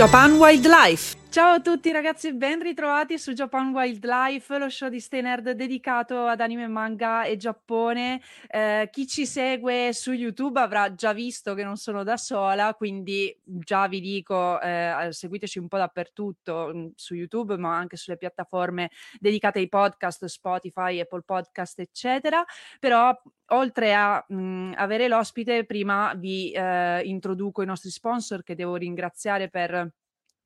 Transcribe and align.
Japan 0.00 0.38
Wildlife. 0.40 1.19
Ciao 1.30 1.52
a 1.52 1.60
tutti 1.60 1.92
ragazzi, 1.92 2.34
ben 2.34 2.60
ritrovati 2.60 3.16
su 3.16 3.32
Japan 3.34 3.72
Wildlife, 3.72 4.58
lo 4.58 4.68
show 4.68 4.88
di 4.88 4.98
Stay 4.98 5.22
dedicato 5.54 6.26
ad 6.26 6.40
anime, 6.40 6.66
manga 6.66 7.22
e 7.22 7.36
Giappone. 7.36 8.20
Eh, 8.48 8.88
chi 8.90 9.06
ci 9.06 9.24
segue 9.26 9.92
su 9.92 10.10
YouTube 10.10 10.58
avrà 10.58 10.92
già 10.92 11.12
visto 11.12 11.54
che 11.54 11.62
non 11.62 11.76
sono 11.76 12.02
da 12.02 12.16
sola, 12.16 12.74
quindi 12.74 13.32
già 13.44 13.86
vi 13.86 14.00
dico, 14.00 14.60
eh, 14.60 15.06
seguiteci 15.10 15.60
un 15.60 15.68
po' 15.68 15.76
dappertutto 15.76 16.72
mm, 16.74 16.86
su 16.96 17.14
YouTube, 17.14 17.56
ma 17.56 17.76
anche 17.76 17.96
sulle 17.96 18.16
piattaforme 18.16 18.90
dedicate 19.20 19.60
ai 19.60 19.68
podcast, 19.68 20.24
Spotify, 20.24 20.98
Apple 20.98 21.22
Podcast, 21.22 21.78
eccetera. 21.78 22.44
Però 22.80 23.16
oltre 23.50 23.94
a 23.94 24.24
mh, 24.26 24.34
mm, 24.34 24.72
avere 24.74 25.06
l'ospite, 25.06 25.64
prima 25.64 26.12
vi 26.16 26.50
eh, 26.50 27.02
introduco 27.04 27.62
i 27.62 27.66
nostri 27.66 27.90
sponsor 27.90 28.42
che 28.42 28.56
devo 28.56 28.74
ringraziare 28.74 29.48
per 29.48 29.92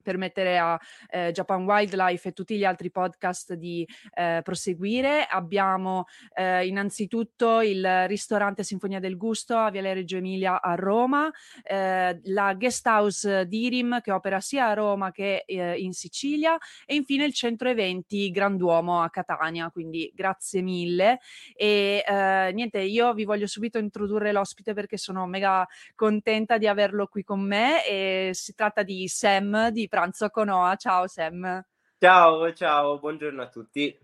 permettere 0.05 0.59
a 0.59 0.79
eh, 1.09 1.33
Japan 1.33 1.65
Wildlife 1.65 2.29
e 2.29 2.33
tutti 2.33 2.57
gli 2.57 2.65
altri 2.65 2.93
podcast 2.93 3.55
di 3.55 3.85
eh, 4.15 4.41
proseguire. 4.45 5.27
Abbiamo 5.29 6.05
eh, 6.35 6.67
innanzitutto 6.67 7.61
il 7.61 8.07
ristorante 8.07 8.63
Sinfonia 8.63 9.01
del 9.01 9.17
Gusto 9.17 9.57
a 9.57 9.71
Viale 9.71 9.95
Reggio 9.95 10.19
Emilia 10.19 10.63
a 10.63 10.77
Roma, 10.77 11.29
eh, 11.63 12.21
la 12.25 12.55
guest 12.55 12.87
house 12.87 13.47
Dirim 13.49 14.01
che 14.01 14.13
opera 14.13 14.41
sia 14.41 14.69
a 14.69 14.75
Roma 14.75 15.11
che 15.11 15.43
eh, 15.47 15.77
in 15.79 15.93
Sicilia 15.93 16.57
e 16.87 16.95
infine 16.95 17.25
il 17.25 17.33
centro 17.33 17.69
eventi 17.69 18.31
Granduomo 18.31 19.01
a 19.01 19.11
Catania, 19.11 19.71
quindi 19.71 20.13
grazie 20.15 20.61
mille 20.61 21.19
e 21.55 22.05
eh, 22.07 22.51
niente, 22.53 22.81
io 22.81 23.13
vi 23.15 23.25
voglio 23.25 23.47
subito 23.47 23.79
introdurre 23.79 24.33
l'ospite 24.33 24.75
perché 24.75 24.97
sono 24.99 25.27
mega 25.27 25.67
contenta 25.95 26.59
di 26.59 26.67
averlo 26.67 27.07
qui 27.07 27.23
con 27.25 27.41
me 27.41 27.87
e 27.87 28.31
si 28.35 28.55
tratta 28.55 28.83
di 28.83 29.09
Sam 29.09 29.71
di 29.71 29.89
pranzo 29.95 30.29
con 30.29 30.49
Oa. 30.49 30.75
Ciao 30.75 31.07
Sam. 31.07 31.65
Ciao, 32.01 32.53
ciao, 32.53 32.99
buongiorno 32.99 33.43
a 33.43 33.49
tutti. 33.49 33.97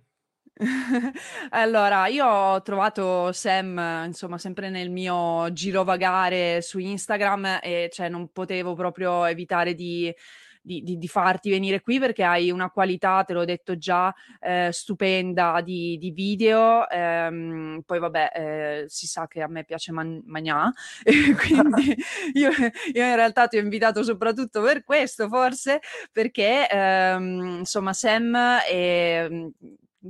allora, 1.50 2.06
io 2.06 2.26
ho 2.26 2.62
trovato 2.62 3.32
Sam, 3.32 4.04
insomma, 4.06 4.38
sempre 4.38 4.70
nel 4.70 4.88
mio 4.88 5.52
girovagare 5.52 6.62
su 6.62 6.78
Instagram 6.78 7.58
e 7.60 7.88
cioè 7.92 8.08
non 8.08 8.30
potevo 8.30 8.74
proprio 8.74 9.24
evitare 9.24 9.74
di 9.74 10.14
di, 10.60 10.82
di, 10.82 10.98
di, 10.98 11.08
farti 11.08 11.50
venire 11.50 11.80
qui 11.80 11.98
perché 11.98 12.22
hai 12.24 12.50
una 12.50 12.70
qualità, 12.70 13.22
te 13.24 13.32
l'ho 13.32 13.44
detto 13.44 13.76
già, 13.78 14.14
eh, 14.40 14.70
stupenda 14.72 15.60
di, 15.62 15.96
di 15.98 16.10
video. 16.10 16.88
Ehm, 16.88 17.82
poi 17.84 17.98
vabbè, 17.98 18.30
eh, 18.34 18.84
si 18.88 19.06
sa 19.06 19.26
che 19.26 19.42
a 19.42 19.48
me 19.48 19.64
piace 19.64 19.92
man- 19.92 20.22
mangiare, 20.26 20.72
quindi 21.36 21.96
io, 22.34 22.50
io, 22.50 23.04
in 23.04 23.14
realtà 23.16 23.46
ti 23.48 23.56
ho 23.56 23.60
invitato 23.60 24.02
soprattutto 24.02 24.62
per 24.62 24.84
questo, 24.84 25.28
forse, 25.28 25.80
perché 26.12 26.68
ehm, 26.68 27.58
insomma 27.60 27.92
Sam 27.92 28.36
è 28.68 29.28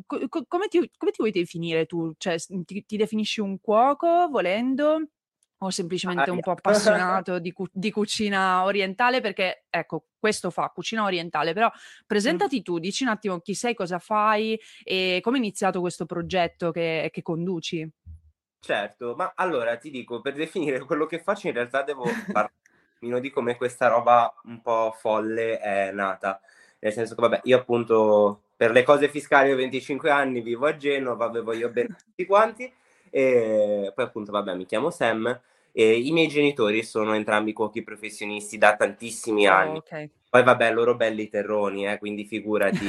Co- 0.07 0.29
come, 0.47 0.69
ti, 0.69 0.79
come, 0.97 1.11
ti, 1.11 1.17
vuoi 1.19 1.33
definire 1.33 1.85
tu? 1.85 2.15
Cioè, 2.17 2.37
ti, 2.65 2.85
ti, 2.87 2.97
definisci 2.97 3.41
un 3.41 3.59
cuoco 3.61 4.29
volendo? 4.31 5.09
O 5.63 5.71
semplicemente 5.71 6.31
un 6.31 6.41
po' 6.41 6.53
appassionato 6.53 7.39
di, 7.39 7.53
cu- 7.53 7.71
di, 7.73 7.91
cucina 7.91 8.65
orientale 8.65 9.21
perché 9.21 9.65
ecco 9.69 10.07
questo 10.19 10.51
fa 10.51 10.71
cucina 10.75 11.05
orientale 11.05 11.53
però 11.53 11.71
presentati 12.07 12.63
tu 12.63 12.79
dici 12.79 13.03
un 13.03 13.11
attimo 13.11 13.41
chi 13.41 13.55
sei 13.55 13.75
cosa 13.75 13.99
fai 13.99 14.59
e 14.83 15.21
come 15.23 15.37
è 15.37 15.41
iniziato 15.41 15.81
questo 15.81 16.07
progetto 16.07 16.71
che, 16.71 17.11
che 17.13 17.23
conduci. 17.23 17.89
Certo 18.61 19.15
ma 19.17 19.33
allora 19.35 19.77
ti 19.77 19.91
dico 19.91 20.21
per 20.21 20.35
definire 20.35 20.81
quello 20.81 21.07
che 21.07 21.21
faccio 21.21 21.49
in 21.49 21.55
realtà 21.55 21.83
devo 21.83 22.05
parlare 22.33 23.21
di 23.21 23.31
come 23.31 23.57
questa 23.57 23.89
roba 23.89 24.33
un 24.45 24.61
po' 24.61 24.95
folle 24.99 25.59
è 25.59 25.91
nata. 25.93 26.41
Nel 26.81 26.93
senso 26.93 27.15
che 27.15 27.21
vabbè 27.21 27.41
io 27.45 27.59
appunto 27.59 28.43
per 28.57 28.71
le 28.71 28.83
cose 28.83 29.09
fiscali 29.09 29.53
ho 29.53 29.57
25 29.57 30.11
anni 30.11 30.41
vivo 30.41 30.67
a 30.67 30.77
Genova 30.77 31.27
avevo 31.27 31.53
io 31.53 31.71
bene 31.71 31.97
tutti 31.99 32.25
quanti 32.25 32.71
e 33.11 33.93
poi 33.95 34.05
appunto 34.05 34.31
vabbè 34.31 34.55
mi 34.55 34.65
chiamo 34.65 34.91
Sam 34.91 35.39
e 35.73 35.99
I 35.99 36.11
miei 36.13 36.29
genitori 36.29 36.83
sono 36.83 37.15
entrambi 37.15 37.53
cuochi 37.53 37.83
professionisti 37.83 38.59
da 38.59 38.77
tantissimi 38.77 39.47
oh, 39.49 39.53
anni. 39.53 39.79
Okay. 39.79 40.11
Poi 40.29 40.43
vabbè, 40.43 40.73
loro 40.73 40.95
belli 40.95 41.29
terroni, 41.29 41.87
eh, 41.87 41.99
quindi 41.99 42.25
figurati. 42.25 42.89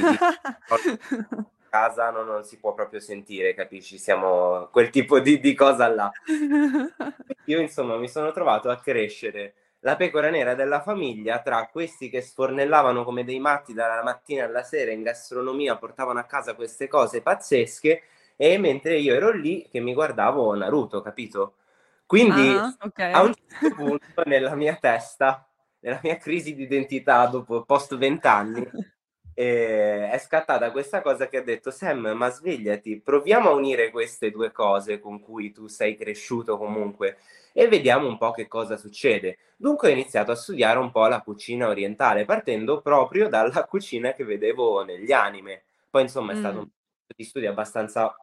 casa 1.72 2.10
non, 2.10 2.26
non, 2.26 2.44
si 2.44 2.58
può 2.58 2.74
proprio 2.74 3.00
sentire, 3.00 3.54
capisci? 3.54 3.96
Siamo 3.96 4.68
quel 4.70 4.90
tipo 4.90 5.20
di, 5.20 5.40
di 5.40 5.54
cosa 5.54 5.88
là. 5.88 6.10
Io 7.46 7.60
insomma 7.60 7.96
mi 7.96 8.08
sono 8.08 8.30
trovato 8.30 8.68
a 8.68 8.76
crescere 8.76 9.54
la 9.84 9.96
pecora 9.96 10.30
nera 10.30 10.54
della 10.54 10.80
famiglia 10.80 11.40
tra 11.40 11.68
questi 11.70 12.08
che 12.08 12.20
sfornellavano 12.20 13.02
come 13.02 13.24
dei 13.24 13.40
matti 13.40 13.72
dalla 13.72 14.02
mattina 14.02 14.44
alla 14.44 14.62
sera 14.62 14.92
in 14.92 15.02
gastronomia, 15.02 15.76
portavano 15.76 16.20
a 16.20 16.24
casa 16.24 16.54
queste 16.54 16.86
cose 16.86 17.20
pazzesche 17.20 18.02
e 18.36 18.58
mentre 18.58 18.98
io 18.98 19.14
ero 19.14 19.32
lì 19.32 19.66
che 19.68 19.80
mi 19.80 19.92
guardavo 19.92 20.54
Naruto, 20.54 21.00
capito? 21.00 21.54
Quindi 22.06 22.48
ah, 22.48 22.76
okay. 22.80 23.12
a 23.12 23.22
un 23.22 23.32
certo 23.34 23.74
punto 23.74 24.22
nella 24.24 24.54
mia 24.54 24.76
testa, 24.76 25.48
nella 25.80 26.00
mia 26.02 26.16
crisi 26.16 26.54
di 26.54 26.62
identità 26.62 27.26
dopo 27.26 27.64
post 27.64 27.96
vent'anni, 27.96 28.68
eh, 29.34 30.10
è 30.10 30.18
scattata 30.18 30.70
questa 30.70 31.00
cosa 31.00 31.28
che 31.28 31.38
ha 31.38 31.42
detto 31.42 31.70
Sam, 31.70 32.12
ma 32.14 32.28
svegliati, 32.28 33.00
proviamo 33.00 33.48
a 33.48 33.54
unire 33.54 33.90
queste 33.90 34.30
due 34.30 34.52
cose 34.52 35.00
con 35.00 35.20
cui 35.20 35.52
tu 35.52 35.66
sei 35.68 35.96
cresciuto 35.96 36.58
comunque 36.58 37.18
e 37.52 37.66
vediamo 37.68 38.06
un 38.06 38.18
po' 38.18 38.30
che 38.30 38.46
cosa 38.46 38.76
succede. 38.76 39.38
Dunque 39.56 39.88
ho 39.88 39.92
iniziato 39.92 40.32
a 40.32 40.36
studiare 40.36 40.78
un 40.78 40.90
po' 40.90 41.06
la 41.06 41.22
cucina 41.22 41.68
orientale, 41.68 42.24
partendo 42.24 42.80
proprio 42.80 43.28
dalla 43.28 43.64
cucina 43.64 44.12
che 44.12 44.24
vedevo 44.24 44.84
negli 44.84 45.12
anime. 45.12 45.62
Poi 45.88 46.02
insomma 46.02 46.32
è 46.32 46.36
stato 46.36 46.56
mm. 46.56 46.60
un 46.60 46.68
di 47.14 47.24
studio 47.24 47.50
abbastanza 47.50 48.14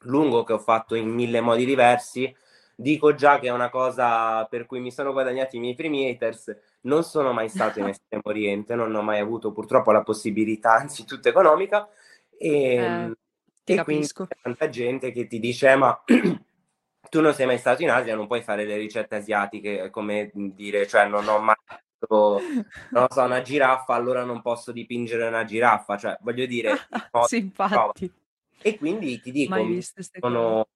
lungo 0.00 0.44
che 0.44 0.52
ho 0.52 0.58
fatto 0.58 0.94
in 0.94 1.08
mille 1.08 1.40
modi 1.40 1.64
diversi, 1.64 2.34
Dico 2.78 3.14
già 3.14 3.38
che 3.38 3.46
è 3.46 3.50
una 3.50 3.70
cosa 3.70 4.44
per 4.44 4.66
cui 4.66 4.80
mi 4.80 4.92
sono 4.92 5.12
guadagnati 5.12 5.56
i 5.56 5.60
miei 5.60 5.74
primi 5.74 6.10
haters. 6.10 6.54
Non 6.82 7.04
sono 7.04 7.32
mai 7.32 7.48
stato 7.48 7.78
in 7.80 7.88
Estremo 7.88 8.22
Oriente, 8.26 8.74
non 8.74 8.94
ho 8.94 9.02
mai 9.02 9.18
avuto 9.18 9.50
purtroppo 9.50 9.92
la 9.92 10.02
possibilità, 10.02 10.74
anzitutto 10.74 11.28
economica. 11.28 11.88
E, 12.38 12.74
eh, 12.74 13.16
e 13.64 13.82
quindi 13.82 14.06
c'è 14.06 14.26
tanta 14.42 14.68
gente 14.68 15.10
che 15.10 15.26
ti 15.26 15.40
dice: 15.40 15.70
eh, 15.70 15.76
Ma 15.76 15.98
tu 17.08 17.20
non 17.22 17.32
sei 17.32 17.46
mai 17.46 17.56
stato 17.56 17.82
in 17.82 17.90
Asia, 17.90 18.14
non 18.14 18.26
puoi 18.26 18.42
fare 18.42 18.66
le 18.66 18.76
ricette 18.76 19.16
asiatiche, 19.16 19.88
come 19.88 20.30
dire, 20.34 20.86
cioè 20.86 21.06
non 21.06 21.26
ho 21.26 21.38
mai 21.38 21.56
visto, 21.98 22.40
non 22.90 23.06
so, 23.08 23.22
una 23.22 23.40
giraffa, 23.40 23.94
allora 23.94 24.22
non 24.22 24.42
posso 24.42 24.70
dipingere 24.70 25.26
una 25.26 25.44
giraffa. 25.44 25.96
Cioè, 25.96 26.18
voglio 26.20 26.44
dire, 26.44 26.76
sì, 27.26 27.38
infatti. 27.38 28.12
E 28.60 28.76
quindi 28.76 29.20
ti 29.20 29.32
dico, 29.32 29.56
sono, 30.18 30.68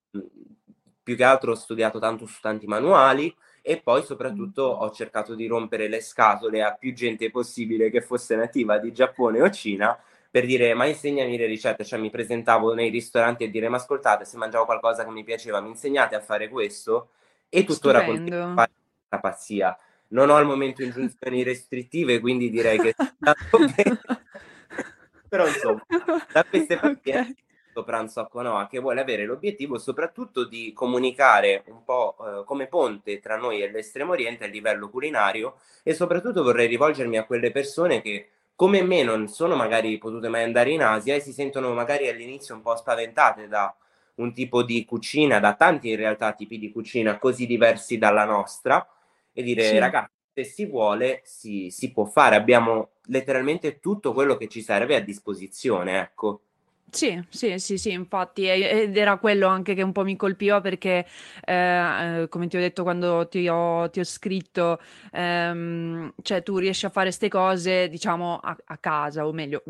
più 1.03 1.17
che 1.17 1.25
altro 1.25 1.53
ho 1.53 1.55
studiato 1.55 1.99
tanto 1.99 2.27
su 2.27 2.41
tanti 2.41 2.67
manuali 2.67 3.35
e 3.63 3.81
poi 3.81 4.03
soprattutto 4.03 4.63
ho 4.63 4.91
cercato 4.91 5.35
di 5.35 5.47
rompere 5.47 5.89
le 5.89 6.01
scatole 6.01 6.63
a 6.63 6.75
più 6.75 6.95
gente 6.95 7.31
possibile 7.31 7.91
che 7.91 8.01
fosse 8.01 8.37
nativa 8.37 8.79
di 8.79 8.93
Giappone 8.93 9.43
o 9.43 9.51
Cina 9.51 9.99
per 10.31 10.47
dire 10.47 10.75
ma 10.75 10.87
insegnami 10.87 11.37
le 11.37 11.47
ricette, 11.47 11.85
cioè 11.85 11.99
mi 11.99 12.11
presentavo 12.11 12.73
nei 12.73 12.91
ristoranti 12.91 13.45
e 13.45 13.51
dire 13.51 13.69
ma 13.69 13.77
ascoltate 13.77 14.25
se 14.25 14.37
mangiavo 14.37 14.65
qualcosa 14.65 15.05
che 15.05 15.11
mi 15.11 15.25
piaceva 15.25 15.61
mi 15.61 15.71
insegnate 15.71 16.15
a 16.15 16.21
fare 16.21 16.49
questo? 16.49 17.11
E 17.49 17.65
tuttora 17.65 18.05
continuo 18.05 18.51
a 18.51 18.55
fare 18.55 18.71
questa 19.09 19.19
pazzia. 19.19 19.77
Non 20.09 20.31
ho 20.31 20.37
al 20.37 20.47
momento 20.47 20.83
ingiunzioni 20.83 21.43
restrittive 21.43 22.21
quindi 22.21 22.49
direi 22.49 22.79
che. 22.79 22.95
Però 25.29 25.47
insomma, 25.47 25.85
da 26.33 26.45
queste 26.45 26.79
okay 26.83 27.35
pranzo 27.73 28.21
a 28.21 28.29
Conoa 28.29 28.67
che 28.67 28.79
vuole 28.79 29.01
avere 29.01 29.25
l'obiettivo 29.25 29.79
soprattutto 29.79 30.45
di 30.45 30.73
comunicare 30.73 31.63
un 31.67 31.85
po' 31.85 32.17
eh, 32.21 32.45
come 32.45 32.67
ponte 32.67 33.19
tra 33.21 33.37
noi 33.37 33.63
e 33.63 33.71
l'estremo 33.71 34.13
oriente 34.13 34.45
a 34.45 34.49
livello 34.49 34.91
culinario 34.91 35.57
e 35.83 35.95
soprattutto 35.95 36.43
vorrei 36.43 36.67
rivolgermi 36.67 37.17
a 37.17 37.25
quelle 37.25 37.51
persone 37.51 38.03
che 38.03 38.31
come 38.55 38.83
me 38.83 39.03
non 39.03 39.29
sono 39.29 39.57
magari 39.57 39.97
potute 39.99 40.29
mai 40.29 40.43
andare 40.43 40.71
in 40.71 40.83
Asia 40.83 41.15
e 41.15 41.21
si 41.21 41.33
sentono 41.33 41.73
magari 41.73 42.09
all'inizio 42.09 42.55
un 42.55 42.63
po' 42.63 42.77
spaventate 42.77 43.49
da 43.49 43.75
un 44.17 44.35
tipo 44.35 44.63
di 44.63 44.85
cucina, 44.85 45.41
da 45.41 45.55
tanti 45.55 45.91
in 45.91 45.97
realtà 45.97 46.33
tipi 46.33 46.59
di 46.59 46.71
cucina 46.71 47.19
così 47.19 47.47
diversi 47.47 47.97
dalla 47.97 48.25
nostra 48.25 48.87
e 49.33 49.43
dire 49.43 49.63
sì. 49.63 49.79
ragazzi 49.79 50.19
se 50.33 50.45
si 50.45 50.67
vuole 50.67 51.23
si, 51.25 51.71
si 51.71 51.91
può 51.91 52.05
fare, 52.05 52.37
abbiamo 52.37 52.91
letteralmente 53.07 53.81
tutto 53.81 54.13
quello 54.13 54.37
che 54.37 54.49
ci 54.49 54.63
serve 54.63 54.97
a 54.97 55.01
disposizione, 55.01 56.01
ecco. 56.01 56.43
Sì, 56.93 57.23
sì, 57.29 57.59
sì, 57.61 57.79
sì, 57.79 57.93
infatti, 57.93 58.47
ed 58.49 58.97
era 58.97 59.17
quello 59.19 59.47
anche 59.47 59.75
che 59.75 59.83
un 59.83 59.93
po' 59.93 60.03
mi 60.03 60.17
colpiva 60.17 60.61
perché, 60.61 61.07
eh, 61.45 62.23
eh, 62.23 62.29
come 62.29 62.49
ti 62.49 62.57
ho 62.57 62.61
detto 62.61 62.83
quando 62.83 63.29
ti 63.29 63.47
ho, 63.49 63.89
ti 63.91 64.01
ho 64.01 64.05
scritto, 64.05 64.81
ehm, 65.13 66.13
cioè 66.21 66.43
tu 66.43 66.59
riesci 66.59 66.87
a 66.87 66.89
fare 66.91 67.07
queste 67.07 67.29
cose, 67.29 67.89
diciamo, 67.89 68.39
a, 68.39 68.57
a, 68.65 68.79
casa, 68.79 69.25
o 69.27 69.33
meglio, 69.33 69.63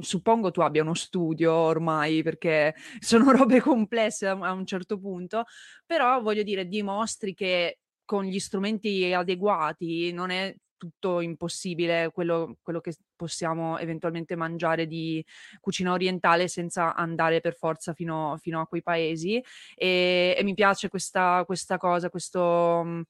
suppongo 0.00 0.50
tu 0.50 0.60
abbia 0.60 0.82
uno 0.82 0.92
studio 0.94 1.52
ormai 1.54 2.22
perché 2.22 2.74
sono 2.98 3.30
robe 3.32 3.60
complesse 3.60 4.26
a, 4.26 4.32
a 4.38 4.52
un 4.52 4.66
certo 4.66 4.98
punto, 4.98 5.44
però 5.86 6.20
voglio 6.20 6.42
dire, 6.42 6.66
dimostri 6.66 7.32
che 7.32 7.78
con 8.04 8.24
gli 8.24 8.38
strumenti 8.38 9.12
adeguati 9.14 10.12
non 10.12 10.30
è 10.30 10.54
tutto 10.80 11.20
impossibile 11.20 12.10
quello, 12.10 12.56
quello, 12.62 12.80
che 12.80 12.96
possiamo 13.14 13.76
eventualmente 13.76 14.34
mangiare 14.34 14.86
di 14.86 15.22
cucina 15.60 15.92
orientale 15.92 16.48
senza 16.48 16.94
andare 16.94 17.42
per 17.42 17.54
forza 17.54 17.92
fino, 17.92 18.38
fino 18.40 18.60
a 18.62 18.66
quei 18.66 18.82
paesi. 18.82 19.44
E, 19.74 20.34
e 20.36 20.42
mi 20.42 20.54
piace 20.54 20.88
questa, 20.88 21.44
questa 21.44 21.76
cosa, 21.76 22.08
questo... 22.08 23.04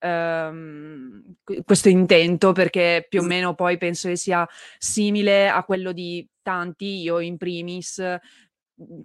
Um, 0.00 1.34
questo 1.64 1.88
intento 1.88 2.52
perché 2.52 3.04
più 3.08 3.20
o 3.20 3.24
meno 3.24 3.56
poi 3.56 3.76
penso 3.78 4.06
che 4.06 4.14
sia 4.14 4.48
simile 4.78 5.48
a 5.48 5.64
quello 5.64 5.90
di 5.90 6.24
tanti, 6.40 7.00
io 7.00 7.18
in 7.18 7.36
primis, 7.36 8.00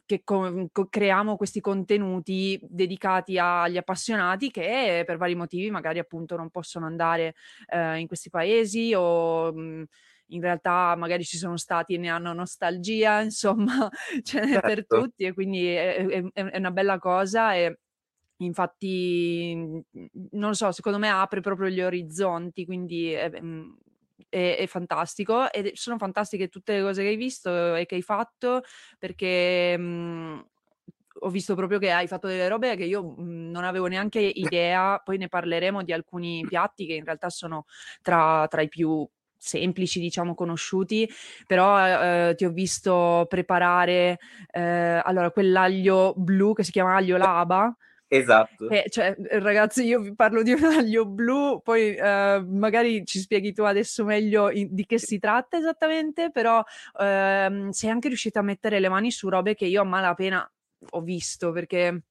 che 0.05 0.21
co- 0.23 0.67
co- 0.71 0.87
creiamo 0.87 1.35
questi 1.35 1.59
contenuti 1.59 2.59
dedicati 2.61 3.37
agli 3.39 3.77
appassionati 3.77 4.51
che 4.51 5.03
per 5.05 5.17
vari 5.17 5.35
motivi 5.35 5.71
magari 5.71 5.99
appunto 5.99 6.35
non 6.35 6.49
possono 6.49 6.85
andare 6.85 7.35
eh, 7.67 7.97
in 7.97 8.07
questi 8.07 8.29
paesi 8.29 8.93
o 8.95 9.51
mh, 9.51 9.59
mhmm, 9.59 9.83
in 10.27 10.41
realtà 10.41 10.95
magari 10.95 11.23
ci 11.23 11.37
sono 11.37 11.57
stati 11.57 11.93
e 11.93 11.97
ne 11.97 12.09
hanno 12.09 12.33
nostalgia, 12.33 13.21
insomma, 13.21 13.89
ce 14.23 14.39
n'è 14.41 14.51
certo. 14.53 14.67
per 14.67 14.85
tutti 14.87 15.23
e 15.25 15.33
quindi 15.33 15.67
è, 15.67 15.95
è, 16.05 16.23
è, 16.33 16.57
una 16.57 16.71
bella 16.71 16.97
cosa 16.97 17.55
e 17.55 17.79
infatti 18.37 19.53
mhmm, 19.55 19.81
non 20.31 20.49
lo 20.49 20.53
so, 20.53 20.71
secondo 20.71 20.99
me 20.99 21.09
apre 21.09 21.41
proprio 21.41 21.69
gli 21.69 21.81
orizzonti, 21.81 22.65
quindi 22.65 23.11
è, 23.11 23.29
è, 24.33 24.57
è 24.57 24.67
fantastico 24.67 25.51
ed 25.51 25.73
sono 25.73 25.97
fantastiche 25.97 26.49
tutte 26.49 26.75
le 26.77 26.81
cose 26.81 27.03
che 27.03 27.09
hai 27.09 27.15
visto 27.15 27.75
e 27.75 27.85
che 27.85 27.95
hai 27.95 28.01
fatto 28.01 28.63
perché 28.97 29.77
mh, 29.77 29.81
mhmm, 29.83 30.45
ho 31.19 31.29
visto 31.29 31.53
proprio 31.55 31.77
che 31.77 31.91
hai 31.91 32.07
fatto 32.07 32.27
delle 32.27 32.47
robe 32.47 32.75
che 32.75 32.85
io 32.85 33.03
mh, 33.03 33.21
mhmm, 33.21 33.51
non 33.51 33.63
avevo 33.63 33.85
neanche 33.87 34.19
idea, 34.19 34.99
poi 35.03 35.17
ne 35.17 35.27
parleremo 35.27 35.83
di 35.83 35.93
alcuni 35.93 36.43
piatti 36.47 36.87
che 36.87 36.93
in 36.93 37.05
realtà 37.05 37.29
sono 37.29 37.65
tra, 38.01 38.47
tra 38.49 38.61
i 38.61 38.67
più 38.67 39.07
semplici, 39.37 39.99
diciamo, 39.99 40.35
conosciuti, 40.35 41.07
però 41.45 42.29
eh, 42.29 42.35
ti 42.35 42.45
ho 42.45 42.49
visto 42.49 43.25
preparare 43.27 44.17
eh, 44.51 45.01
allora 45.03 45.31
quell'aglio 45.31 46.13
blu 46.15 46.53
che 46.53 46.63
si 46.63 46.71
chiama 46.71 46.95
aglio 46.95 47.17
laba 47.17 47.75
Esatto. 48.15 48.69
Eh, 48.69 48.85
cioè, 48.89 49.15
ragazzi, 49.39 49.83
io 49.83 49.99
vi 49.99 50.13
parlo 50.13 50.43
di 50.43 50.51
un 50.51 50.63
aglio 50.77 51.05
blu, 51.07 51.61
poi 51.63 51.95
eh, 51.95 52.43
magari 52.47 53.03
ci 53.05 53.19
spieghi 53.19 53.53
tu 53.53 53.63
adesso 53.63 54.03
meglio 54.05 54.51
in, 54.51 54.67
di 54.71 54.85
che 54.85 54.99
si 54.99 55.17
tratta 55.17 55.57
esattamente, 55.57 56.29
però 56.29 56.63
ehm, 56.99 57.71
sei 57.71 57.89
anche 57.89 58.09
riuscita 58.09 58.39
a 58.39 58.43
mettere 58.43 58.79
le 58.79 58.89
mani 58.89 59.09
su 59.09 59.29
robe 59.29 59.55
che 59.55 59.65
io 59.65 59.81
a 59.81 59.85
malapena 59.85 60.47
ho 60.91 61.01
visto, 61.01 61.51
perché 61.51 62.03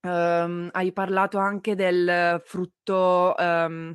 ehm, 0.00 0.68
hai 0.72 0.92
parlato 0.92 1.38
anche 1.38 1.74
del 1.74 2.40
frutto... 2.44 3.36
Ehm, 3.36 3.94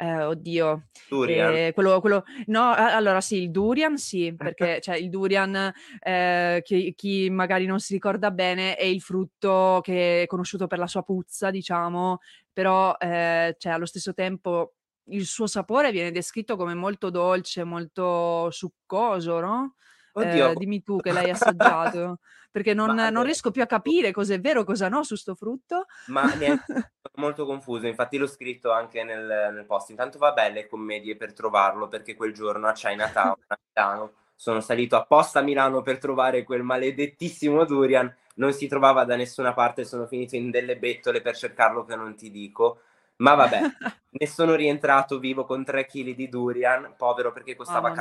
eh, 0.00 0.22
oddio, 0.22 0.88
durian. 1.10 1.54
Eh, 1.54 1.72
quello, 1.74 2.00
quello, 2.00 2.24
no, 2.46 2.72
allora 2.74 3.20
sì, 3.20 3.42
il 3.42 3.50
durian 3.50 3.98
sì, 3.98 4.32
perché 4.36 4.80
cioè, 4.80 4.96
il 4.96 5.10
durian, 5.10 5.70
eh, 6.00 6.62
chi, 6.64 6.94
chi, 6.94 7.28
magari 7.28 7.66
non 7.66 7.80
si 7.80 7.92
ricorda 7.92 8.30
bene, 8.30 8.76
è 8.76 8.84
il 8.84 9.02
frutto 9.02 9.80
che 9.82 10.22
è 10.22 10.26
conosciuto 10.26 10.66
per 10.66 10.78
la 10.78 10.86
sua 10.86 11.02
puzza, 11.02 11.50
diciamo, 11.50 12.20
però 12.50 12.96
eh, 12.98 13.54
cioè, 13.58 13.72
allo 13.72 13.84
stesso 13.84 14.14
tempo 14.14 14.76
il 15.10 15.26
suo 15.26 15.46
sapore 15.46 15.90
viene 15.90 16.12
descritto 16.12 16.56
come 16.56 16.72
molto 16.72 17.10
dolce, 17.10 17.64
molto 17.64 18.50
succoso, 18.50 19.38
no? 19.40 19.74
Oddio. 20.12 20.50
Eh, 20.50 20.54
dimmi 20.54 20.82
tu 20.82 20.98
che 20.98 21.12
l'hai 21.12 21.30
assaggiato, 21.30 22.18
perché 22.50 22.74
non, 22.74 22.94
non, 22.94 23.22
riesco 23.22 23.50
più 23.50 23.62
a 23.62 23.66
capire 23.66 24.12
cosa 24.12 24.34
è 24.34 24.40
vero, 24.40 24.64
cosa 24.64 24.88
no 24.88 25.02
su 25.02 25.16
sto 25.16 25.34
frutto. 25.34 25.86
Ma 26.06 26.34
neanche 26.34 26.92
molto 27.16 27.46
confuso, 27.46 27.86
infatti 27.86 28.16
l'ho 28.16 28.26
scritto 28.26 28.72
anche 28.72 29.04
nel, 29.04 29.50
nel 29.52 29.64
post. 29.66 29.90
Intanto 29.90 30.18
va 30.18 30.32
belle 30.32 30.66
commedie 30.66 31.16
per 31.16 31.32
trovarlo, 31.32 31.88
perché 31.88 32.14
quel 32.14 32.32
giorno 32.32 32.68
a 32.68 32.72
Chinatown, 32.72 33.36
a 33.46 33.58
Milano, 33.72 34.12
sono 34.34 34.60
salito 34.60 34.96
apposta 34.96 35.40
a 35.40 35.42
Milano 35.42 35.82
per 35.82 35.98
trovare 35.98 36.44
quel 36.44 36.62
maledettissimo 36.62 37.64
durian. 37.64 38.12
Non 38.36 38.52
si 38.52 38.68
trovava 38.68 39.04
da 39.04 39.16
nessuna 39.16 39.52
parte, 39.52 39.84
sono 39.84 40.06
finito 40.06 40.34
in 40.34 40.50
delle 40.50 40.78
bettole 40.78 41.20
per 41.20 41.36
cercarlo 41.36 41.84
che 41.84 41.94
non 41.94 42.16
ti 42.16 42.30
dico. 42.30 42.80
Ma 43.16 43.34
vabbè, 43.34 43.60
ne 44.10 44.26
sono 44.26 44.54
rientrato 44.54 45.18
vivo 45.18 45.44
con 45.44 45.62
3 45.62 45.84
kg 45.84 46.14
di 46.14 46.28
durian, 46.28 46.94
povero 46.96 47.32
perché 47.32 47.54
costava 47.54 47.92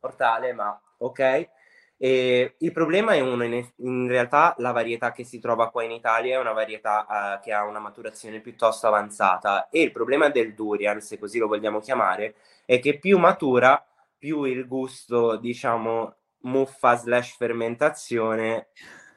mortale, 0.00 0.52
ma 0.52 0.80
ok. 0.98 1.48
E 2.02 2.54
il 2.56 2.72
problema 2.72 3.12
è 3.12 3.20
uno, 3.20 3.44
in, 3.44 3.62
in, 3.76 4.08
realtà 4.08 4.54
la 4.56 4.72
varietà 4.72 5.12
che 5.12 5.22
si 5.22 5.38
trova 5.38 5.68
qua 5.68 5.84
in 5.84 5.90
Italia 5.90 6.36
è 6.36 6.40
una 6.40 6.52
varietà 6.52 7.04
uh, 7.06 7.42
che 7.42 7.52
ha 7.52 7.64
una 7.64 7.78
maturazione 7.78 8.40
piuttosto 8.40 8.86
avanzata 8.86 9.68
e 9.68 9.82
il 9.82 9.92
problema 9.92 10.30
del 10.30 10.54
durian, 10.54 11.02
se 11.02 11.18
così 11.18 11.38
lo 11.38 11.46
vogliamo 11.46 11.78
chiamare, 11.80 12.36
è 12.64 12.78
che 12.78 12.98
più 12.98 13.18
matura, 13.18 13.84
più 14.16 14.44
il 14.44 14.66
gusto, 14.66 15.36
diciamo, 15.36 16.14
muffa 16.44 16.96
slash 16.96 17.36
fermentazione 17.36 18.68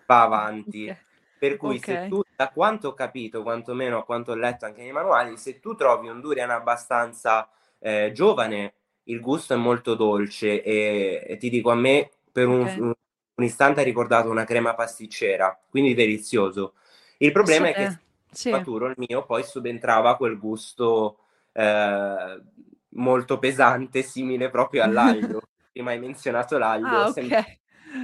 va 0.06 0.24
avanti. 0.24 0.84
Okay. 0.84 0.98
Per 1.40 1.58
cui 1.58 1.78
okay. 1.78 2.04
se 2.04 2.08
tu, 2.10 2.22
da 2.36 2.50
quanto 2.50 2.90
ho 2.90 2.94
capito, 2.94 3.44
quantomeno 3.44 4.00
a 4.00 4.04
quanto 4.04 4.32
ho 4.32 4.36
letto 4.36 4.66
anche 4.66 4.82
nei 4.82 4.92
manuali, 4.92 5.38
se 5.38 5.60
tu 5.62 5.76
trovi 5.76 6.10
un 6.10 6.20
durian 6.20 6.50
abbastanza 6.50 7.50
eh, 7.80 8.12
giovane, 8.14 8.74
il 9.06 9.20
gusto 9.20 9.54
è 9.54 9.58
molto 9.58 9.96
dolce 9.96 10.62
e, 10.64 11.24
e 11.28 11.38
ti 11.38 11.50
dico 11.50 11.72
a 11.72 11.76
me 11.76 12.10
per 12.32 12.48
un, 12.48 12.62
okay. 12.62 12.80
un, 12.80 12.94
un, 13.36 13.44
istante 13.44 13.82
ha 13.82 13.84
ricordato 13.84 14.30
una 14.30 14.46
crema 14.46 14.74
pasticcera, 14.74 15.60
quindi 15.70 15.94
delizioso. 15.94 16.74
Il 17.18 17.32
problema 17.32 17.68
sì, 17.68 17.72
è 17.72 17.76
che 17.76 17.84
eh, 17.84 18.00
sì. 18.32 18.50
maturo 18.50 18.88
il 18.88 18.96
mio 18.98 19.26
poi 19.26 19.44
subentrava 19.44 20.18
quel 20.18 20.38
gusto 20.38 21.20
eh, 21.52 22.42
molto 22.90 23.40
pesante, 23.40 24.02
simile 24.02 24.50
proprio 24.50 24.84
all'aglio. 24.84 25.42
Prima 25.72 25.92
hai 25.92 26.00
menzionato 26.00 26.58
l'aglio. 26.58 26.88
Ah, 26.88 27.08
ok. 27.08 27.58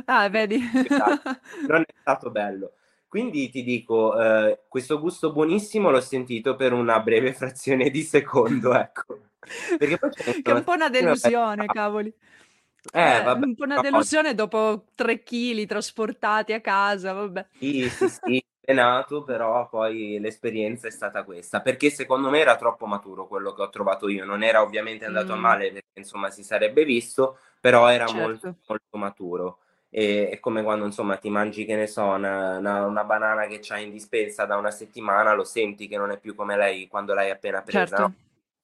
Ah, 0.06 0.30
vedi. 0.30 0.60
non 1.68 1.82
è 1.82 1.94
stato 2.00 2.32
bello. 2.32 2.74
Quindi 3.08 3.50
ti 3.50 3.64
dico, 3.64 4.20
eh, 4.20 4.66
questo 4.68 5.00
gusto 5.00 5.32
buonissimo 5.32 5.90
l'ho 5.90 6.02
sentito 6.02 6.56
per 6.56 6.74
una 6.74 7.00
breve 7.00 7.34
frazione 7.34 7.90
di 7.90 8.04
secondo, 8.04 8.74
ecco. 8.76 9.29
Perché 9.78 9.98
poi 9.98 10.12
che 10.12 10.42
è 10.44 10.52
un 10.52 10.64
po' 10.64 10.74
una 10.74 10.90
delusione, 10.90 11.66
cavoli. 11.66 12.14
Eh, 12.92 13.18
eh, 13.18 13.24
vabbè, 13.24 13.46
un 13.46 13.56
po' 13.56 13.64
una 13.64 13.82
delusione 13.82 14.34
dopo 14.34 14.86
tre 14.96 15.22
chili 15.22 15.66
trasportati 15.66 16.54
a 16.54 16.62
casa, 16.62 17.14
vabbè. 17.14 17.48
Sì, 17.58 17.90
sì, 17.90 18.08
sì, 18.08 18.46
è 18.62 18.74
nato, 18.74 19.24
però 19.24 19.68
poi 19.68 20.18
l'esperienza 20.20 20.88
è 20.88 20.92
stata 20.92 21.24
questa, 21.24 21.62
perché 21.62 21.90
secondo 21.90 22.30
me 22.30 22.40
era 22.40 22.56
troppo 22.56 22.86
maturo 22.86 23.28
quello 23.28 23.54
che 23.54 23.64
ho 23.64 23.70
trovato 23.70 24.08
io, 24.08 24.26
non 24.26 24.44
era 24.44 24.62
ovviamente 24.62 25.06
andato 25.06 25.34
mm. 25.34 25.38
a 25.38 25.40
male, 25.40 25.72
perché 25.72 26.00
insomma 26.00 26.30
si 26.30 26.44
sarebbe 26.44 26.86
visto, 26.86 27.38
però 27.60 27.90
era 27.90 28.06
certo. 28.06 28.22
molto, 28.22 28.56
molto 28.68 28.98
maturo. 28.98 29.60
E, 29.90 30.30
è 30.30 30.40
come 30.40 30.62
quando 30.62 30.86
insomma 30.86 31.18
ti 31.18 31.30
mangi, 31.30 31.66
che 31.66 31.76
ne 31.76 31.88
so, 31.88 32.04
una, 32.04 32.58
una, 32.58 32.86
una 32.86 33.04
banana 33.04 33.48
che 33.48 33.60
c'hai 33.60 33.86
in 33.86 33.92
dispensa 33.92 34.46
da 34.46 34.56
una 34.56 34.72
settimana, 34.72 35.34
lo 35.34 35.44
senti 35.44 35.88
che 35.88 35.98
non 35.98 36.12
è 36.12 36.18
più 36.18 36.36
come 36.36 36.56
lei 36.56 36.88
quando 36.88 37.14
l'hai 37.14 37.32
appena 37.32 37.62
presa, 37.62 37.86
certo. 37.86 38.02
no? 38.02 38.14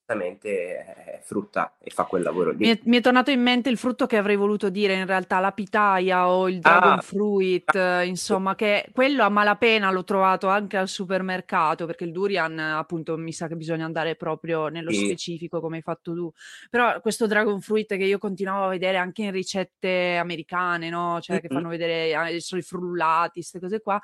È 0.05 1.19
frutta 1.24 1.75
e 1.79 1.89
fa 1.89 2.03
quel 2.03 2.21
lavoro 2.21 2.51
lì. 2.51 2.57
Mi 2.57 2.69
è, 2.69 2.79
mi 2.83 2.97
è, 2.97 3.01
tornato 3.01 3.31
in 3.31 3.41
mente 3.41 3.69
il 3.69 3.77
frutto 3.77 4.05
che 4.05 4.17
avrei 4.17 4.35
voluto 4.35 4.69
dire 4.69 4.93
in 4.93 5.05
realtà, 5.05 5.39
la 5.39 5.51
pitaya 5.51 6.29
o 6.29 6.47
il 6.47 6.59
dragon 6.59 6.93
ah, 6.93 7.01
fruit, 7.01 7.75
ah, 7.75 8.03
insomma, 8.03 8.55
che 8.55 8.89
quello 8.91 9.24
a 9.24 9.29
malapena 9.29 9.91
l'ho 9.91 10.03
trovato 10.03 10.47
anche 10.47 10.77
al 10.77 10.88
supermercato, 10.88 11.85
perché 11.85 12.03
il 12.03 12.12
durian 12.12 12.57
appunto 12.59 13.17
mi 13.17 13.33
sa 13.33 13.47
che 13.47 13.55
bisogna 13.55 13.85
andare 13.85 14.15
proprio 14.15 14.67
nello 14.67 14.91
sì. 14.91 15.05
specifico 15.05 15.59
come 15.59 15.77
hai 15.77 15.81
fatto 15.81 16.13
tu. 16.13 16.31
Però 16.69 17.00
questo 17.01 17.25
dragon 17.25 17.59
fruit 17.62 17.88
che 17.88 18.03
io 18.03 18.17
continuavo 18.17 18.65
a 18.65 18.69
vedere 18.69 18.97
anche 18.97 19.24
in 19.24 19.31
ricette 19.31 20.17
americane, 20.17 20.89
no? 20.89 21.19
Cioè 21.21 21.38
mm-hmm. 21.38 21.47
che 21.47 21.53
fanno 21.53 21.69
vedere 21.69 22.29
eh, 22.29 22.35
i 22.35 22.62
frullati, 22.62 23.39
queste 23.39 23.59
cose 23.59 23.81
qua 23.81 24.00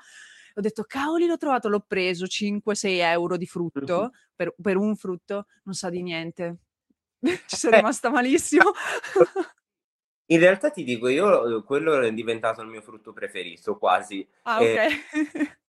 ho 0.54 0.62
detto 0.62 0.84
cavoli 0.84 1.26
l'ho 1.26 1.38
trovato, 1.38 1.70
l'ho 1.70 1.84
preso 1.86 2.26
5-6 2.26 2.88
euro 3.00 3.38
di 3.38 3.46
frutto 3.46 4.12
per, 4.36 4.54
per, 4.62 4.78
un 4.78 4.96
frutto, 4.96 5.46
non 5.64 5.74
sa 5.74 5.90
di 5.90 6.02
niente. 6.02 6.58
Ci 7.48 7.56
sono 7.56 7.78
rimasta 7.78 8.10
malissimo. 8.10 8.72
In 10.32 10.40
realtà 10.40 10.70
ti 10.70 10.86
dico, 10.86 11.10
io 11.10 11.62
quello 11.64 12.00
è 12.00 12.14
diventato 12.14 12.62
il 12.62 12.70
mio 12.70 12.82
frutto 12.82 13.12
preferito, 13.12 13.78
quasi. 13.78 14.26
Ah, 14.44 14.62
ok. 14.62 15.60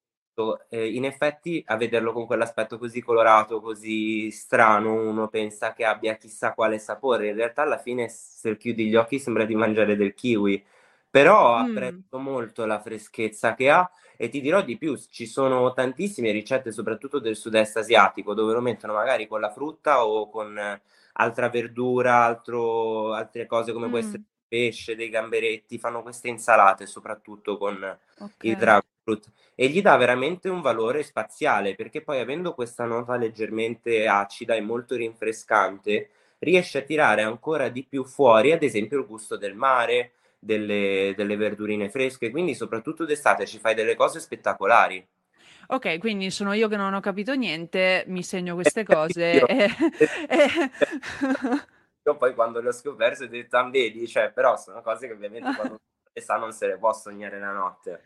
Eh, 0.69 0.95
in 0.95 1.05
effetti, 1.05 1.62
a 1.67 1.77
vederlo 1.77 2.12
con 2.12 2.27
quell'aspetto 2.27 2.79
così 2.79 3.03
colorato, 3.03 3.61
così 3.61 4.31
strano, 4.31 4.95
uno 4.95 5.29
pensa 5.29 5.73
che 5.73 5.85
abbia 5.85 6.17
chissà 6.17 6.55
quale 6.55 6.79
sapore. 6.79 7.29
In 7.29 7.35
realtà, 7.35 7.62
alla 7.62 7.79
fine, 7.79 8.09
se 8.09 8.57
chiudi 8.57 8.87
gli 8.87 8.95
occhi, 8.95 9.19
sembra 9.19 9.45
di 9.45 9.55
mangiare 9.57 9.97
del 9.97 10.15
kiwi. 10.15 10.65
Però 11.12 11.59
mm. 11.59 11.61
apprezzo 11.61 12.19
molto 12.19 12.64
la 12.64 12.81
freschezza 12.81 13.54
che 13.54 13.69
ha 13.69 13.90
e 14.16 14.31
ti 14.31 14.40
dirò 14.40 14.62
di 14.62 14.78
più, 14.78 14.97
ci 15.11 15.26
sono 15.26 15.75
tantissime 15.75 16.31
ricette, 16.31 16.73
soprattutto 16.73 17.19
del 17.19 17.37
sud-est 17.37 17.76
asiatico, 17.76 18.33
dove 18.33 18.54
lo 18.54 18.62
mettono 18.62 18.95
magari 18.95 19.26
con 19.26 19.40
la 19.40 19.50
frutta 19.50 20.07
o 20.07 20.31
con 20.31 20.59
altra 21.12 21.49
verdura, 21.50 22.25
altro, 22.25 23.12
altre 23.12 23.45
cose 23.45 23.75
come 23.75 23.88
mm. 23.88 23.95
essere 23.95 24.23
pesce, 24.49 24.97
dei 24.97 25.11
gamberetti, 25.11 25.78
fanno 25.78 26.02
queste 26.02 26.28
insalate 26.28 26.87
soprattutto 26.87 27.59
con 27.59 27.76
okay. 27.76 28.50
il 28.50 28.57
dragon 28.57 28.88
fruit 29.02 29.31
e 29.54 29.69
gli 29.69 29.83
dà 29.83 29.97
veramente 29.97 30.49
un 30.49 30.62
valore 30.62 31.02
spaziale 31.02 31.75
perché 31.75 32.00
poi 32.00 32.21
avendo 32.21 32.54
questa 32.54 32.85
nota 32.85 33.16
leggermente 33.16 34.07
acida 34.07 34.54
e 34.54 34.61
molto 34.62 34.95
rinfrescante 34.95 36.09
riesce 36.38 36.78
a 36.78 36.83
tirare 36.83 37.23
ancora 37.23 37.69
di 37.69 37.85
più 37.85 38.04
fuori 38.04 38.52
ad 38.52 38.62
esempio 38.62 38.99
il 38.99 39.07
gusto 39.07 39.37
del 39.37 39.54
mare 39.54 40.12
delle, 40.43 41.15
delle 41.17 41.37
verdurine 41.37 41.89
fresche, 41.89 42.31
quindi 42.31 42.57
soprattutto 42.57 43.05
d'estate 43.05 43.47
ci 43.47 43.61
fai 43.61 43.75
delle 43.75 43.95
cose 43.95 44.19
spettacolari. 44.19 45.07
Ok, 45.69 45.99
quindi 45.99 46.33
sono 46.33 46.53
io 46.53 46.67
che 46.67 46.77
non 46.77 46.95
ho 46.95 47.01
capito 47.01 47.35
niente, 47.35 48.03
mi 48.09 48.25
segno 48.25 48.55
queste 48.55 48.83
cose. 48.85 49.47
e... 49.47 49.71
io 52.05 52.17
poi 52.17 52.35
quando 52.35 52.61
le 52.61 52.69
ho 52.69 52.73
scoperte 52.73 53.25
ho 53.25 53.29
detto, 53.29 53.57
ah, 53.57 53.71
vedi, 53.71 54.09
cioè, 54.09 54.33
però 54.33 54.57
sono 54.57 54.83
cose 54.83 55.07
che 55.07 55.13
ovviamente 55.13 55.55
quando 55.55 55.79
sa 56.21 56.37
non 56.37 56.53
se 56.53 56.67
le 56.67 56.77
può 56.77 56.93
sognare 56.93 57.39
la 57.39 57.53
notte. 57.53 58.03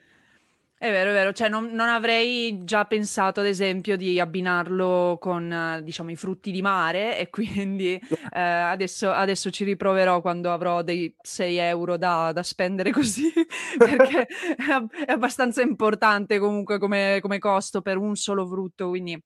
È 0.79 0.91
vero, 0.91 1.09
è 1.09 1.13
vero, 1.15 1.33
cioè 1.33 1.49
non, 1.49 1.71
non 1.73 1.89
avrei 1.89 2.63
già 2.65 2.85
pensato 2.85 3.41
ad 3.41 3.47
esempio 3.47 3.97
di 3.97 4.21
abbinarlo 4.21 5.17
con 5.19 5.81
diciamo 5.83 6.11
i 6.11 6.17
frutti 6.17 6.51
di 6.51 6.61
mare 6.61 7.19
e 7.19 7.31
quindi 7.31 7.99
eh, 8.31 8.41
adesso, 8.41 9.11
adesso 9.11 9.49
ci 9.51 9.65
riproverò 9.65 10.21
quando 10.21 10.53
avrò 10.53 10.83
dei 10.83 11.15
6 11.19 11.57
euro 11.57 11.97
da, 11.97 12.31
da 12.33 12.43
spendere 12.43 12.91
così 12.91 13.33
perché 13.79 14.27
è, 14.27 15.05
è 15.07 15.13
abbastanza 15.13 15.63
importante 15.63 16.39
comunque 16.39 16.79
come, 16.79 17.21
come 17.23 17.39
costo 17.39 17.81
per 17.81 17.97
un 17.97 18.15
solo 18.15 18.47
frutto, 18.47 18.89
quindi 18.91 19.19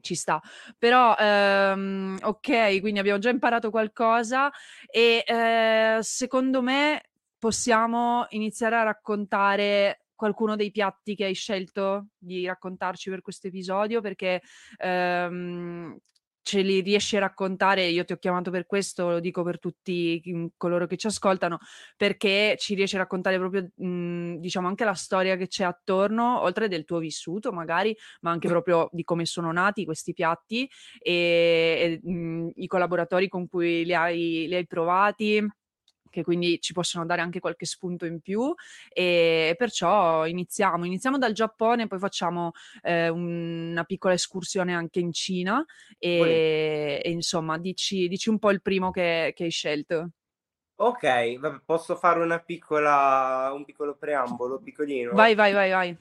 ci 0.00 0.14
sta. 0.14 0.40
Però, 0.78 1.16
ehm, 1.18 2.18
ok, 2.22 2.80
quindi 2.80 3.00
abbiamo 3.00 3.18
già 3.18 3.30
imparato 3.30 3.70
qualcosa 3.70 4.48
e 4.88 5.24
eh, 5.26 5.98
secondo 6.02 6.62
me 6.62 7.02
possiamo 7.38 8.26
iniziare 8.30 8.76
a 8.76 8.82
raccontare 8.84 10.03
qualcuno 10.14 10.56
dei 10.56 10.70
piatti 10.70 11.14
che 11.14 11.24
hai 11.24 11.34
scelto 11.34 12.08
di 12.18 12.46
raccontarci 12.46 13.10
per 13.10 13.20
questo 13.22 13.48
episodio? 13.48 14.00
Perché 14.00 14.40
ehm, 14.78 15.96
ce 16.42 16.60
li 16.60 16.80
riesci 16.80 17.16
a 17.16 17.20
raccontare, 17.20 17.86
io 17.86 18.04
ti 18.04 18.12
ho 18.12 18.18
chiamato 18.18 18.50
per 18.50 18.66
questo, 18.66 19.08
lo 19.08 19.18
dico 19.20 19.42
per 19.42 19.58
tutti 19.58 20.20
coloro 20.58 20.86
che 20.86 20.98
ci 20.98 21.06
ascoltano, 21.06 21.58
perché 21.96 22.56
ci 22.58 22.74
riesci 22.74 22.96
a 22.96 22.98
raccontare 22.98 23.38
proprio, 23.38 23.70
mh, 23.74 24.36
diciamo, 24.40 24.68
anche 24.68 24.84
la 24.84 24.92
storia 24.92 25.36
che 25.36 25.46
c'è 25.46 25.64
attorno, 25.64 26.40
oltre 26.42 26.68
del 26.68 26.84
tuo 26.84 26.98
vissuto 26.98 27.50
magari, 27.52 27.96
ma 28.20 28.30
anche 28.30 28.48
proprio 28.48 28.88
di 28.92 29.04
come 29.04 29.24
sono 29.24 29.52
nati 29.52 29.84
questi 29.86 30.12
piatti 30.12 30.68
e, 31.00 32.00
e 32.04 32.10
mh, 32.10 32.50
i 32.56 32.66
collaboratori 32.66 33.28
con 33.28 33.48
cui 33.48 33.84
li 33.84 33.94
hai, 33.94 34.46
li 34.46 34.54
hai 34.54 34.66
provati 34.66 35.46
che 36.14 36.22
quindi 36.22 36.60
ci 36.60 36.72
possono 36.72 37.04
dare 37.04 37.20
anche 37.20 37.40
qualche 37.40 37.66
spunto 37.66 38.06
in 38.06 38.20
più 38.20 38.54
e 38.88 39.54
perciò 39.58 40.26
iniziamo, 40.26 40.84
iniziamo 40.84 41.18
dal 41.18 41.32
Giappone, 41.32 41.88
poi 41.88 41.98
facciamo 41.98 42.52
eh, 42.82 43.08
una 43.08 43.82
piccola 43.82 44.14
escursione 44.14 44.72
anche 44.72 45.00
in 45.00 45.12
Cina 45.12 45.64
e, 45.98 47.02
e 47.04 47.10
insomma 47.10 47.58
dici, 47.58 48.06
dici, 48.06 48.28
un 48.28 48.38
po' 48.38 48.52
il 48.52 48.62
primo 48.62 48.92
che, 48.92 49.32
che 49.34 49.44
hai 49.44 49.50
scelto. 49.50 50.10
Ok, 50.76 51.38
vabbè, 51.38 51.62
posso 51.64 51.96
fare 51.96 52.20
una 52.20 52.38
piccola, 52.38 53.50
un 53.52 53.64
piccolo 53.64 53.96
preambolo, 53.96 54.60
piccolino? 54.60 55.12
Vai, 55.12 55.34
vai, 55.34 55.52
vai, 55.52 55.70
vai. 55.70 55.96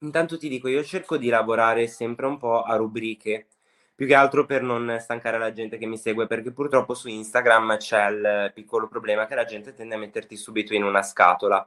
Intanto 0.00 0.38
ti 0.38 0.48
dico, 0.48 0.68
io 0.68 0.82
cerco 0.82 1.16
di 1.16 1.28
lavorare 1.28 1.86
sempre 1.86 2.26
un 2.26 2.38
po' 2.38 2.62
a 2.62 2.74
rubriche, 2.76 3.48
più 3.94 4.06
che 4.06 4.14
altro 4.14 4.46
per 4.46 4.62
non 4.62 4.96
stancare 5.00 5.38
la 5.38 5.52
gente 5.52 5.78
che 5.78 5.86
mi 5.86 5.96
segue, 5.96 6.26
perché 6.26 6.52
purtroppo 6.52 6.94
su 6.94 7.08
Instagram 7.08 7.76
c'è 7.76 8.08
il 8.08 8.50
piccolo 8.54 8.88
problema 8.88 9.26
che 9.26 9.34
la 9.34 9.44
gente 9.44 9.74
tende 9.74 9.94
a 9.94 9.98
metterti 9.98 10.36
subito 10.36 10.74
in 10.74 10.82
una 10.82 11.02
scatola 11.02 11.66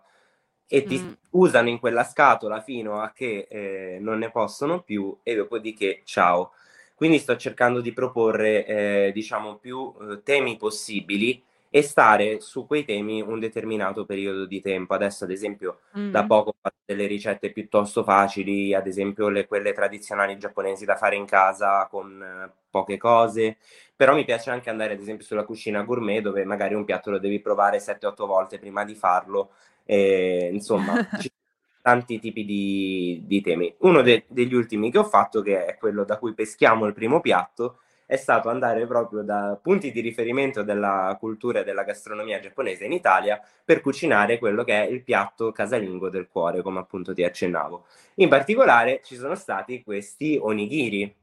e 0.67 0.83
ti 0.83 0.99
mm. 0.99 1.11
usano 1.31 1.69
in 1.69 1.79
quella 1.79 2.03
scatola 2.03 2.61
fino 2.61 2.99
a 2.99 3.11
che 3.11 3.47
eh, 3.49 3.97
non 3.99 4.17
ne 4.17 4.31
possono 4.31 4.81
più 4.81 5.17
e 5.23 5.35
dopodiché 5.35 6.01
ciao. 6.03 6.53
Quindi 6.95 7.19
sto 7.19 7.35
cercando 7.35 7.81
di 7.81 7.91
proporre, 7.91 8.65
eh, 8.65 9.11
diciamo, 9.13 9.57
più 9.57 9.93
eh, 9.99 10.23
temi 10.23 10.55
possibili 10.55 11.43
e 11.75 11.81
stare 11.81 12.39
su 12.39 12.65
quei 12.65 12.85
temi 12.85 13.19
un 13.19 13.37
determinato 13.37 14.05
periodo 14.05 14.45
di 14.45 14.61
tempo. 14.61 14.93
Adesso, 14.93 15.25
ad 15.25 15.31
esempio, 15.31 15.81
mm. 15.99 16.09
da 16.09 16.25
poco 16.25 16.51
ho 16.51 16.55
fatto 16.61 16.77
delle 16.85 17.05
ricette 17.05 17.51
piuttosto 17.51 18.05
facili, 18.05 18.73
ad 18.73 18.87
esempio 18.87 19.27
le, 19.27 19.45
quelle 19.45 19.73
tradizionali 19.73 20.37
giapponesi 20.37 20.85
da 20.85 20.95
fare 20.95 21.17
in 21.17 21.25
casa 21.25 21.85
con 21.91 22.23
eh, 22.23 22.49
poche 22.69 22.95
cose, 22.95 23.57
però 23.93 24.15
mi 24.15 24.23
piace 24.23 24.51
anche 24.51 24.69
andare, 24.69 24.93
ad 24.93 25.01
esempio, 25.01 25.25
sulla 25.25 25.43
cucina 25.43 25.83
gourmet 25.83 26.21
dove 26.21 26.45
magari 26.45 26.75
un 26.75 26.85
piatto 26.85 27.11
lo 27.11 27.19
devi 27.19 27.41
provare 27.41 27.79
7-8 27.79 28.25
volte 28.25 28.57
prima 28.57 28.85
di 28.85 28.95
farlo. 28.95 29.49
E, 29.83 30.49
insomma, 30.53 30.93
ci 31.19 31.29
sono 31.29 31.73
tanti 31.81 32.19
tipi 32.21 32.45
di, 32.45 33.21
di 33.25 33.41
temi. 33.41 33.75
Uno 33.79 34.01
de- 34.01 34.23
degli 34.29 34.53
ultimi 34.53 34.89
che 34.91 34.99
ho 34.99 35.03
fatto, 35.03 35.41
che 35.41 35.65
è 35.65 35.75
quello 35.75 36.05
da 36.05 36.17
cui 36.19 36.33
peschiamo 36.33 36.85
il 36.85 36.93
primo 36.93 37.19
piatto, 37.19 37.79
è 38.05 38.15
stato 38.15 38.49
andare 38.49 38.85
proprio 38.85 39.23
da 39.23 39.57
punti 39.61 39.91
di 39.91 39.99
riferimento 39.99 40.61
della 40.63 41.15
cultura 41.19 41.59
e 41.59 41.63
della 41.63 41.83
gastronomia 41.83 42.39
giapponese 42.39 42.85
in 42.85 42.91
Italia 42.91 43.41
per 43.63 43.81
cucinare 43.81 44.37
quello 44.37 44.63
che 44.63 44.83
è 44.83 44.87
il 44.87 45.03
piatto 45.03 45.51
casalingo 45.51 46.09
del 46.09 46.27
cuore, 46.27 46.61
come 46.61 46.79
appunto 46.79 47.13
ti 47.13 47.23
accennavo. 47.23 47.85
In 48.15 48.29
particolare 48.29 49.01
ci 49.03 49.15
sono 49.15 49.35
stati 49.35 49.83
questi 49.83 50.37
onigiri, 50.39 51.13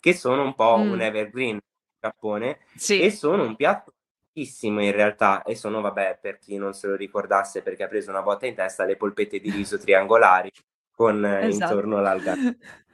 che 0.00 0.14
sono 0.14 0.42
un 0.42 0.54
po' 0.54 0.78
mm. 0.78 0.90
un 0.90 1.00
evergreen 1.00 1.54
in 1.54 1.60
Giappone 2.00 2.58
sì. 2.74 3.00
e 3.00 3.10
sono 3.10 3.44
un 3.44 3.54
piatto 3.54 3.92
in 4.34 4.92
realtà 4.92 5.42
e 5.42 5.54
sono, 5.54 5.82
vabbè, 5.82 6.18
per 6.20 6.38
chi 6.38 6.56
non 6.56 6.72
se 6.72 6.86
lo 6.86 6.96
ricordasse 6.96 7.62
perché 7.62 7.82
ha 7.82 7.88
preso 7.88 8.08
una 8.08 8.22
botta 8.22 8.46
in 8.46 8.54
testa, 8.54 8.86
le 8.86 8.96
polpette 8.96 9.40
di 9.40 9.50
riso 9.50 9.78
triangolari 9.78 10.50
con 10.94 11.22
esatto. 11.24 11.72
intorno 11.72 12.00
l'alga. 12.00 12.34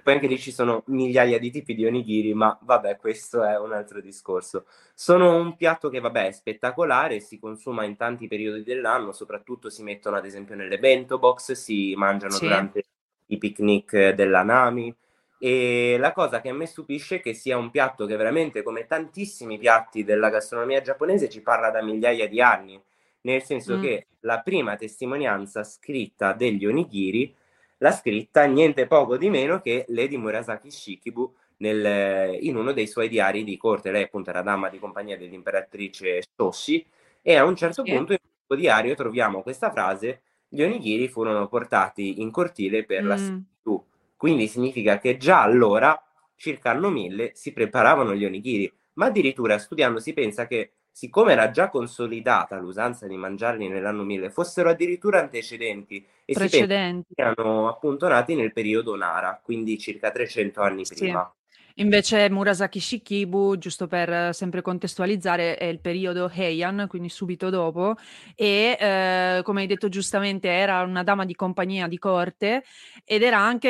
E 0.00 0.02
poi 0.02 0.14
anche 0.14 0.28
lì 0.28 0.38
ci 0.38 0.50
sono 0.50 0.82
migliaia 0.86 1.38
di 1.38 1.50
tipi 1.50 1.74
di 1.74 1.84
onigiri, 1.84 2.32
ma 2.32 2.58
vabbè, 2.62 2.96
questo 2.96 3.44
è 3.44 3.58
un 3.58 3.74
altro 3.74 4.00
discorso. 4.00 4.64
Sono 4.94 5.36
un 5.36 5.56
piatto 5.56 5.90
che, 5.90 6.00
vabbè, 6.00 6.28
è 6.28 6.32
spettacolare, 6.32 7.20
si 7.20 7.38
consuma 7.38 7.84
in 7.84 7.96
tanti 7.96 8.26
periodi 8.26 8.62
dell'anno, 8.62 9.12
soprattutto 9.12 9.68
si 9.68 9.82
mettono 9.82 10.16
ad 10.16 10.24
esempio 10.24 10.54
nelle 10.54 10.78
bento 10.78 11.18
box, 11.18 11.52
si 11.52 11.92
mangiano 11.98 12.32
sì. 12.32 12.46
durante 12.46 12.84
i 13.26 13.36
picnic 13.36 14.12
della 14.12 14.42
Nami. 14.42 14.94
E 15.38 15.98
la 15.98 16.12
cosa 16.12 16.40
che 16.40 16.48
a 16.48 16.54
me 16.54 16.64
stupisce 16.64 17.16
è 17.16 17.20
che 17.20 17.34
sia 17.34 17.58
un 17.58 17.70
piatto 17.70 18.06
che 18.06 18.16
veramente, 18.16 18.62
come 18.62 18.86
tantissimi 18.86 19.58
piatti 19.58 20.02
della 20.02 20.30
gastronomia 20.30 20.80
giapponese, 20.80 21.28
ci 21.28 21.42
parla 21.42 21.68
da 21.68 21.82
migliaia 21.82 22.26
di 22.26 22.40
anni. 22.40 22.82
Nel 23.22 23.42
senso 23.42 23.76
mm. 23.76 23.82
che 23.82 24.06
la 24.20 24.40
prima 24.40 24.76
testimonianza 24.76 25.62
scritta 25.62 26.32
degli 26.32 26.64
onigiri 26.64 27.34
l'ha 27.80 27.92
scritta 27.92 28.44
niente 28.44 28.86
poco 28.86 29.16
di 29.16 29.30
meno 29.30 29.60
che 29.60 29.84
Lady 29.88 30.16
Murasaki 30.16 30.70
Shikibu 30.70 31.34
nel, 31.58 32.38
in 32.42 32.56
uno 32.56 32.72
dei 32.72 32.86
suoi 32.86 33.08
diari 33.08 33.44
di 33.44 33.56
corte. 33.56 33.90
Lei 33.90 34.04
appunto 34.04 34.30
era 34.30 34.42
dama 34.42 34.68
di 34.68 34.78
compagnia 34.78 35.16
dell'imperatrice 35.16 36.22
Shoshi 36.36 36.84
e 37.22 37.36
a 37.36 37.44
un 37.44 37.56
certo 37.56 37.84
sì. 37.84 37.92
punto 37.92 38.12
in 38.12 38.18
questo 38.46 38.54
diario 38.54 38.94
troviamo 38.94 39.42
questa 39.42 39.70
frase 39.70 40.22
gli 40.48 40.62
onigiri 40.62 41.08
furono 41.08 41.46
portati 41.48 42.20
in 42.20 42.30
cortile 42.30 42.84
per 42.84 43.02
mm. 43.02 43.06
la 43.06 43.16
servitù. 43.16 43.84
Quindi 44.16 44.48
significa 44.48 44.98
che 44.98 45.16
già 45.16 45.42
allora, 45.42 45.98
circa 46.34 46.72
anno 46.72 46.90
1000, 46.90 47.32
si 47.34 47.52
preparavano 47.52 48.14
gli 48.14 48.24
onigiri. 48.24 48.70
ma 48.94 49.06
addirittura 49.06 49.58
studiando 49.58 50.00
si 50.00 50.12
pensa 50.12 50.46
che 50.46 50.72
siccome 50.90 51.32
era 51.32 51.50
già 51.50 51.70
consolidata 51.70 52.58
l'usanza 52.58 53.06
di 53.06 53.16
mangiarli 53.16 53.68
nell'anno 53.68 54.02
1000, 54.02 54.28
fossero 54.28 54.68
addirittura 54.68 55.20
antecedenti 55.20 56.04
e 56.30 56.34
precedenti. 56.34 57.12
si 57.14 57.20
erano 57.20 57.68
appunto 57.68 58.06
nati 58.08 58.34
nel 58.34 58.52
periodo 58.52 58.94
Nara, 58.94 59.40
quindi 59.42 59.78
circa 59.78 60.10
300 60.10 60.60
anni 60.62 60.84
prima. 60.86 61.32
Invece 61.76 62.28
Murasaki 62.30 62.80
Shikibu, 62.80 63.56
giusto 63.56 63.86
per 63.86 64.34
sempre 64.34 64.60
contestualizzare, 64.62 65.56
è 65.56 65.64
il 65.64 65.80
periodo 65.80 66.28
Heian, 66.28 66.86
quindi 66.88 67.08
subito 67.08 67.48
dopo, 67.48 67.96
e 68.34 68.76
eh, 68.78 69.40
come 69.42 69.62
hai 69.62 69.66
detto 69.66 69.88
giustamente 69.88 70.48
era 70.48 70.82
una 70.82 71.02
dama 71.02 71.24
di 71.24 71.34
compagnia 71.34 71.86
di 71.86 71.98
corte 71.98 72.64
ed 73.04 73.22
era 73.22 73.38
anche 73.38 73.68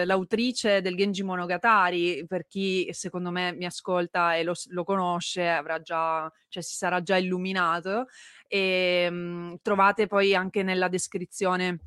eh, 0.00 0.04
l'autrice 0.04 0.80
del 0.80 0.96
Genji 0.96 1.22
Monogatari, 1.22 2.24
per 2.26 2.46
chi 2.46 2.88
secondo 2.92 3.30
me 3.30 3.52
mi 3.52 3.64
ascolta 3.64 4.36
e 4.36 4.42
lo, 4.42 4.54
lo 4.68 4.84
conosce 4.84 5.48
avrà 5.48 5.80
già, 5.80 6.30
cioè 6.48 6.62
si 6.62 6.76
sarà 6.76 7.02
già 7.02 7.16
illuminato. 7.16 8.06
E 8.46 9.08
mh, 9.10 9.14
mm, 9.14 9.54
trovate 9.62 10.06
poi 10.06 10.34
anche 10.34 10.62
nella 10.62 10.88
descrizione 10.88 11.78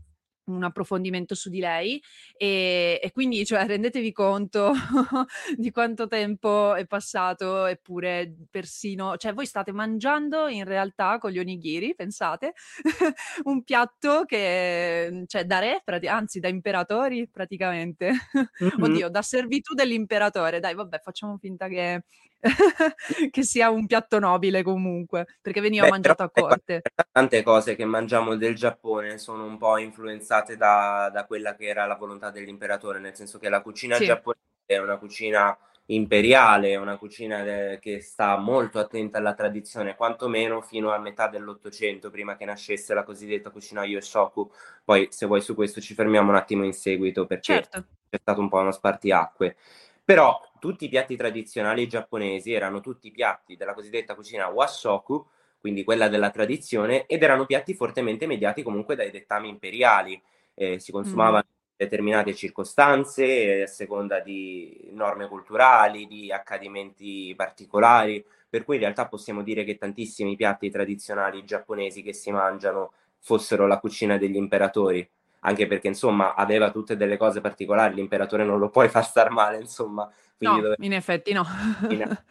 un 0.46 0.64
approfondimento 0.64 1.36
su 1.36 1.50
di 1.50 1.60
lei 1.60 2.02
e, 2.38 3.00
e 3.02 3.12
quindi 3.12 3.46
cioè, 3.46 3.66
rendetevi 3.66 4.12
conto 4.12 4.74
di 5.56 5.72
quanto 5.72 6.08
tempo 6.08 6.76
è 6.76 6.86
passato 6.86 7.66
eppure 7.66 8.34
persino, 8.50 9.18
cioè 9.18 9.34
voi 9.34 9.46
state 9.46 9.72
mangiando 9.72 10.48
in 10.48 10.64
realtà 10.64 11.18
con 11.18 11.32
gli 11.32 11.40
onigiri, 11.40 11.96
pensate, 11.96 12.54
un 13.46 13.64
piatto 13.64 14.24
che, 14.26 15.24
cioè 15.28 15.46
da 15.46 15.60
re, 15.60 15.84
anzi 16.08 16.40
da 16.40 16.48
imperatori 16.48 17.28
praticamente, 17.28 18.12
mm-hmm. 18.64 18.82
oddio, 18.82 19.10
da 19.10 19.22
servitù 19.22 19.74
dell'imperatore, 19.74 20.60
dai 20.60 20.76
vabbè 20.76 21.00
facciamo 21.00 21.38
finta 21.38 21.68
che 21.68 22.04
che 23.32 23.44
sia 23.44 23.70
un 23.70 23.86
piatto 23.86 24.20
nobile 24.20 24.64
comunque, 24.64 25.26
perché 25.42 25.62
veniva 25.62 25.86
Beh, 25.86 25.92
mangiato 25.92 26.24
a 26.24 26.30
corte. 26.30 26.82
Tante 27.12 27.44
cose 27.44 27.76
che 27.76 27.86
mangiamo 27.86 28.36
del 28.36 28.56
Giappone 28.56 29.18
sono 29.18 29.46
un 29.46 29.58
po' 29.58 29.78
influenzate 29.78 30.58
da, 30.58 31.10
da 31.12 31.26
quella 31.26 31.56
che 31.56 31.66
era 31.66 31.86
la 31.86 31.96
volontà 31.96 32.30
dell'imperatore, 32.30 33.00
nel 33.00 33.16
senso 33.16 33.40
che 33.40 33.50
la 33.50 33.62
cucina 33.62 33.96
sì. 33.96 34.06
giapponese 34.06 34.44
è 34.66 34.78
una 34.78 34.98
cucina 34.98 35.58
imperiale, 35.88 36.72
è 36.72 36.76
una 36.78 36.98
cucina 36.98 37.44
de- 37.44 37.80
che 37.80 38.02
sta 38.02 38.38
molto 38.38 38.80
attenta 38.80 39.18
alla 39.18 39.34
tradizione, 39.34 39.96
quantomeno 39.96 40.62
fino 40.62 40.92
a 40.92 40.98
metà 40.98 41.28
dell'Ottocento, 41.28 42.10
prima 42.10 42.36
che 42.38 42.46
nascesse 42.46 42.94
la 42.94 43.04
cosiddetta 43.04 43.52
cucina 43.52 43.86
Yoshoku. 43.86 44.50
Poi, 44.84 45.08
se 45.12 45.26
vuoi, 45.26 45.42
su 45.42 45.54
questo 45.54 45.82
ci 45.82 45.94
fermiamo 45.94 46.30
un 46.30 46.38
attimo 46.38 46.64
in 46.64 46.74
seguito, 46.74 47.26
perché 47.26 47.54
certo. 47.54 47.86
c'è 48.10 48.18
stato 48.20 48.42
un 48.42 48.50
po' 48.50 48.58
uno 48.58 48.72
spartiacque. 48.72 49.56
Però 50.06 50.40
tutti 50.60 50.86
i 50.86 50.90
piatti 50.90 51.16
tradizionali 51.16 51.88
giapponesi 51.88 52.54
erano 52.54 52.80
tutti 52.80 53.10
piatti 53.10 53.56
della 53.56 53.74
cosiddetta 53.74 54.14
cucina 54.14 54.48
washoku, 54.48 55.28
quindi 55.60 55.84
quella 55.84 56.08
della 56.08 56.30
tradizione, 56.30 57.08
ed 57.08 57.24
erano 57.24 57.48
piatti 57.48 57.74
fortemente 57.74 58.28
mediati 58.28 58.62
comunque 58.62 58.96
dai 58.96 59.10
dettami 59.10 59.50
imperiali. 59.50 60.22
Eh, 60.54 60.80
si 60.80 60.92
consumavano 60.92 61.46
mm. 61.48 61.50
in 61.50 61.74
determinate 61.76 62.36
circostanze, 62.36 63.64
a 63.64 63.68
seconda 63.68 64.20
di 64.20 64.90
norme 64.92 65.28
culturali, 65.28 66.06
di 66.06 66.32
accadimenti 66.32 67.34
particolari, 67.36 68.24
per 68.48 68.64
cui 68.64 68.76
in 68.76 68.82
realtà 68.82 69.08
possiamo 69.08 69.42
dire 69.42 69.64
che 69.64 69.78
tantissimi 69.78 70.36
piatti 70.36 70.70
tradizionali 70.70 71.44
giapponesi 71.44 72.04
che 72.04 72.14
si 72.14 72.30
mangiano 72.32 72.94
fossero 73.20 73.66
la 73.66 73.80
cucina 73.80 74.18
degli 74.18 74.36
imperatori 74.36 75.10
anche 75.46 75.68
perché 75.68 75.88
insomma 75.88 76.34
aveva 76.34 76.72
tutte 76.72 76.98
delle 76.98 77.18
cose 77.18 77.40
particolari, 77.40 77.96
l'imperatore 77.96 78.44
non 78.44 78.60
lo 78.60 78.70
puoi 78.70 78.90
far 78.90 79.06
star 79.06 79.30
male, 79.30 79.60
insomma. 79.60 80.12
no, 80.40 80.60
dove... 80.60 80.76
in 80.80 80.94
effetti 80.94 81.32
no. 81.32 81.46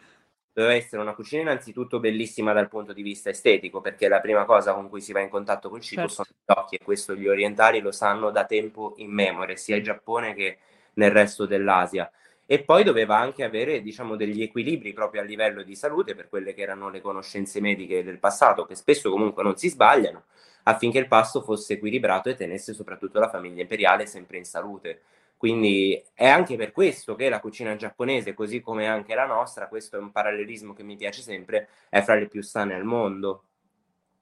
doveva 0.55 0.73
essere 0.73 1.01
una 1.01 1.13
cucina 1.13 1.41
innanzitutto 1.41 1.99
bellissima 1.99 2.53
dal 2.53 2.69
punto 2.69 2.93
di 2.93 3.01
vista 3.01 3.29
estetico, 3.29 3.81
perché 3.81 4.07
la 4.07 4.21
prima 4.21 4.45
cosa 4.45 4.73
con 4.73 4.89
cui 4.89 5.01
si 5.01 5.11
va 5.11 5.21
in 5.21 5.29
contatto 5.29 5.69
col 5.69 5.81
cibo 5.81 6.07
certo. 6.07 6.23
sono 6.23 6.27
gli 6.31 6.59
occhi 6.59 6.75
e 6.75 6.83
questo 6.83 7.15
gli 7.15 7.27
orientali 7.27 7.79
lo 7.79 7.91
sanno 7.91 8.31
da 8.31 8.45
tempo 8.45 8.93
in 8.97 9.11
memoria, 9.11 9.55
sia 9.55 9.77
in 9.77 9.83
Giappone 9.83 10.33
che 10.33 10.59
nel 10.93 11.11
resto 11.11 11.45
dell'Asia. 11.45 12.09
E 12.45 12.63
poi 12.63 12.83
doveva 12.83 13.17
anche 13.17 13.43
avere, 13.43 13.81
diciamo, 13.81 14.15
degli 14.15 14.41
equilibri 14.41 14.93
proprio 14.93 15.21
a 15.21 15.23
livello 15.23 15.63
di 15.63 15.75
salute 15.75 16.13
per 16.13 16.29
quelle 16.29 16.53
che 16.53 16.61
erano 16.61 16.89
le 16.89 17.01
conoscenze 17.01 17.59
mediche 17.59 18.03
del 18.03 18.19
passato, 18.19 18.65
che 18.65 18.75
spesso 18.75 19.09
comunque 19.09 19.41
non 19.43 19.57
si 19.57 19.69
sbagliano, 19.69 20.25
affinché 20.63 20.99
il 20.99 21.07
pasto 21.07 21.41
fosse 21.41 21.73
equilibrato 21.73 22.29
e 22.29 22.35
tenesse 22.35 22.73
soprattutto 22.73 23.19
la 23.19 23.29
famiglia 23.29 23.61
imperiale 23.61 24.05
sempre 24.05 24.37
in 24.37 24.45
salute. 24.45 25.01
Quindi 25.37 26.01
è 26.13 26.27
anche 26.27 26.55
per 26.55 26.71
questo 26.71 27.15
che 27.15 27.29
la 27.29 27.39
cucina 27.39 27.75
giapponese, 27.75 28.33
così 28.33 28.61
come 28.61 28.87
anche 28.87 29.13
la 29.15 29.25
nostra, 29.25 29.67
questo 29.67 29.97
è 29.97 29.99
un 29.99 30.11
parallelismo 30.11 30.73
che 30.73 30.83
mi 30.83 30.95
piace 30.95 31.21
sempre, 31.21 31.67
è 31.89 32.01
fra 32.01 32.15
le 32.15 32.27
più 32.27 32.41
sane 32.41 32.73
al 32.73 32.83
mondo. 32.83 33.43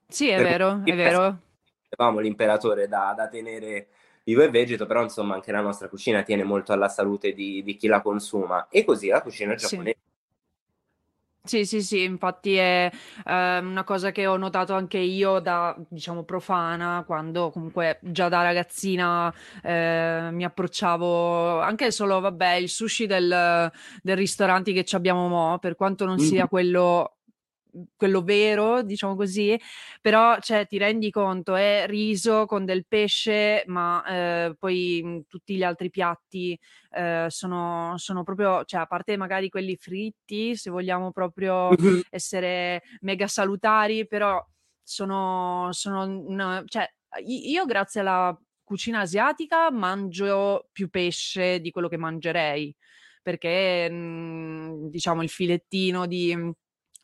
Sì, 0.08 0.28
è 0.28 0.36
per 0.36 0.44
vero, 0.44 0.80
è 0.84 0.94
vero. 0.94 1.38
Avevamo 1.96 2.18
l'imperatore 2.18 2.88
da, 2.88 3.14
da, 3.16 3.28
tenere 3.28 3.86
vivo 4.24 4.42
e 4.42 4.50
vegeto, 4.50 4.86
però 4.86 5.02
insomma 5.02 5.34
anche 5.34 5.52
la 5.52 5.60
nostra 5.60 5.88
cucina 5.88 6.22
tiene 6.22 6.42
molto 6.42 6.72
alla 6.72 6.88
salute 6.88 7.32
di, 7.32 7.62
di 7.62 7.76
chi 7.76 7.86
la 7.86 8.00
consuma. 8.00 8.68
E 8.68 8.84
così 8.84 9.08
la 9.08 9.22
cucina 9.22 9.54
giapponese 9.54 9.98
sì. 9.98 10.12
Sì, 11.46 11.66
sì, 11.66 11.82
sì, 11.82 12.02
infatti 12.04 12.54
è 12.54 12.90
eh, 13.26 13.58
una 13.58 13.84
cosa 13.84 14.12
che 14.12 14.26
ho 14.26 14.38
notato 14.38 14.72
anche 14.72 14.96
io 14.96 15.40
da, 15.40 15.76
diciamo, 15.90 16.22
profana, 16.22 17.02
quando 17.06 17.50
comunque 17.50 17.98
già 18.00 18.30
da 18.30 18.40
ragazzina 18.40 19.30
eh, 19.62 20.30
mi 20.32 20.42
approcciavo 20.42 21.60
anche 21.60 21.90
solo, 21.90 22.20
vabbè, 22.20 22.54
il 22.54 22.70
sushi 22.70 23.04
del, 23.04 23.70
del 24.02 24.16
ristorante 24.16 24.72
che 24.72 24.86
abbiamo 24.96 25.28
mo, 25.28 25.58
per 25.58 25.76
quanto 25.76 26.06
non 26.06 26.18
sia 26.18 26.48
quello 26.48 27.16
quello 27.96 28.22
vero, 28.22 28.82
diciamo 28.82 29.14
così, 29.16 29.58
però 30.00 30.38
cioè, 30.40 30.66
ti 30.66 30.78
rendi 30.78 31.10
conto 31.10 31.54
è 31.54 31.84
riso 31.86 32.46
con 32.46 32.64
del 32.64 32.86
pesce, 32.86 33.64
ma 33.66 34.04
eh, 34.06 34.54
poi 34.58 35.00
mh, 35.02 35.20
tutti 35.28 35.56
gli 35.56 35.62
altri 35.62 35.90
piatti 35.90 36.58
eh, 36.92 37.26
sono, 37.28 37.94
sono, 37.96 38.22
proprio, 38.22 38.64
cioè 38.64 38.80
a 38.82 38.86
parte 38.86 39.16
magari 39.16 39.48
quelli 39.48 39.76
fritti, 39.76 40.56
se 40.56 40.70
vogliamo 40.70 41.12
proprio 41.12 41.70
essere 42.10 42.82
mega 43.00 43.26
salutari, 43.26 44.06
però 44.06 44.44
sono, 44.82 45.68
sono 45.72 46.04
una, 46.04 46.62
cioè, 46.66 46.88
io 47.26 47.64
grazie 47.64 48.00
alla 48.00 48.36
cucina 48.64 49.00
asiatica 49.00 49.70
mangio 49.70 50.68
più 50.72 50.88
pesce 50.88 51.60
di 51.60 51.70
quello 51.70 51.88
che 51.88 51.98
mangerei 51.98 52.74
perché 53.22 53.90
mh, 53.90 54.90
diciamo 54.90 55.22
il 55.22 55.30
filettino 55.30 56.06
di 56.06 56.36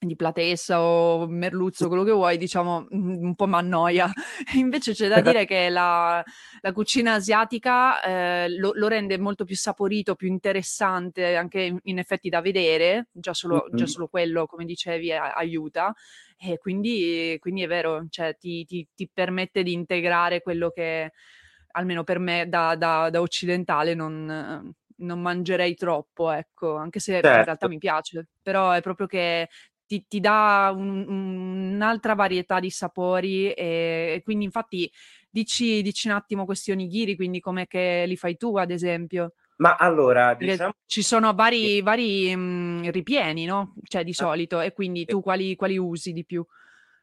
di 0.06 0.16
platessa 0.16 0.80
o 0.80 1.26
merluzzo, 1.26 1.88
quello 1.88 2.04
che 2.04 2.12
vuoi, 2.12 2.38
diciamo 2.38 2.86
mm, 2.94 3.22
un 3.22 3.34
po' 3.34 3.46
mi 3.46 3.54
annoia. 3.54 4.10
Invece 4.56 4.92
c'è 4.92 5.08
da 5.08 5.20
dire 5.20 5.44
che 5.44 5.68
la, 5.68 6.24
la 6.60 6.72
cucina 6.72 7.14
asiatica 7.14 8.02
eh, 8.02 8.48
lo, 8.48 8.72
lo, 8.74 8.88
rende 8.88 9.18
molto 9.18 9.44
più 9.44 9.56
saporito, 9.56 10.14
più 10.14 10.28
interessante, 10.28 11.36
anche 11.36 11.60
in, 11.60 11.78
in 11.84 11.98
effetti 11.98 12.28
da 12.28 12.40
vedere, 12.40 13.08
già 13.12 13.34
solo, 13.34 13.66
mm-hmm. 13.66 13.76
già 13.76 13.86
solo, 13.86 14.08
quello, 14.08 14.46
come 14.46 14.64
dicevi, 14.64 15.12
a, 15.12 15.32
aiuta. 15.32 15.94
E 16.38 16.56
quindi, 16.56 17.36
quindi, 17.38 17.62
è 17.62 17.66
vero, 17.66 18.06
cioè, 18.08 18.34
ti, 18.38 18.64
ti, 18.64 18.88
ti, 18.94 19.10
permette 19.12 19.62
di 19.62 19.74
integrare 19.74 20.40
quello 20.40 20.70
che, 20.70 21.12
almeno 21.72 22.04
per 22.04 22.18
me, 22.18 22.48
da, 22.48 22.74
da, 22.76 23.10
da 23.10 23.20
occidentale 23.20 23.92
non 23.94 24.72
non 25.00 25.20
mangerei 25.20 25.74
troppo, 25.74 26.30
ecco, 26.30 26.76
anche 26.76 27.00
se 27.00 27.12
certo. 27.12 27.28
in 27.28 27.44
realtà 27.44 27.68
mi 27.68 27.78
piace, 27.78 28.28
però 28.42 28.70
è 28.70 28.80
proprio 28.80 29.06
che 29.06 29.48
ti, 29.90 30.04
ti 30.06 30.20
dà 30.20 30.72
un, 30.72 31.04
un'altra 31.08 32.14
varietà 32.14 32.60
di 32.60 32.70
sapori 32.70 33.50
e, 33.50 34.14
e 34.14 34.22
quindi 34.22 34.44
infatti 34.44 34.88
dici, 35.28 35.82
dici, 35.82 36.06
un 36.06 36.14
attimo 36.14 36.44
questi 36.44 36.70
onigiri, 36.70 37.16
quindi 37.16 37.40
come 37.40 37.66
che 37.66 38.04
li 38.06 38.16
fai 38.16 38.36
tu 38.36 38.56
ad 38.56 38.70
esempio? 38.70 39.32
Ma 39.56 39.74
allora, 39.74 40.34
diciamo... 40.34 40.74
Ci 40.86 41.02
sono 41.02 41.34
vari, 41.34 41.82
vari 41.82 42.34
mh, 42.36 42.90
ripieni, 42.92 43.46
no? 43.46 43.74
Cioè 43.82 44.04
di 44.04 44.12
ah. 44.12 44.14
solito, 44.14 44.60
e 44.60 44.72
quindi 44.72 45.04
tu 45.06 45.20
quali, 45.20 45.56
quali 45.56 45.76
usi 45.76 46.12
di 46.12 46.24
più? 46.24 46.46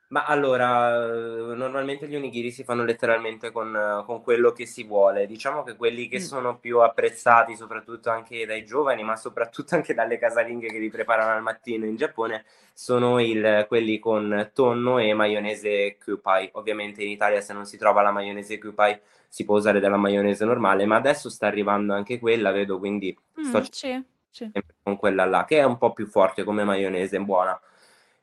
Ma 0.10 0.24
allora, 0.24 1.06
normalmente 1.54 2.08
gli 2.08 2.16
onigiri 2.16 2.50
si 2.50 2.64
fanno 2.64 2.86
letteralmente 2.86 3.52
con, 3.52 4.04
con 4.06 4.22
quello 4.22 4.54
che 4.54 4.66
si 4.66 4.84
vuole. 4.84 5.28
Diciamo 5.28 5.64
che 5.64 5.76
quelli 5.76 6.08
che 6.08 6.20
mm. 6.20 6.22
sono 6.22 6.58
più 6.60 6.80
apprezzati, 6.80 7.58
soprattutto 7.58 8.10
anche 8.10 8.46
dai 8.46 8.64
giovani, 8.64 9.04
ma 9.04 9.18
soprattutto 9.18 9.76
anche 9.76 9.94
dalle 9.94 10.18
casalinghe 10.18 10.70
che 10.70 10.80
li 10.80 10.90
preparano 10.90 11.32
al 11.34 11.42
mattino 11.42 11.86
in 11.86 11.98
Giappone, 11.98 12.46
sono 12.72 13.20
il, 13.20 13.66
quelli 13.68 14.00
con 14.00 14.52
tonno 14.54 14.98
e 15.00 15.14
maionese 15.14 15.98
Kewpie. 15.98 16.52
Ovviamente 16.54 17.04
in 17.04 17.10
Italia 17.10 17.42
se 17.42 17.52
non 17.52 17.66
si 17.66 17.78
trova 17.78 18.02
la 18.02 18.12
maionese 18.12 18.58
Kewpie 18.58 19.02
si 19.28 19.44
può 19.44 19.58
usare 19.58 19.82
della 19.82 19.98
maionese 19.98 20.46
normale, 20.46 20.86
ma 20.86 20.96
adesso 20.96 21.30
sta 21.30 21.48
arrivando 21.48 21.94
anche 21.94 22.18
quella, 22.18 22.52
vedo, 22.52 22.80
quindi 22.80 23.18
mm, 23.40 23.44
sto 23.44 23.64
sì, 23.70 24.02
sì. 24.30 24.50
con 24.82 24.96
quella 24.96 25.26
là, 25.26 25.44
che 25.44 25.58
è 25.58 25.64
un 25.64 25.78
po' 25.78 25.92
più 25.92 26.08
forte 26.08 26.46
come 26.46 26.64
maionese, 26.64 27.20
buona. 27.20 27.60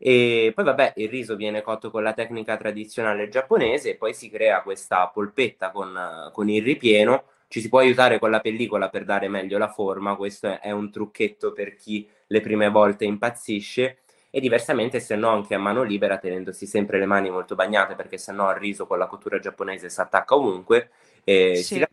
E 0.06 0.52
poi 0.54 0.64
vabbè, 0.64 0.92
il 0.96 1.08
riso 1.08 1.34
viene 1.34 1.62
cotto 1.62 1.90
con 1.90 2.02
la 2.02 2.12
tecnica 2.12 2.58
tradizionale 2.58 3.30
giapponese 3.30 3.92
e 3.92 3.96
poi 3.96 4.12
si 4.12 4.28
crea 4.28 4.60
questa 4.60 5.06
polpetta 5.08 5.70
con, 5.70 6.30
con 6.30 6.50
il 6.50 6.62
ripieno 6.62 7.24
ci 7.48 7.62
si 7.62 7.70
può 7.70 7.78
aiutare 7.78 8.18
con 8.18 8.30
la 8.30 8.40
pellicola 8.40 8.90
per 8.90 9.04
dare 9.04 9.28
meglio 9.28 9.56
la 9.58 9.68
forma, 9.68 10.16
questo 10.16 10.60
è 10.60 10.72
un 10.72 10.90
trucchetto 10.90 11.52
per 11.52 11.74
chi 11.76 12.06
le 12.26 12.40
prime 12.40 12.68
volte 12.68 13.04
impazzisce 13.06 14.00
e 14.28 14.40
diversamente 14.40 15.00
se 15.00 15.14
no 15.14 15.28
anche 15.28 15.54
a 15.54 15.58
mano 15.58 15.84
libera 15.84 16.18
tenendosi 16.18 16.66
sempre 16.66 16.98
le 16.98 17.06
mani 17.06 17.30
molto 17.30 17.54
bagnate 17.54 17.94
perché 17.94 18.18
se 18.18 18.32
no 18.32 18.50
il 18.50 18.56
riso 18.56 18.86
con 18.86 18.98
la 18.98 19.06
cottura 19.06 19.38
giapponese 19.38 19.88
si 19.88 20.00
attacca 20.00 20.34
ovunque 20.34 20.90
e 21.22 21.54
sì. 21.54 21.76
si 21.76 21.84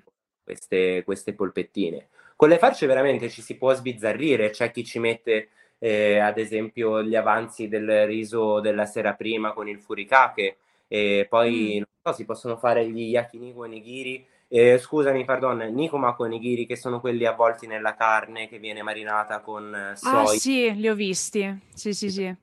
queste, 0.44 1.04
queste 1.06 1.34
polpettine. 1.34 2.10
Con 2.36 2.50
le 2.50 2.58
farce 2.58 2.88
veramente 2.88 3.30
ci 3.30 3.42
si 3.42 3.56
può 3.56 3.74
sbizzarrire, 3.74 4.50
c'è 4.50 4.72
chi 4.72 4.84
ci 4.84 5.00
mette 5.00 5.50
eh, 5.84 6.20
ad 6.20 6.38
esempio 6.38 7.02
gli 7.02 7.16
avanzi 7.16 7.68
del 7.68 8.06
riso 8.06 8.60
della 8.60 8.86
sera 8.86 9.14
prima 9.14 9.52
con 9.52 9.68
il 9.68 9.80
furikake 9.80 10.58
e 10.88 11.26
poi 11.28 11.80
mm. 11.80 11.84
so, 12.04 12.14
si 12.14 12.26
possono 12.26 12.58
fare 12.58 12.88
gli 12.88 13.10
yakiniku 13.10 13.64
e 13.64 13.68
nigiri 13.68 14.26
eh, 14.54 14.78
scusami, 14.78 15.24
pardon, 15.24 15.60
Nikomako 15.60 16.26
nigiri 16.26 16.66
che 16.66 16.76
sono 16.76 17.00
quelli 17.00 17.24
avvolti 17.24 17.68
nella 17.68 17.96
carne 17.96 18.50
che 18.50 18.60
viene 18.60 18.82
marinata 18.82 19.40
con 19.40 19.74
eh, 19.74 19.96
soia. 19.96 20.20
Ah 20.20 20.26
sì, 20.26 20.76
li 20.76 20.90
ho 20.90 20.94
visti, 20.94 21.58
sì 21.74 21.94
sì 21.94 22.12
sì. 22.12 22.36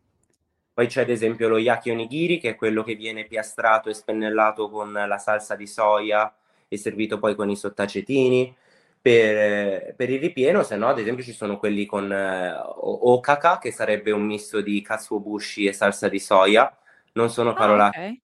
Poi 0.73 0.87
c'è 0.87 1.03
ad 1.03 1.11
esempio 1.11 1.49
lo 1.49 1.59
yaki 1.59 1.91
onigiri 1.91 2.39
che 2.39 2.51
è 2.51 2.57
quello 2.57 2.83
che 2.83 2.95
viene 2.95 3.27
piastrato 3.27 3.91
e 3.91 3.95
spennellato 3.95 4.71
con 4.71 4.91
la 4.91 5.19
salsa 5.19 5.55
di 5.55 5.67
soia 5.67 6.35
e 6.67 6.79
servito 6.79 7.19
poi 7.19 7.35
con 7.35 7.51
i 7.51 7.57
sottacetini. 7.57 8.57
Per, 9.09 9.95
per 9.95 10.11
il 10.11 10.21
ripieno, 10.21 10.63
se 10.63 10.77
no, 10.77 10.89
ad 10.89 10.99
esempio, 10.99 11.25
ci 11.25 11.33
sono 11.33 11.57
quelli 11.57 11.87
con 11.87 12.13
eh, 12.13 12.53
okaka, 12.53 13.59
che 13.59 13.73
sarebbe 13.73 14.11
un 14.11 14.21
misto 14.21 14.61
di 14.61 14.83
katsuobushi 14.83 15.65
e 15.65 15.73
salsa 15.73 16.09
di 16.09 16.19
soia. 16.19 16.71
Non 17.13 17.31
sono 17.31 17.55
parolacce, 17.55 17.99
ah, 17.99 18.03
okay. 18.03 18.21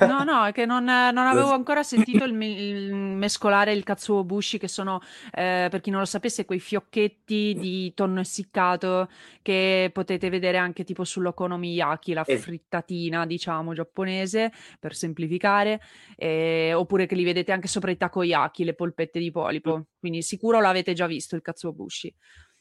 No, 0.00 0.24
no, 0.24 0.46
è 0.46 0.52
che 0.52 0.64
non, 0.64 0.84
non 0.84 1.18
avevo 1.18 1.52
ancora 1.52 1.82
sentito 1.82 2.24
il, 2.24 2.40
il 2.40 2.94
mescolare 2.94 3.74
il 3.74 3.82
katsuobushi, 3.82 4.56
che 4.56 4.66
sono, 4.66 5.00
eh, 5.30 5.68
per 5.70 5.82
chi 5.82 5.90
non 5.90 6.00
lo 6.00 6.06
sapesse, 6.06 6.46
quei 6.46 6.58
fiocchetti 6.58 7.54
di 7.54 7.92
tonno 7.92 8.20
essiccato 8.20 9.10
che 9.42 9.90
potete 9.92 10.30
vedere 10.30 10.56
anche 10.56 10.84
tipo 10.84 11.04
sull'okonomiyaki, 11.04 12.14
la 12.14 12.24
frittatina, 12.24 13.26
diciamo, 13.26 13.74
giapponese, 13.74 14.52
per 14.80 14.94
semplificare, 14.94 15.82
eh, 16.16 16.72
oppure 16.72 17.04
che 17.04 17.14
li 17.14 17.24
vedete 17.24 17.52
anche 17.52 17.68
sopra 17.68 17.90
i 17.90 17.98
takoyaki, 17.98 18.64
le 18.64 18.74
polpette 18.74 19.18
di 19.18 19.30
polipo. 19.30 19.88
Quindi 19.98 20.22
sicuro 20.22 20.60
l'avete 20.60 20.94
già 20.94 21.06
visto 21.06 21.36
il 21.36 21.42
katsuobushi. 21.42 22.14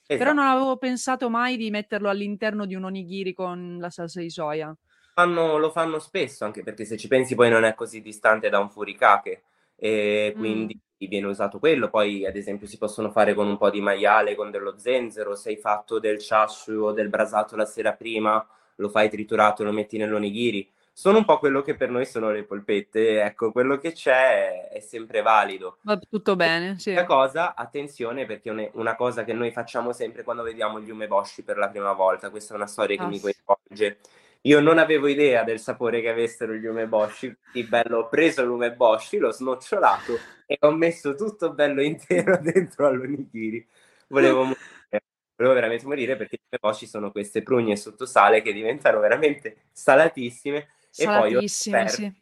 Esatto. 0.05 0.17
Però 0.17 0.33
non 0.33 0.45
avevo 0.45 0.75
pensato 0.75 1.29
mai 1.29 1.55
di 1.55 1.69
metterlo 1.69 2.09
all'interno 2.09 2.65
di 2.65 2.75
un 2.75 2.83
onigiri 2.83 3.33
con 3.33 3.77
la 3.79 3.89
salsa 3.89 4.19
di 4.19 4.29
soia 4.29 4.75
fanno, 5.13 5.57
lo 5.57 5.69
fanno 5.69 5.99
spesso, 5.99 6.43
anche 6.43 6.63
perché 6.63 6.85
se 6.85 6.97
ci 6.97 7.07
pensi 7.07 7.35
poi 7.35 7.49
non 7.49 7.63
è 7.63 7.73
così 7.75 8.01
distante 8.01 8.49
da 8.49 8.59
un 8.59 8.69
furikake 8.69 9.43
e 9.75 10.33
quindi 10.35 10.75
mm. 10.75 11.07
viene 11.07 11.27
usato 11.27 11.59
quello. 11.59 11.89
Poi, 11.89 12.25
ad 12.25 12.35
esempio, 12.35 12.67
si 12.67 12.77
possono 12.77 13.11
fare 13.11 13.33
con 13.33 13.47
un 13.47 13.57
po' 13.57 13.69
di 13.69 13.81
maiale, 13.81 14.35
con 14.35 14.51
dello 14.51 14.77
zenzero. 14.77 15.35
Se 15.35 15.49
hai 15.49 15.57
fatto 15.57 15.99
del 15.99 16.17
chashu 16.19 16.79
o 16.79 16.91
del 16.91 17.09
brasato 17.09 17.55
la 17.55 17.65
sera 17.65 17.93
prima, 17.93 18.45
lo 18.75 18.89
fai 18.89 19.09
triturato, 19.09 19.63
lo 19.63 19.71
metti 19.71 19.97
nell'onigiri. 19.97 20.69
Sono 20.95 21.17
un 21.17 21.25
po' 21.25 21.39
quello 21.39 21.63
che 21.63 21.75
per 21.75 21.89
noi 21.89 22.05
sono 22.05 22.31
le 22.31 22.43
polpette. 22.43 23.21
Ecco, 23.23 23.51
quello 23.51 23.77
che 23.77 23.93
c'è 23.93 24.69
è 24.69 24.79
sempre 24.79 25.21
valido. 25.21 25.77
Va 25.81 25.97
tutto 25.97 26.35
bene, 26.35 26.77
sì. 26.77 26.91
Una 26.91 27.05
cosa, 27.05 27.55
attenzione, 27.55 28.25
perché 28.25 28.51
è 28.51 28.69
una 28.73 28.95
cosa 28.95 29.23
che 29.23 29.33
noi 29.33 29.51
facciamo 29.51 29.91
sempre 29.91 30.23
quando 30.23 30.43
vediamo 30.43 30.79
gli 30.79 30.91
umeboshi 30.91 31.43
per 31.43 31.57
la 31.57 31.69
prima 31.69 31.93
volta. 31.93 32.29
Questa 32.29 32.53
è 32.53 32.55
una 32.55 32.67
storia 32.67 32.95
che 32.95 33.03
ah, 33.03 33.07
mi 33.07 33.19
coinvolge 33.19 33.97
io 34.45 34.59
non 34.59 34.77
avevo 34.77 35.07
idea 35.07 35.43
del 35.43 35.59
sapore 35.59 36.01
che 36.01 36.09
avessero 36.09 36.53
gli 36.53 36.65
umeboshi, 36.65 37.35
quindi 37.51 37.69
bello, 37.69 37.99
ho 37.99 38.09
preso 38.09 38.43
l'umeboshi, 38.43 39.17
l'ho 39.17 39.31
snocciolato 39.31 40.17
e 40.45 40.57
ho 40.59 40.71
messo 40.71 41.15
tutto 41.15 41.53
bello 41.53 41.81
intero 41.81 42.37
dentro 42.43 42.87
all'onigiri. 42.87 43.65
Volevo 44.07 44.43
morire, 44.43 45.03
volevo 45.35 45.55
veramente 45.55 45.85
morire 45.85 46.17
perché 46.17 46.37
gli 46.37 46.47
umeboshi 46.49 46.87
sono 46.87 47.11
queste 47.11 47.41
prugne 47.41 47.77
sotto 47.77 48.05
sale 48.05 48.41
che 48.41 48.51
diventano 48.51 48.99
veramente 48.99 49.67
salatissime. 49.71 50.71
Salatissime, 50.89 51.77
e 51.77 51.83
poi 51.83 51.89
sì. 51.89 52.21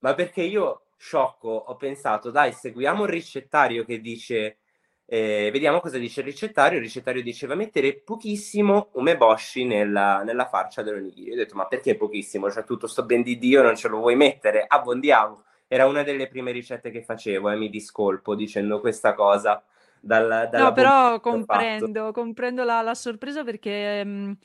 Ma 0.00 0.14
perché 0.14 0.42
io, 0.42 0.86
sciocco, 0.96 1.48
ho 1.48 1.76
pensato, 1.76 2.30
dai, 2.30 2.52
seguiamo 2.52 3.04
il 3.04 3.10
ricettario 3.10 3.84
che 3.84 4.00
dice 4.00 4.58
eh, 5.08 5.50
vediamo 5.52 5.80
cosa 5.80 5.98
dice 5.98 6.20
il 6.20 6.26
ricettario. 6.26 6.78
Il 6.78 6.84
ricettario 6.84 7.22
diceva 7.22 7.54
mettere 7.54 7.94
pochissimo 7.94 8.88
umeboshi 8.92 9.64
nella, 9.64 10.22
nella 10.22 10.46
farcia 10.46 10.82
dell'onigiri. 10.82 11.32
Ho 11.32 11.36
detto, 11.36 11.54
ma 11.54 11.66
perché 11.66 11.96
pochissimo? 11.96 12.48
C'è 12.48 12.64
tutto 12.64 12.86
sto 12.86 13.04
ben 13.04 13.22
di 13.22 13.38
Dio, 13.38 13.62
non 13.62 13.76
ce 13.76 13.88
lo 13.88 13.98
vuoi 13.98 14.16
mettere? 14.16 14.64
Abbondiamo. 14.66 15.44
Era 15.68 15.86
una 15.86 16.02
delle 16.02 16.28
prime 16.28 16.52
ricette 16.52 16.90
che 16.90 17.02
facevo 17.02 17.50
e 17.50 17.56
mi 17.56 17.70
discolpo 17.70 18.34
dicendo 18.34 18.80
questa 18.80 19.14
cosa. 19.14 19.62
Dal, 19.98 20.48
no, 20.52 20.72
però 20.72 21.18
comprendo, 21.20 22.12
comprendo 22.12 22.64
la, 22.64 22.82
la, 22.82 22.94
sorpresa 22.94 23.44
perché... 23.44 24.04
Mh 24.04 24.36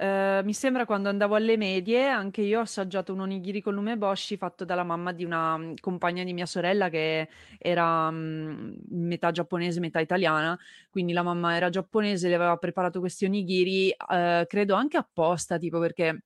mm, 0.00 0.04
Ehm, 0.04 0.44
mi 0.44 0.52
sembra 0.54 0.84
quando 0.86 1.08
andavo 1.08 1.34
alle 1.34 1.56
medie, 1.56 2.06
anche 2.08 2.42
io 2.42 2.58
ho 2.60 2.62
assaggiato 2.62 3.12
un 3.12 3.20
onigiri 3.20 3.60
con 3.60 3.74
l'umeboshi 3.74 4.36
fatto 4.36 4.64
dalla 4.64 4.84
mamma 4.84 5.12
di 5.12 5.24
una 5.24 5.56
mm, 5.58 5.74
compagna 5.80 6.22
di 6.24 6.32
mia 6.32 6.46
sorella 6.46 6.88
che 6.88 7.28
era 7.58 8.10
mh, 8.10 8.76
metà 8.90 9.30
giapponese, 9.30 9.80
metà 9.80 10.00
italiana, 10.00 10.58
quindi 10.90 11.12
la 11.12 11.22
mamma 11.22 11.56
era 11.56 11.68
giapponese, 11.70 12.28
le 12.28 12.34
aveva 12.36 12.56
preparato 12.56 13.00
questi 13.00 13.24
onigiri, 13.24 13.90
eh, 13.90 14.44
credo 14.48 14.74
anche 14.74 14.96
apposta, 14.96 15.58
tipo 15.58 15.78
perché 15.80 16.22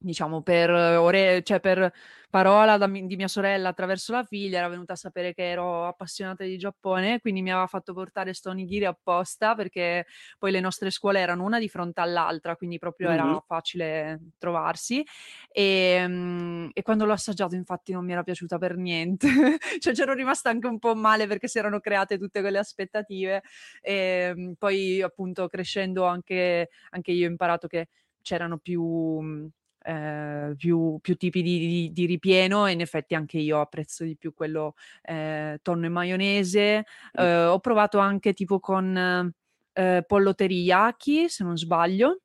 diciamo 0.00 0.42
per 0.42 0.70
ore, 0.70 1.42
cioè 1.42 1.60
per 1.60 1.92
parola 2.30 2.78
da, 2.78 2.86
di 2.86 3.16
mia 3.16 3.28
sorella 3.28 3.70
attraverso 3.70 4.12
la 4.12 4.24
figlia 4.24 4.58
era 4.58 4.68
venuta 4.68 4.92
a 4.92 4.96
sapere 4.96 5.34
che 5.34 5.50
ero 5.50 5.86
appassionata 5.86 6.44
di 6.44 6.56
Giappone, 6.56 7.20
quindi 7.20 7.42
mi 7.42 7.50
aveva 7.50 7.66
fatto 7.66 7.92
portare 7.92 8.32
sto 8.32 8.50
onigiri 8.50 8.86
apposta 8.86 9.54
perché 9.54 10.06
poi 10.38 10.52
le 10.52 10.60
nostre 10.60 10.90
scuole 10.90 11.18
erano 11.18 11.44
una 11.44 11.58
di 11.58 11.68
fronte 11.68 12.00
all'altra, 12.00 12.56
quindi 12.56 12.78
proprio 12.78 13.10
mm-hmm. 13.10 13.18
era 13.18 13.44
facile 13.46 14.20
trovarsi. 14.38 15.04
E, 15.50 16.04
um, 16.06 16.70
e, 16.72 16.82
quando 16.82 17.04
l'ho 17.04 17.12
assaggiato, 17.12 17.56
infatti, 17.56 17.92
non 17.92 18.04
mi 18.04 18.12
era 18.12 18.22
piaciuta 18.22 18.58
per 18.58 18.76
niente, 18.76 19.28
cioè 19.80 19.92
c'ero 19.92 20.14
rimasta 20.14 20.50
anche 20.50 20.68
un 20.68 20.78
po' 20.78 20.94
male 20.94 21.26
perché 21.26 21.48
si 21.48 21.58
erano 21.58 21.80
create 21.80 22.16
tutte 22.16 22.40
quelle 22.40 22.58
aspettative. 22.58 23.42
E 23.82 24.32
um, 24.34 24.54
poi, 24.56 25.02
appunto, 25.02 25.48
crescendo 25.48 26.04
anche, 26.04 26.70
anche 26.90 27.10
io 27.10 27.26
ho 27.26 27.30
imparato 27.30 27.66
che 27.66 27.88
c'erano 28.22 28.58
più 28.58 29.50
eh, 29.82 30.54
più, 30.56 30.98
più, 31.00 31.16
tipi 31.16 31.42
di, 31.42 31.58
di, 31.58 31.92
di, 31.92 32.06
ripieno 32.06 32.66
e 32.66 32.72
in 32.72 32.80
effetti 32.80 33.14
anche 33.14 33.38
io 33.38 33.60
apprezzo 33.60 34.04
di 34.04 34.16
più 34.16 34.34
quello 34.34 34.74
eh, 35.02 35.58
tonno 35.62 35.86
e 35.86 35.88
maionese. 35.88 36.84
Eh, 37.12 37.44
ho 37.44 37.58
provato 37.60 37.98
anche 37.98 38.32
tipo 38.32 38.60
con 38.60 39.32
eh, 39.72 40.04
pollo 40.06 40.34
teriyaki, 40.34 41.28
se 41.28 41.44
non 41.44 41.56
sbaglio. 41.56 42.20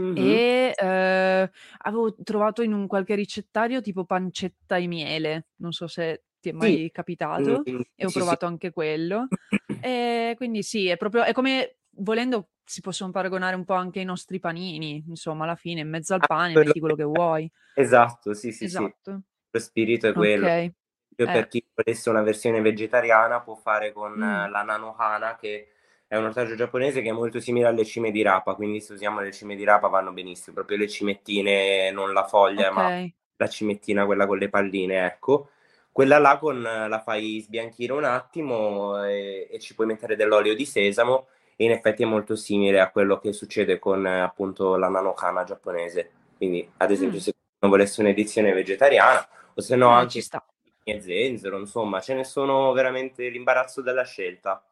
Mm-hmm. 0.00 0.16
E 0.16 0.74
eh, 0.76 1.50
avevo 1.78 2.14
trovato 2.22 2.62
in 2.62 2.72
un 2.72 2.86
qualche 2.86 3.16
ricettario 3.16 3.80
tipo 3.80 4.04
pancetta 4.04 4.76
e 4.76 4.86
miele, 4.86 5.48
non 5.56 5.72
so 5.72 5.88
se 5.88 6.22
ti 6.40 6.50
è 6.50 6.52
mai 6.52 6.76
sì. 6.76 6.90
capitato, 6.92 7.62
mm-hmm. 7.68 7.80
e 7.96 8.04
ho 8.04 8.08
sì, 8.08 8.18
provato 8.18 8.46
sì. 8.46 8.52
anche 8.52 8.70
quello. 8.70 9.26
E 9.80 10.34
quindi 10.36 10.64
sì, 10.64 10.88
è 10.88 10.96
proprio 10.96 11.22
è 11.22 11.32
come 11.32 11.76
volendo 11.98 12.48
si 12.68 12.82
possono 12.82 13.10
paragonare 13.10 13.56
un 13.56 13.64
po' 13.64 13.72
anche 13.72 14.00
ai 14.00 14.04
nostri 14.04 14.38
panini, 14.38 15.02
insomma, 15.08 15.44
alla 15.44 15.54
fine 15.54 15.80
in 15.80 15.88
mezzo 15.88 16.12
al 16.12 16.20
ah, 16.22 16.26
pane 16.26 16.52
metti 16.52 16.78
quello 16.80 16.94
che 16.94 17.04
vuoi. 17.04 17.50
Esatto, 17.74 18.34
sì, 18.34 18.52
sì, 18.52 18.64
esatto. 18.64 18.92
sì. 19.02 19.18
Lo 19.50 19.58
spirito 19.58 20.06
è 20.08 20.12
quello. 20.12 20.44
Okay. 20.44 20.66
Eh. 20.66 21.24
Per 21.24 21.48
chi 21.48 21.64
volesse 21.74 22.10
una 22.10 22.20
versione 22.22 22.60
vegetariana 22.60 23.40
può 23.40 23.54
fare 23.54 23.90
con 23.92 24.12
mm. 24.12 24.50
la 24.50 24.62
nanohana 24.62 25.36
che 25.36 25.68
è 26.06 26.16
un 26.16 26.26
ortaggio 26.26 26.54
giapponese 26.56 27.00
che 27.00 27.08
è 27.08 27.12
molto 27.12 27.40
simile 27.40 27.68
alle 27.68 27.86
cime 27.86 28.10
di 28.10 28.20
rapa, 28.20 28.54
quindi 28.54 28.82
se 28.82 28.92
usiamo 28.92 29.20
le 29.20 29.32
cime 29.32 29.56
di 29.56 29.64
rapa 29.64 29.88
vanno 29.88 30.12
benissimo, 30.12 30.54
proprio 30.54 30.76
le 30.76 30.88
cimettine, 30.88 31.90
non 31.90 32.12
la 32.12 32.24
foglia, 32.24 32.70
okay. 32.70 33.02
ma 33.02 33.12
la 33.36 33.48
cimettina, 33.48 34.04
quella 34.04 34.26
con 34.26 34.36
le 34.36 34.50
palline, 34.50 35.06
ecco. 35.06 35.50
Quella 35.90 36.18
là 36.18 36.36
con, 36.38 36.60
la 36.60 37.00
fai 37.00 37.40
sbianchire 37.40 37.94
un 37.94 38.04
attimo 38.04 39.02
e, 39.04 39.48
e 39.50 39.58
ci 39.58 39.74
puoi 39.74 39.86
mettere 39.86 40.16
dell'olio 40.16 40.54
di 40.54 40.66
sesamo 40.66 41.28
e 41.60 41.64
in 41.64 41.72
effetti 41.72 42.04
è 42.04 42.06
molto 42.06 42.36
simile 42.36 42.78
a 42.78 42.88
quello 42.88 43.18
che 43.18 43.32
succede 43.32 43.80
con 43.80 44.06
appunto 44.06 44.76
la 44.76 44.88
nanokana 44.88 45.42
giapponese. 45.42 46.10
Quindi, 46.36 46.70
ad 46.76 46.92
esempio, 46.92 47.18
mm. 47.18 47.20
se 47.20 47.34
uno 47.58 47.72
volesse 47.72 48.00
un'edizione 48.00 48.52
vegetariana 48.52 49.28
o 49.54 49.60
se 49.60 49.74
no 49.74 49.90
eh, 49.90 49.94
anche 49.94 50.22
e 50.84 51.00
zenzero, 51.00 51.58
insomma, 51.58 52.00
ce 52.00 52.14
ne 52.14 52.22
sono 52.22 52.70
veramente 52.72 53.28
l'imbarazzo 53.28 53.82
della 53.82 54.04
scelta. 54.04 54.62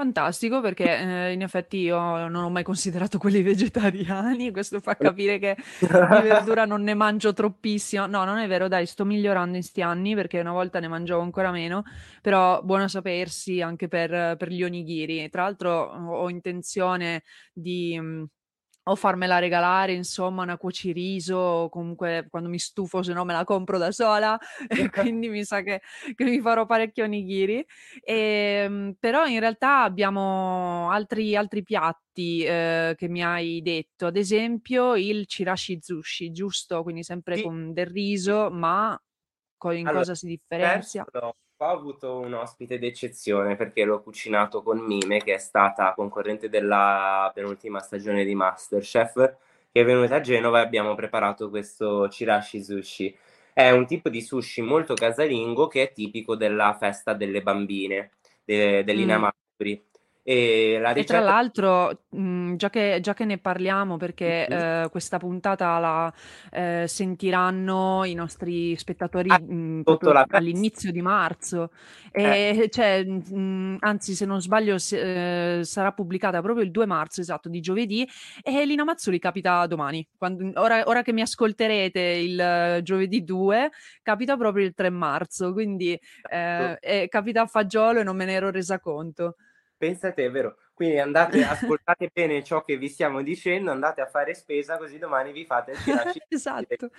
Fantastico 0.00 0.62
perché 0.62 0.96
eh, 0.96 1.32
in 1.32 1.42
effetti 1.42 1.76
io 1.76 2.26
non 2.26 2.36
ho 2.36 2.48
mai 2.48 2.62
considerato 2.62 3.18
quelli 3.18 3.42
vegetariani, 3.44 4.50
questo 4.50 4.80
fa 4.80 4.96
capire 4.96 5.38
che 5.38 5.58
di 5.78 5.86
verdura 5.86 6.64
non 6.64 6.80
ne 6.80 6.94
mangio 6.94 7.34
troppissimo. 7.34 8.06
No, 8.06 8.24
non 8.24 8.38
è 8.38 8.48
vero, 8.48 8.66
dai, 8.66 8.86
sto 8.86 9.04
migliorando 9.04 9.58
in 9.58 9.62
sti 9.62 9.82
anni 9.82 10.14
perché 10.14 10.40
una 10.40 10.52
volta 10.52 10.80
ne 10.80 10.88
mangiavo 10.88 11.20
ancora 11.20 11.50
meno, 11.50 11.82
però 12.22 12.62
buono 12.62 12.88
sapersi 12.88 13.60
anche 13.60 13.88
per, 13.88 14.38
per 14.38 14.48
gli 14.48 14.62
onigiri. 14.62 15.28
Tra 15.28 15.42
l'altro 15.42 15.70
ho 15.70 16.30
intenzione 16.30 17.22
di 17.52 18.00
o 18.84 18.96
farmela 18.96 19.38
regalare, 19.38 19.92
insomma, 19.92 20.42
una 20.42 20.56
cuociriso 20.56 21.36
o 21.36 21.68
comunque 21.68 22.26
quando 22.30 22.48
mi 22.48 22.58
stufo, 22.58 23.02
se 23.02 23.12
no 23.12 23.24
me 23.24 23.32
la 23.34 23.44
compro 23.44 23.78
da 23.78 23.92
sola 23.92 24.38
e 24.72 24.88
quindi 24.90 25.28
mi 25.28 25.44
sa 25.44 25.62
che 25.62 25.80
che 26.14 26.24
mi 26.24 26.40
farò 26.40 26.66
parecchio 26.66 27.04
onigiri. 27.04 27.64
Ehm, 28.02 28.94
però 28.98 29.26
in 29.26 29.40
realtà 29.40 29.82
abbiamo 29.82 30.90
altri 30.90 31.36
altri 31.36 31.62
piatti, 31.62 32.42
ehm, 32.44 32.94
che 32.94 33.08
mi 33.08 33.22
hai 33.22 33.60
detto, 33.62 34.06
ad 34.06 34.16
esempio 34.16 34.96
il 34.96 35.26
chirashi 35.26 35.78
zushi, 35.80 36.30
giusto? 36.32 36.82
Quindi 36.82 37.02
sempre 37.04 37.36
Sì. 37.36 37.40
con 37.40 37.72
del 37.72 37.86
riso, 37.86 38.50
ma 38.50 38.98
co 39.56 39.72
in 39.72 39.88
Allora, 39.88 40.06
cosa 40.06 40.14
si 40.14 40.26
differenzia? 40.26 41.06
Ho 41.62 41.66
avuto 41.66 42.18
un 42.18 42.32
ospite 42.34 42.78
d'eccezione 42.78 43.54
perché 43.56 43.84
l'ho 43.84 44.02
cucinato 44.02 44.62
con 44.62 44.78
Mime, 44.78 45.18
che 45.22 45.34
è 45.34 45.38
stata 45.38 45.92
concorrente 45.94 46.48
della 46.48 47.30
penultima 47.34 47.80
stagione 47.80 48.24
di 48.24 48.34
MasterChef, 48.34 49.36
che 49.70 49.80
è 49.80 49.84
venuta 49.84 50.16
a 50.16 50.20
Genova 50.20 50.60
e 50.60 50.62
abbiamo 50.64 50.94
preparato 50.94 51.50
questo 51.50 52.08
chirashi 52.10 52.62
sushi. 52.62 53.16
È 53.52 53.70
un 53.70 53.86
tipo 53.86 54.08
di 54.08 54.22
sushi 54.22 54.62
molto 54.62 54.94
casalingo 54.94 55.66
che 55.68 55.82
è 55.82 55.92
tipico 55.92 56.34
della 56.34 56.74
festa 56.78 57.12
delle 57.12 57.42
bambine, 57.42 58.12
de- 58.44 58.80
Mh. 58.80 58.84
dell'Inamazuri. 58.84 59.88
E 60.26 60.78
la 60.78 60.92
E 60.96 61.04
tra 61.04 61.20
ricetta... 61.20 61.20
l'altro, 61.20 62.06
mhmm, 62.10 62.56
già 62.56 62.68
che 62.68 62.98
già 63.00 63.14
che 63.14 63.24
ne 63.24 63.38
parliamo 63.38 63.96
perché, 63.96 64.48
Mhm. 64.48 64.62
ehm, 64.84 64.88
questa 64.90 65.18
puntata 65.18 65.78
la, 65.78 66.12
ehm, 66.50 66.84
sentiranno 66.86 68.02
i 68.04 68.14
nostri 68.14 68.74
spettatori, 68.76 69.32
Ah, 69.32 69.40
mhmm, 69.40 69.82
la 70.12 70.26
festa. 70.28 70.70
all'inizio 70.72 70.90
di 70.90 71.00
marzo. 71.00 71.70
Eh, 72.22 72.36
E 72.50 72.66
cioè, 72.72 73.04
mhmm, 73.04 73.76
anzi 73.78 74.14
se 74.16 74.26
non 74.26 74.40
sbaglio 74.40 74.78
s 74.78 74.90
ehm, 74.92 75.62
sarà 75.62 75.92
pubblicata 75.92 76.42
proprio 76.42 76.64
il 76.64 76.72
2 76.72 76.86
marzo, 76.86 77.20
esatto, 77.20 77.48
di 77.48 77.60
giovedì, 77.60 78.04
e 78.42 78.66
l'Ina 78.66 78.82
Mazzoli 78.82 79.20
capita 79.20 79.64
domani. 79.68 80.04
Quan 80.18 80.50
ora 80.56 80.82
ora 80.86 81.02
che 81.02 81.12
mi 81.12 81.20
ascolterete 81.20 82.00
il 82.00 82.80
giovedì 82.82 83.22
2, 83.22 83.70
capita 84.02 84.36
proprio 84.36 84.64
il 84.64 84.74
3 84.74 84.90
marzo, 84.90 85.52
quindi, 85.52 85.96
ehm, 86.26 86.76
e 86.80 87.06
capita 87.08 87.42
a 87.42 87.46
fagiolo 87.46 88.00
e 88.00 88.02
non 88.02 88.16
me 88.16 88.24
ne 88.24 88.32
ero 88.32 88.50
resa 88.50 88.80
conto. 88.80 89.36
Pensate, 89.80 90.26
è 90.26 90.30
vero. 90.30 90.58
Quindi 90.74 90.98
andate, 90.98 91.40
ascoltate 91.42 92.10
bene 92.12 92.44
ciò 92.44 92.62
che 92.62 92.76
vi 92.76 92.90
stiamo 92.90 93.22
dicendo, 93.22 93.70
andate 93.70 94.02
a 94.02 94.06
fare 94.06 94.34
spesa 94.34 94.76
così 94.76 94.98
domani 94.98 95.32
vi 95.32 95.46
fate 95.46 95.70
il 95.70 95.78
chirashi. 95.78 96.20
Esatto. 96.28 96.90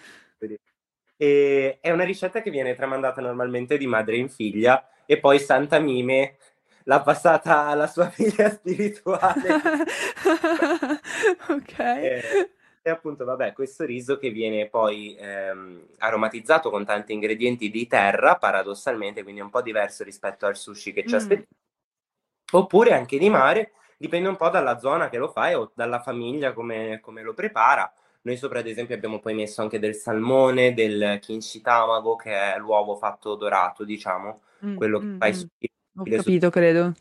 E 1.15 1.77
è 1.79 1.91
una 1.91 2.03
ricetta 2.03 2.41
che 2.41 2.49
viene 2.49 2.73
tramandata 2.73 3.21
normalmente 3.21 3.77
di 3.77 3.85
madre 3.85 4.17
in 4.17 4.29
figlia 4.29 4.89
e 5.05 5.19
poi 5.19 5.37
Santa 5.37 5.77
Mime 5.77 6.37
l'ha 6.85 7.01
passata 7.01 7.67
alla 7.67 7.85
sua 7.85 8.09
figlia 8.09 8.49
spirituale. 8.49 9.49
Ok. 11.49 11.77
E, 11.77 12.51
e 12.81 12.89
appunto, 12.89 13.25
vabbè, 13.25 13.53
questo 13.53 13.85
riso 13.85 14.17
che 14.17 14.31
viene 14.31 14.67
poi 14.69 15.15
ehm, 15.19 15.85
aromatizzato 15.99 16.71
con 16.71 16.83
tanti 16.83 17.13
ingredienti 17.13 17.69
di 17.69 17.85
terra, 17.85 18.37
paradossalmente, 18.37 19.21
quindi 19.21 19.41
un 19.41 19.51
po' 19.51 19.61
diverso 19.61 20.03
rispetto 20.03 20.47
al 20.47 20.57
sushi 20.57 20.93
che 20.93 21.05
ci 21.05 21.13
aspettiamo 21.13 21.60
oppure 22.51 22.93
anche 22.93 23.17
di 23.17 23.29
mare, 23.29 23.73
dipende 23.97 24.29
un 24.29 24.35
po' 24.35 24.49
dalla 24.49 24.79
zona 24.79 25.09
che 25.09 25.17
lo 25.17 25.29
fai 25.29 25.53
o 25.53 25.71
dalla 25.73 26.01
famiglia 26.01 26.53
come, 26.53 26.99
come 27.01 27.21
lo 27.23 27.33
prepara. 27.33 27.91
Noi 28.23 28.37
sopra, 28.37 28.59
ad 28.59 28.67
esempio, 28.67 28.95
abbiamo 28.95 29.19
poi 29.19 29.33
messo 29.33 29.61
anche 29.61 29.79
del 29.79 29.95
salmone, 29.95 30.73
del 30.73 31.17
kinshi 31.21 31.61
tamago, 31.61 32.15
che 32.15 32.31
è 32.31 32.57
l'uovo 32.59 32.95
fatto 32.95 33.35
dorato, 33.35 33.83
diciamo, 33.83 34.41
Mh, 34.59 34.75
quello 34.75 34.99
che 34.99 35.05
mh, 35.05 35.17
fai 35.17 35.33
mh. 35.33 35.35
su 35.35 35.47
Ho 35.97 36.03
capito, 36.05 36.49
credo. 36.49 36.93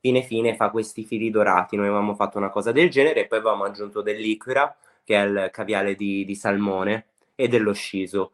fine 0.00 0.22
fine 0.22 0.54
fa 0.56 0.70
questi 0.70 1.04
fili 1.04 1.30
dorati. 1.30 1.76
Noi 1.76 1.86
avevamo 1.86 2.14
fatto 2.14 2.38
una 2.38 2.50
cosa 2.50 2.72
del 2.72 2.90
genere 2.90 3.22
e 3.22 3.26
poi 3.26 3.38
avevamo 3.38 3.64
aggiunto 3.64 4.02
dell'ikura, 4.02 4.74
che 5.04 5.16
è 5.16 5.24
il 5.26 5.48
caviale 5.52 5.94
di, 5.94 6.24
di 6.24 6.34
salmone, 6.34 7.06
e 7.34 7.48
dello 7.48 7.72
shiso. 7.74 8.32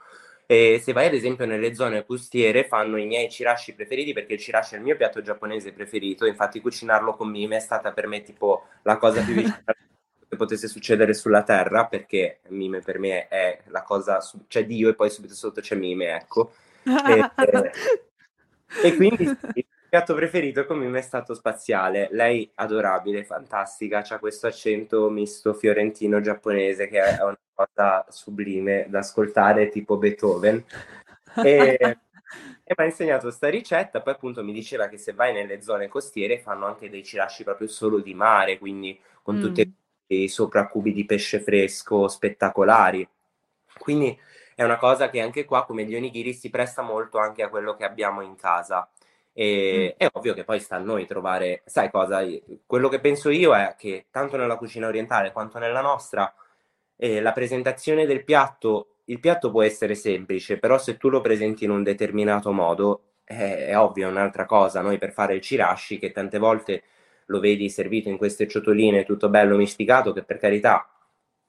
E 0.53 0.81
se 0.85 0.93
vai 0.93 1.07
ad 1.07 1.15
esempio 1.15 1.47
nelle 1.47 1.75
zone 1.75 2.05
costiere 2.05 2.65
fanno 2.65 2.99
i 2.99 3.07
miei 3.07 3.27
chirashi 3.27 3.73
preferiti 3.73 4.13
perché 4.13 4.35
il 4.35 4.39
chirashi 4.39 4.75
è 4.75 4.77
il 4.77 4.85
mio 4.85 4.97
piatto 4.97 5.23
giapponese 5.23 5.73
preferito, 5.73 6.27
infatti 6.27 6.61
cucinarlo 6.61 7.15
con 7.15 7.31
Mime 7.31 7.57
è 7.57 7.59
stata 7.59 7.91
per 7.93 8.07
me 8.07 8.21
tipo 8.21 8.67
la 8.83 8.99
cosa 8.99 9.23
più 9.23 9.33
vicina 9.33 9.65
che 10.29 10.37
potesse 10.37 10.69
succedere 10.69 11.15
sulla 11.15 11.43
terra 11.43 11.87
perché 11.87 12.41
Mime 12.49 12.81
per 12.81 12.99
me 12.99 13.29
è 13.29 13.63
la 13.69 13.83
cosa, 13.83 14.19
c'è 14.47 14.67
Dio 14.67 14.91
e 14.91 14.95
poi 14.95 15.09
subito 15.09 15.33
sotto 15.33 15.63
c'è 15.63 15.75
Mime, 15.75 16.17
ecco. 16.17 16.53
E, 18.75 18.89
e 18.89 18.97
quindi 18.97 19.27
sì, 19.55 19.67
il 19.93 19.99
piatto 19.99 20.15
preferito 20.15 20.65
con 20.65 20.79
Mime 20.79 21.01
è 21.01 21.03
stato 21.03 21.35
spaziale, 21.35 22.09
lei 22.13 22.51
adorabile, 22.55 23.25
fantastica, 23.25 24.03
ha 24.09 24.19
questo 24.19 24.47
accento 24.47 25.11
misto 25.11 25.53
fiorentino-giapponese 25.53 26.89
che 26.89 26.99
è 26.99 27.23
una 27.23 27.39
cosa 27.53 28.07
sublime 28.09 28.87
da 28.89 29.01
ascoltare 29.01 29.69
tipo 29.69 29.99
Beethoven. 29.99 30.65
E, 31.35 31.79
e 31.81 32.75
mi 32.77 32.85
ha 32.85 32.85
insegnato 32.85 33.23
questa 33.23 33.49
ricetta 33.49 34.03
poi 34.03 34.13
appunto 34.13 34.45
mi 34.45 34.53
diceva 34.53 34.89
che 34.89 34.99
se 34.99 35.15
vai 35.15 35.33
nelle 35.33 35.63
zone 35.63 35.89
costiere 35.89 36.39
fanno 36.39 36.67
anche 36.67 36.91
dei 36.91 37.01
chirashi 37.01 37.43
proprio 37.43 37.69
solo 37.69 38.01
di 38.01 38.13
mare 38.13 38.59
quindi 38.59 39.01
con 39.23 39.37
Mm. 39.37 39.41
tutti 39.41 39.75
i 40.09 40.29
sopraccubi 40.29 40.93
di 40.93 41.07
pesce 41.07 41.41
fresco 41.41 42.07
spettacolari. 42.09 43.09
Quindi 43.79 44.19
è 44.55 44.63
una 44.63 44.77
cosa 44.77 45.09
che 45.09 45.23
anche 45.23 45.47
qua 45.47 45.65
come 45.65 45.85
gli 45.87 45.95
onigiri 45.95 46.35
si 46.35 46.51
presta 46.51 46.83
molto 46.83 47.17
anche 47.17 47.43
a 47.43 47.49
quello 47.49 47.75
che 47.77 47.85
abbiamo 47.85 48.21
in 48.21 48.37
casa 48.37 48.87
e 49.33 49.97
Mm. 50.01 50.07
è 50.07 50.09
ovvio 50.13 50.35
che 50.35 50.45
poi 50.45 50.61
sta 50.61 50.77
a 50.77 50.79
noi 50.79 51.07
trovare 51.07 51.63
sai 51.65 51.91
cosa 51.91 52.21
quello 52.67 52.89
che 52.89 53.01
penso 53.01 53.31
io 53.31 53.55
è 53.55 53.75
che 53.79 54.07
tanto 54.11 54.37
nella 54.37 54.57
cucina 54.57 54.87
orientale 54.89 55.33
quanto 55.33 55.59
nella 55.59 55.81
nostra 55.81 56.35
eh, 56.97 57.21
la 57.21 57.33
presentazione 57.33 58.07
del 58.07 58.23
piatto, 58.25 58.99
il 59.07 59.19
piatto 59.19 59.51
può 59.51 59.63
essere 59.63 59.97
semplice, 59.97 60.59
però 60.59 60.79
se 60.79 60.97
tu 60.99 61.09
lo 61.09 61.21
presenti 61.21 61.65
in 61.65 61.71
un 61.71 61.83
determinato 61.83 62.53
modo, 62.53 63.03
eh, 63.25 63.67
è 63.67 63.77
ovvio, 63.77 64.07
è 64.07 64.11
un'altra 64.11 64.47
cosa. 64.47 64.81
Noi 64.83 64.99
per 64.99 65.13
fare 65.13 65.35
il 65.35 65.41
chirashi, 65.41 65.99
che 65.99 66.13
tante 66.13 66.39
volte 66.39 66.85
lo 67.27 67.41
vedi 67.41 67.69
servito 67.71 68.09
in 68.09 68.17
queste 68.19 68.47
ciotoline, 68.47 69.05
tutto 69.05 69.29
bello 69.29 69.57
misticato, 69.57 70.13
che 70.13 70.23
per 70.23 70.39
carità, 70.39 70.89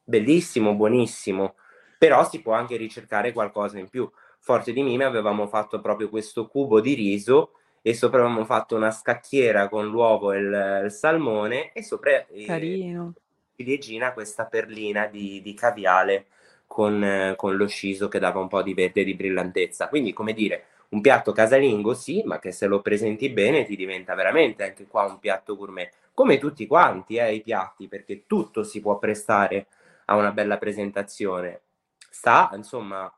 bellissimo, 0.03 0.73
buonissimo, 0.73 1.55
però 1.99 2.27
si 2.27 2.41
può 2.41 2.53
anche 2.53 2.75
ricercare 2.75 3.31
qualcosa 3.31 3.77
in 3.77 3.89
più. 3.89 4.09
Forte 4.39 4.73
di 4.73 4.81
Mime 4.81 5.03
avevamo 5.05 5.47
fatto 5.47 5.79
proprio 5.81 6.09
questo 6.09 6.47
cubo 6.47 6.81
di 6.81 6.95
riso 6.95 7.59
e 7.85 7.93
sopra 7.93 8.21
avevamo 8.21 8.45
fatto 8.45 8.77
una 8.77 8.91
scacchiera 8.91 9.67
con 9.67 9.87
l'uovo 9.87 10.31
e 10.31 10.39
il, 10.39 10.81
il 10.85 10.91
salmone 10.91 11.73
e 11.73 11.83
sopra 11.83 12.25
eh, 12.27 12.45
Carino. 12.45 13.13
ciliegina 13.57 14.13
questa 14.13 14.45
perlina 14.45 15.05
di, 15.07 15.41
di 15.41 15.53
caviale 15.53 16.27
con, 16.65 17.03
eh, 17.03 17.33
con 17.35 17.57
lo 17.57 17.67
sciso 17.67 18.07
che 18.07 18.19
dava 18.19 18.39
un 18.39 18.47
po' 18.47 18.61
di 18.61 18.73
verde 18.73 19.01
e 19.01 19.03
di 19.03 19.15
brillantezza. 19.15 19.89
Quindi, 19.89 20.13
come 20.13 20.31
dire, 20.31 20.65
un 20.89 21.01
piatto 21.01 21.33
casalingo 21.33 21.93
sì, 21.93 22.23
ma 22.23 22.39
che 22.39 22.53
se 22.53 22.67
lo 22.67 22.81
presenti 22.81 23.29
bene 23.29 23.65
ti 23.65 23.75
diventa 23.75 24.15
veramente 24.15 24.63
anche 24.63 24.87
qua 24.87 25.03
un 25.03 25.19
piatto 25.19 25.57
gourmet. 25.57 25.91
Come 26.13 26.37
tutti 26.37 26.65
quanti 26.65 27.17
eh, 27.17 27.33
i 27.33 27.41
piatti, 27.41 27.89
perché 27.89 28.23
tutto 28.25 28.63
si 28.63 28.79
può 28.79 28.97
prestare 28.97 29.67
a 30.05 30.15
una 30.15 30.31
bella 30.31 30.57
presentazione. 30.57 31.61
Sta, 32.09 32.49
insomma, 32.55 33.13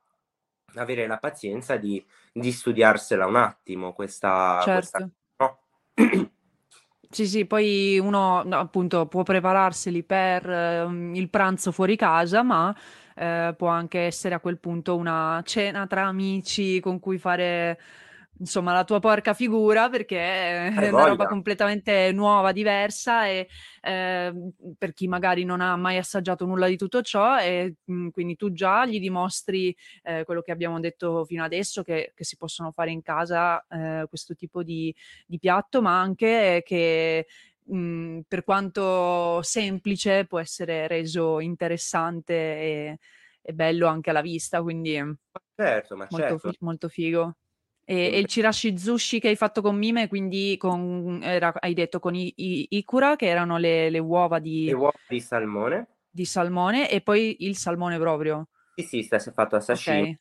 avere 0.74 1.06
la 1.06 1.18
pazienza 1.18 1.76
di, 1.76 2.04
di 2.38 2.52
studiarsela 2.52 3.26
un 3.26 3.38
attimo 3.38 3.94
questa, 3.94 4.60
Certo. 4.62 4.72
questa 4.72 5.10
no? 5.38 5.60
Sì, 7.10 7.28
sì, 7.28 7.46
poi 7.46 7.98
uno 7.98 8.44
no, 8.44 8.60
appunto 8.60 9.06
può 9.06 9.24
prepararseli 9.24 10.04
per 10.04 10.50
ehm, 10.50 11.16
il 11.16 11.30
pranzo 11.30 11.72
fuori 11.72 11.96
casa, 11.96 12.44
ma 12.44 12.76
eh, 13.16 13.54
può 13.58 13.70
anche 13.70 14.00
essere 14.00 14.36
a 14.36 14.42
quel 14.42 14.60
punto 14.60 14.98
una 14.98 15.42
cena 15.46 15.88
tra 15.88 16.08
amici 16.08 16.82
con 16.82 17.00
cui 17.00 17.18
fare 17.18 17.80
insomma 18.40 18.74
la 18.74 18.84
tua 18.84 19.00
porca 19.00 19.34
figura 19.34 19.90
perché 19.90 20.18
è 20.20 20.90
una 20.90 21.06
roba 21.06 21.26
completamente 21.26 22.12
nuova, 22.12 22.52
diversa 22.52 23.28
e 23.28 23.48
eh, 23.82 24.34
per 24.78 24.94
chi 24.94 25.08
magari 25.08 25.44
non 25.46 25.62
ha 25.62 25.76
mai 25.76 25.98
assaggiato 25.98 26.46
nulla 26.46 26.68
di 26.68 26.78
tutto 26.78 27.02
ciò 27.02 27.40
e 27.40 27.76
mh, 27.84 28.10
quindi 28.10 28.36
tu 28.36 28.52
già 28.52 28.86
gli 28.86 29.00
dimostri 29.00 29.76
eh, 30.04 30.24
quello 30.26 30.42
che 30.42 30.52
abbiamo 30.52 30.80
detto 30.80 31.24
fino 31.26 31.44
adesso 31.44 31.82
che, 31.84 32.12
che 32.16 32.24
si 32.24 32.38
possono 32.38 32.72
fare 32.72 32.92
in 32.92 33.02
casa 33.02 33.66
eh, 33.70 34.06
questo 34.10 34.36
tipo 34.36 34.64
di, 34.64 34.94
di 35.26 35.40
piatto, 35.40 35.82
ma 35.82 36.00
anche 36.00 36.62
che 36.66 37.28
mh, 37.64 38.20
per 38.28 38.44
quanto 38.44 39.42
semplice 39.44 40.26
può 40.26 40.40
essere 40.40 40.88
reso 40.88 41.40
interessante 41.40 42.34
e, 42.34 42.98
e 43.42 43.54
bello 43.54 43.88
anche 43.88 44.10
alla 44.10 44.22
vista, 44.22 44.62
quindi 44.62 45.02
Certo, 45.58 45.96
ma 45.96 46.08
molto, 46.10 46.38
certo. 46.38 46.50
fi- 46.50 46.58
molto 46.60 46.90
figo. 46.90 47.36
E, 47.88 47.96
e 48.14 48.20
il 48.20 48.26
chirashi 48.26 48.78
zushi 48.78 49.20
che 49.20 49.28
hai 49.30 49.36
fatto 49.36 49.62
con 49.62 49.78
Mime, 49.78 50.08
quindi 50.08 50.58
con, 50.58 51.20
era, 51.24 51.54
hai 51.60 51.74
detto 51.74 52.00
con 52.00 52.16
i, 52.16 52.34
i 52.38 52.68
ikura, 52.72 53.16
che 53.16 53.28
erano 53.28 53.58
le, 53.58 53.90
le 53.90 54.00
uova 54.00 54.40
di, 54.40 54.68
Le 54.68 54.74
uova 54.76 55.00
di 55.08 55.20
salmone? 55.22 55.88
di 56.10 56.26
salmone, 56.26 56.90
e 56.90 57.02
poi 57.02 57.44
il 57.46 57.56
salmone 57.58 58.00
proprio. 58.00 58.48
Sì, 58.74 58.84
sì, 58.84 59.04
sta 59.04 59.16
è 59.18 59.32
fatto 59.32 59.56
a 59.56 59.62
sashimi, 59.62 60.06
Ok, 60.08 60.18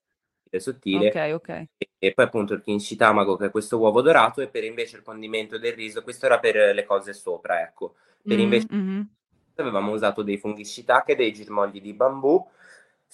sottile, 0.58 1.16
ok, 1.16 1.16
ok. 1.34 1.50
e, 1.76 1.90
e 1.98 2.14
poi 2.14 2.24
appunto 2.26 2.54
il 2.54 2.62
kimchi 2.62 2.94
tamago 2.96 3.36
che 3.36 3.46
è 3.46 3.50
questo 3.50 3.78
uovo 3.78 4.00
dorato 4.00 4.40
e 4.40 4.48
per 4.48 4.62
invece 4.64 4.96
il 4.96 5.02
condimento 5.02 5.58
del 5.58 5.72
riso, 5.72 6.02
questo 6.04 6.26
era 6.26 6.38
per 6.38 6.74
le 6.74 6.84
cose 6.84 7.12
sopra, 7.12 7.60
ecco. 7.62 7.96
Per 8.24 8.38
Mm, 8.38 8.38
invece 8.38 8.68
mhm. 8.70 9.08
avevamo 9.56 9.92
usato 9.92 10.22
dei 10.22 10.38
funghi 10.38 10.64
shiitake, 10.64 11.16
dei 11.16 11.32
germogli 11.32 11.80
di 11.80 11.94
bambù, 11.94 12.44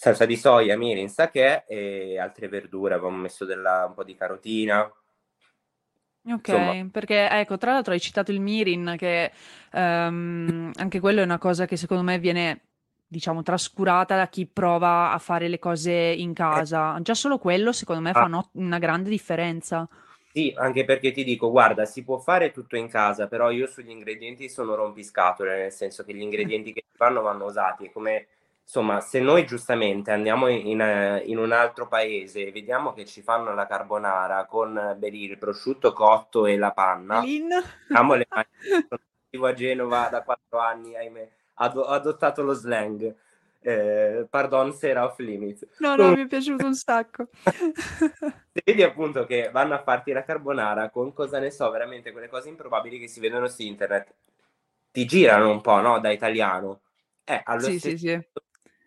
salsa 0.01 0.25
di 0.25 0.35
soia, 0.35 0.75
mirin, 0.75 1.09
sake 1.09 1.65
e 1.67 2.17
altre 2.17 2.47
verdure, 2.47 2.95
avevamo 2.95 3.17
messo 3.17 3.45
della, 3.45 3.85
un 3.87 3.93
po' 3.93 4.03
di 4.03 4.15
carotina. 4.15 4.81
Ok, 4.81 6.47
Insomma. 6.47 6.87
perché 6.91 7.29
ecco, 7.29 7.59
tra 7.59 7.73
l'altro 7.73 7.93
hai 7.93 7.99
citato 7.99 8.31
il 8.31 8.41
mirin, 8.41 8.95
che 8.97 9.31
um, 9.73 10.71
anche 10.73 10.99
quello 10.99 11.21
è 11.21 11.23
una 11.23 11.37
cosa 11.37 11.67
che 11.67 11.77
secondo 11.77 12.01
me 12.01 12.17
viene 12.17 12.61
diciamo, 13.05 13.43
trascurata 13.43 14.15
da 14.15 14.27
chi 14.27 14.47
prova 14.47 15.11
a 15.11 15.19
fare 15.19 15.47
le 15.47 15.59
cose 15.59 15.91
in 15.91 16.33
casa. 16.33 16.97
Già 17.03 17.13
solo 17.13 17.37
quello, 17.37 17.71
secondo 17.71 18.01
me, 18.01 18.09
ah. 18.09 18.13
fa 18.13 18.25
no- 18.25 18.49
una 18.53 18.79
grande 18.79 19.07
differenza. 19.07 19.87
Sì, 20.31 20.51
anche 20.57 20.83
perché 20.83 21.11
ti 21.11 21.23
dico, 21.23 21.51
guarda, 21.51 21.85
si 21.85 22.03
può 22.03 22.17
fare 22.17 22.51
tutto 22.51 22.75
in 22.75 22.87
casa, 22.87 23.27
però 23.27 23.51
io 23.51 23.67
sugli 23.67 23.91
ingredienti 23.91 24.49
sono 24.49 24.73
rompiscatole, 24.73 25.57
nel 25.57 25.71
senso 25.71 26.03
che 26.03 26.15
gli 26.15 26.21
ingredienti 26.21 26.73
che 26.73 26.85
fanno 26.91 27.21
vanno 27.21 27.45
usati. 27.45 27.85
È 27.85 27.91
come, 27.91 28.25
insomma, 28.71 29.01
se 29.01 29.19
noi 29.19 29.45
giustamente 29.45 30.11
andiamo 30.11 30.47
in, 30.47 31.21
in, 31.25 31.37
un 31.37 31.51
altro 31.51 31.89
paese 31.89 32.47
e 32.47 32.51
vediamo 32.53 32.93
che 32.93 33.05
ci 33.05 33.21
fanno 33.21 33.53
la 33.53 33.67
carbonara 33.67 34.45
con 34.45 34.95
beh, 34.97 35.07
il 35.09 35.37
prosciutto 35.37 35.91
cotto 35.91 36.45
e 36.45 36.55
la 36.55 36.71
panna, 36.71 37.19
Lin. 37.19 37.51
amo 37.89 38.13
le 38.13 38.25
mani, 38.31 38.47
sono 39.29 39.45
a 39.45 39.53
Genova 39.53 40.07
da 40.09 40.23
quattro 40.23 40.59
anni, 40.59 40.95
ahimè 40.95 41.29
ho 41.55 41.85
adottato 41.87 42.43
lo 42.43 42.53
slang. 42.53 43.13
Eh, 43.63 44.25
pardon 44.27 44.73
se 44.73 44.89
era 44.89 45.05
off 45.05 45.19
limit. 45.19 45.67
No, 45.79 45.95
no, 45.95 46.15
mi 46.15 46.23
è 46.23 46.25
piaciuto 46.27 46.65
un 46.65 46.73
sacco. 46.73 47.27
vedi 48.53 48.81
appunto 48.81 49.25
che 49.25 49.49
vanno 49.51 49.75
a 49.75 49.83
farti 49.83 50.13
la 50.13 50.23
carbonara 50.23 50.89
con 50.89 51.13
cosa 51.13 51.39
ne 51.39 51.51
so, 51.51 51.69
veramente 51.69 52.11
quelle 52.11 52.29
cose 52.29 52.49
improbabili 52.49 52.97
che 52.97 53.07
si 53.07 53.19
vedono 53.19 53.47
su 53.47 53.61
internet. 53.63 54.13
Ti 54.91 55.05
girano 55.05 55.51
un 55.51 55.61
po', 55.61 55.79
no? 55.81 55.99
Da 55.99 56.09
italiano. 56.09 56.81
Eh, 57.23 57.41
allora 57.43 57.67
sì, 57.67 57.79
sì, 57.79 57.97
sì. 57.97 58.19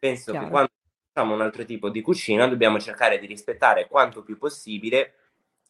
Penso 0.05 0.33
Chiaro. 0.33 0.45
che 0.45 0.51
quando 0.51 0.71
facciamo 1.11 1.33
un 1.33 1.41
altro 1.41 1.65
tipo 1.65 1.89
di 1.89 2.03
cucina 2.03 2.47
dobbiamo 2.47 2.79
cercare 2.79 3.19
di 3.19 3.25
rispettare 3.25 3.87
quanto 3.89 4.23
più 4.23 4.37
possibile 4.37 5.15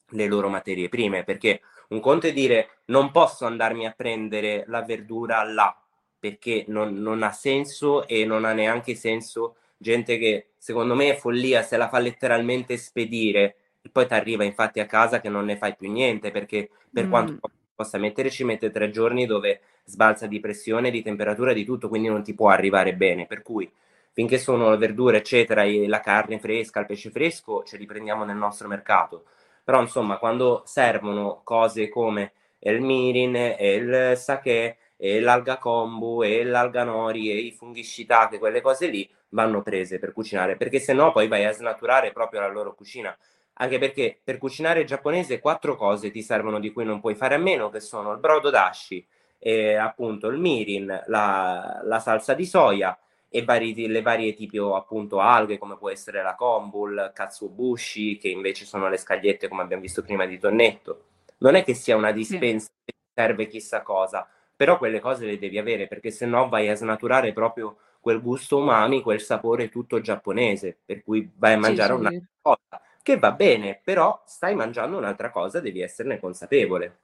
le 0.09 0.27
loro 0.27 0.49
materie 0.49 0.89
prime, 0.89 1.23
perché 1.23 1.61
un 1.91 2.01
conto 2.01 2.27
è 2.27 2.33
dire 2.33 2.79
non 2.87 3.13
posso 3.13 3.47
andarmi 3.47 3.87
a 3.87 3.95
prendere 3.97 4.65
la 4.67 4.83
verdura 4.83 5.45
là 5.45 5.79
perché 6.19 6.65
non, 6.67 6.95
non, 6.95 7.23
ha 7.23 7.31
senso 7.31 8.09
e 8.09 8.25
non 8.25 8.45
ha 8.45 8.53
neanche 8.53 8.97
senso 8.97 9.57
gente 9.77 10.19
che 10.19 10.49
secondo 10.59 10.97
me 10.97 11.11
è 11.11 11.17
follia 11.17 11.63
se 11.63 11.77
la 11.77 11.89
fa 11.89 12.01
letteralmente 12.01 12.77
spedire 12.77 13.57
e 13.83 13.89
poi 13.91 14.07
ti 14.07 14.15
arriva 14.15 14.43
infatti 14.43 14.81
a 14.81 14.87
casa 14.87 15.21
che 15.21 15.29
non 15.29 15.45
ne 15.45 15.57
fai 15.57 15.77
più 15.77 15.93
niente 15.93 16.33
perché 16.33 16.71
per 16.91 17.07
mm. 17.07 17.11
quanto 17.11 17.39
possa 17.75 17.99
mettere 17.99 18.31
ci 18.31 18.43
mette 18.43 18.71
tre 18.71 18.91
giorni 18.91 19.27
dove 19.27 19.61
sbalza 19.85 20.27
di 20.27 20.41
pressione, 20.41 20.91
di 20.91 21.03
temperatura, 21.03 21.53
di 21.53 21.65
tutto, 21.65 21.89
quindi 21.89 22.09
non 22.09 22.23
ti 22.23 22.35
può 22.35 22.49
arrivare 22.49 22.95
bene. 22.95 23.27
Per 23.27 23.43
cui 23.43 23.71
finché 24.15 24.39
sono 24.39 24.77
verdure, 24.79 25.19
eccetera, 25.19 25.65
e 25.65 25.89
la 25.89 25.99
carne 25.99 26.39
fresca, 26.39 26.79
il 26.79 26.87
pesce 26.87 27.11
fresco, 27.11 27.65
ce 27.65 27.77
li 27.77 27.85
prendiamo 27.85 28.25
nel 28.25 28.37
nostro 28.37 28.69
mercato. 28.69 29.25
Però 29.65 29.81
insomma, 29.81 30.19
quando 30.19 30.63
servono 30.67 31.41
cose 31.43 31.89
come 31.89 32.33
il 32.61 32.81
mirin 32.81 33.35
il 33.59 34.13
sake 34.17 34.77
l'alga 35.21 35.59
kombu 35.59 36.23
l'alga 36.45 36.85
nori 36.85 37.31
e 37.31 37.37
i 37.39 37.51
funghi 37.51 37.83
shiitake, 37.83 38.39
quelle 38.39 38.61
cose 38.61 38.87
lì 38.87 39.11
vanno 39.31 39.63
prese 39.63 39.99
per 39.99 40.13
cucinare, 40.13 40.57
perché 40.57 40.79
se 40.79 40.93
no 40.93 41.11
poi 41.11 41.27
vai 41.27 41.45
a 41.45 41.53
snaturare 41.53 42.13
proprio 42.13 42.41
la 42.41 42.49
loro 42.49 42.75
cucina. 42.75 43.15
Anche 43.55 43.79
perché 43.79 44.19
per 44.23 44.39
cucinare 44.39 44.85
giapponese 44.85 45.41
quattro 45.41 45.75
cose 45.77 46.13
ti 46.13 46.23
servono 46.23 46.61
di 46.61 46.73
cui 46.73 46.85
non 46.85 47.01
puoi 47.01 47.17
fare 47.17 47.35
a 47.35 47.39
meno, 47.39 47.69
che 47.69 47.81
sono 47.81 48.13
il 48.13 48.19
brodo 48.19 48.51
dashi, 48.51 49.05
e 49.39 49.75
appunto 49.75 50.29
il 50.29 50.39
mirin, 50.39 51.03
la, 51.07 51.81
la 51.83 51.99
salsa 51.99 52.35
di 52.35 52.47
soia 52.47 52.97
e 53.37 53.43
vari, 53.43 53.89
le 53.89 54.01
varie 54.01 54.33
tipi 54.33 54.59
appunto 54.59 55.19
alghe 55.19 55.59
come 55.59 55.77
può 55.77 55.91
essere 55.91 56.23
la 56.23 56.37
kombu, 56.37 56.87
il 56.87 57.11
katsuobushi, 57.13 58.17
che 58.17 58.29
invece 58.29 58.65
sono 58.65 58.89
le 58.89 58.97
scagliette 58.97 59.49
come 59.49 59.63
abbiamo 59.63 59.83
visto 59.83 60.03
prima 60.03 60.25
di 60.25 60.39
tonnetto. 60.39 61.07
Non 61.39 61.57
è 61.57 61.65
che 61.65 61.75
sia 61.75 61.97
una 61.97 62.13
dispensa 62.13 62.67
sì. 62.67 62.93
che 62.93 62.95
serve 63.13 63.49
chissà 63.49 63.83
cosa, 63.83 64.25
però 64.55 64.79
quelle 64.79 65.01
cose 65.01 65.27
le 65.27 65.37
devi 65.37 65.59
avere 65.59 65.89
perché 65.89 66.13
se 66.13 66.27
no 66.27 66.49
vai 66.49 66.69
a 66.69 66.77
snaturare 66.77 67.33
proprio 67.33 67.79
quel 67.99 68.23
gusto 68.23 68.59
umami, 68.59 69.03
quel 69.03 69.21
sapore 69.21 69.69
tutto 69.69 70.01
giapponese, 70.01 70.79
per 70.85 71.03
cui 71.03 71.29
vai 71.35 71.55
a 71.55 71.59
mangiare 71.59 71.93
sì, 71.93 71.99
sì. 71.99 72.07
un'altra 72.07 72.29
cosa, 72.41 72.83
che 73.03 73.19
va 73.19 73.33
bene, 73.33 73.81
però 73.83 74.23
stai 74.27 74.55
mangiando 74.55 74.97
un'altra 74.97 75.31
cosa, 75.31 75.59
devi 75.59 75.81
esserne 75.81 76.21
consapevole. 76.21 76.99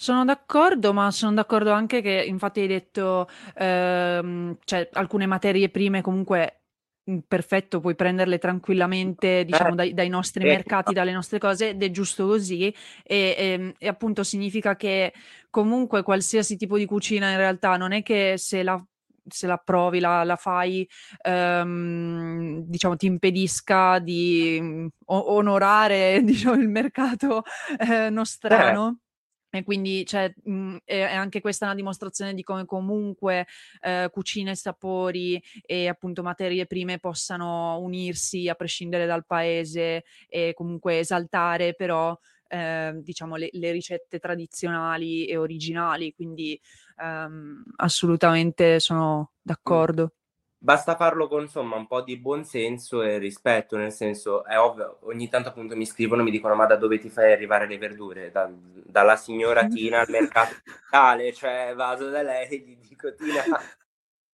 Sono 0.00 0.24
d'accordo, 0.24 0.92
ma 0.92 1.10
sono 1.10 1.34
d'accordo 1.34 1.72
anche 1.72 2.00
che 2.00 2.24
infatti 2.24 2.60
hai 2.60 2.68
detto, 2.68 3.28
ehm, 3.56 4.56
cioè 4.64 4.88
alcune 4.92 5.26
materie 5.26 5.70
prime 5.70 6.02
comunque 6.02 6.60
perfetto, 7.26 7.80
puoi 7.80 7.96
prenderle 7.96 8.38
tranquillamente, 8.38 9.44
diciamo, 9.44 9.74
dai, 9.74 9.94
dai 9.94 10.08
nostri 10.08 10.44
mercati, 10.44 10.92
dalle 10.92 11.10
nostre 11.10 11.40
cose, 11.40 11.70
ed 11.70 11.82
è 11.82 11.90
giusto 11.90 12.26
così. 12.26 12.66
E, 12.68 12.74
e, 13.02 13.34
ehm, 13.36 13.72
e, 13.76 13.88
appunto 13.88 14.22
significa 14.22 14.76
che 14.76 15.12
comunque 15.50 16.04
qualsiasi 16.04 16.56
tipo 16.56 16.78
di 16.78 16.86
cucina 16.86 17.30
in 17.30 17.36
realtà 17.36 17.76
non 17.76 17.90
è 17.90 18.04
che 18.04 18.34
se 18.36 18.62
la, 18.62 18.80
se 19.26 19.48
la 19.48 19.56
provi, 19.56 19.98
la, 19.98 20.22
la 20.22 20.36
fai, 20.36 20.88
ehm, 21.22 22.62
diciamo, 22.66 22.94
ti 22.94 23.06
impedisca 23.06 23.98
di 23.98 24.88
onorare, 25.06 26.20
diciamo, 26.22 26.54
il 26.54 26.68
mercato 26.68 27.42
eh, 27.80 28.10
nostrano. 28.10 29.00
E 29.50 29.64
quindi 29.64 30.04
cioè, 30.04 30.32
mh, 30.42 30.76
è, 30.84 31.08
è, 31.08 31.14
anche 31.14 31.40
questa 31.40 31.64
una 31.66 31.74
dimostrazione 31.74 32.34
di 32.34 32.42
come 32.42 32.66
comunque 32.66 33.46
eh, 33.80 34.08
cucine, 34.12 34.54
sapori 34.54 35.42
e 35.64 35.88
appunto 35.88 36.22
materie 36.22 36.66
prime 36.66 36.98
possano 36.98 37.78
unirsi 37.80 38.48
a 38.48 38.54
prescindere 38.54 39.06
dal 39.06 39.24
paese 39.24 40.04
e 40.28 40.52
comunque 40.54 40.98
esaltare 40.98 41.74
però 41.74 42.16
eh, 42.48 42.92
diciamo 43.02 43.36
le, 43.36 43.48
le, 43.52 43.72
ricette 43.72 44.18
tradizionali 44.18 45.26
e 45.26 45.36
originali. 45.36 46.12
Quindi 46.14 46.60
ehm, 46.98 47.62
assolutamente 47.76 48.80
sono 48.80 49.32
d'accordo. 49.40 50.12
Basta 50.60 50.96
farlo 50.96 51.28
con 51.28 51.42
insomma 51.42 51.76
un 51.76 51.86
po' 51.86 52.02
di 52.02 52.18
buonsenso 52.18 53.02
e 53.02 53.18
rispetto, 53.18 53.76
nel 53.76 53.92
senso 53.92 54.44
è 54.44 54.58
ovvio, 54.58 54.98
ogni 55.02 55.28
tanto 55.28 55.50
appunto 55.50 55.76
mi 55.76 55.86
scrivono 55.86 56.22
e 56.22 56.24
mi 56.24 56.32
dicono 56.32 56.56
ma 56.56 56.66
da 56.66 56.74
dove 56.74 56.98
ti 56.98 57.08
fai 57.08 57.32
arrivare 57.32 57.68
le 57.68 57.78
verdure? 57.78 58.32
Da, 58.32 58.50
dalla 58.52 59.14
signora 59.14 59.68
Tina 59.68 60.00
al 60.00 60.10
mercato 60.10 60.56
locale, 60.64 61.32
cioè 61.32 61.74
vado 61.76 62.10
da 62.10 62.22
lei 62.22 62.48
e 62.48 62.56
gli 62.58 62.76
dico 62.76 63.14
Tina, 63.14 63.44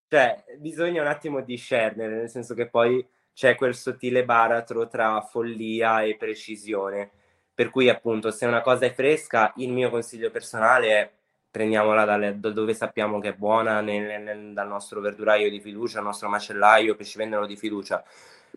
cioè 0.08 0.44
bisogna 0.58 1.02
un 1.02 1.08
attimo 1.08 1.42
discernere, 1.42 2.16
nel 2.16 2.30
senso 2.30 2.54
che 2.54 2.70
poi 2.70 3.06
c'è 3.34 3.54
quel 3.54 3.74
sottile 3.74 4.24
baratro 4.24 4.88
tra 4.88 5.20
follia 5.20 6.04
e 6.04 6.16
precisione, 6.16 7.10
per 7.52 7.68
cui 7.68 7.90
appunto 7.90 8.30
se 8.30 8.46
una 8.46 8.62
cosa 8.62 8.86
è 8.86 8.94
fresca, 8.94 9.52
il 9.56 9.72
mio 9.72 9.90
consiglio 9.90 10.30
personale 10.30 10.88
è 10.88 11.12
prendiamola 11.54 12.04
dalle, 12.04 12.40
da 12.40 12.50
dove 12.50 12.74
sappiamo 12.74 13.20
che 13.20 13.28
è 13.28 13.34
buona, 13.34 13.80
nel, 13.80 14.20
nel, 14.20 14.52
dal 14.52 14.66
nostro 14.66 15.00
verduraio 15.00 15.48
di 15.48 15.60
fiducia, 15.60 15.98
dal 15.98 16.06
nostro 16.06 16.28
macellaio 16.28 16.96
che 16.96 17.04
ci 17.04 17.16
vendono 17.16 17.46
di 17.46 17.56
fiducia. 17.56 18.02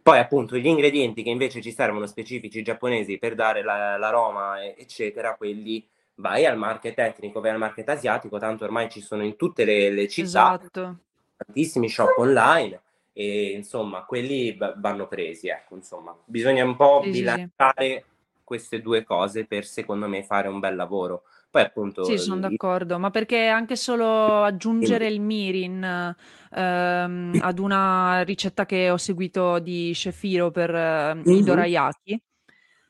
Poi 0.01 0.17
appunto 0.17 0.57
gli 0.57 0.65
ingredienti 0.65 1.21
che 1.21 1.29
invece 1.29 1.61
ci 1.61 1.71
servono 1.71 2.07
specifici 2.07 2.63
giapponesi 2.63 3.19
per 3.19 3.35
dare 3.35 3.61
la, 3.61 3.97
l'aroma, 3.97 4.63
eccetera, 4.63 5.35
quelli 5.35 5.87
vai 6.15 6.47
al 6.47 6.57
market 6.57 6.97
etnico, 6.97 7.39
vai 7.39 7.51
al 7.51 7.59
market 7.59 7.87
asiatico, 7.87 8.39
tanto 8.39 8.63
ormai 8.63 8.89
ci 8.89 9.01
sono 9.01 9.23
in 9.23 9.35
tutte 9.35 9.63
le, 9.63 9.91
le 9.91 10.07
città, 10.07 10.57
esatto. 10.59 10.97
tantissimi 11.37 11.89
shop 11.89 12.17
online 12.17 12.81
e 13.13 13.51
insomma 13.51 14.05
quelli 14.05 14.57
vanno 14.77 15.07
presi, 15.07 15.49
ecco, 15.49 15.75
insomma, 15.75 16.17
bisogna 16.25 16.63
un 16.63 16.75
po' 16.75 17.01
bilanciare 17.05 18.05
queste 18.43 18.81
due 18.81 19.03
cose 19.03 19.45
per 19.45 19.65
secondo 19.65 20.07
me 20.07 20.23
fare 20.23 20.47
un 20.47 20.59
bel 20.59 20.75
lavoro. 20.75 21.25
Poi 21.49 21.61
appunto... 21.61 22.03
Sì, 22.03 22.17
sono 22.17 22.39
d'accordo, 22.41 22.99
ma 22.99 23.09
perché 23.09 23.47
anche 23.47 23.75
solo 23.75 24.43
aggiungere 24.43 25.07
il 25.07 25.21
mirin 25.21 26.15
ehm, 26.51 27.39
ad 27.41 27.59
una 27.59 28.21
ricetta 28.23 28.65
che 28.65 28.89
ho 28.89 28.97
seguito 28.97 29.59
di 29.59 29.93
Shefiro 29.93 30.51
per 30.51 30.73
eh, 30.73 31.15
mm-hmm. 31.15 31.37
i 31.37 31.43
dorayaki, 31.43 32.21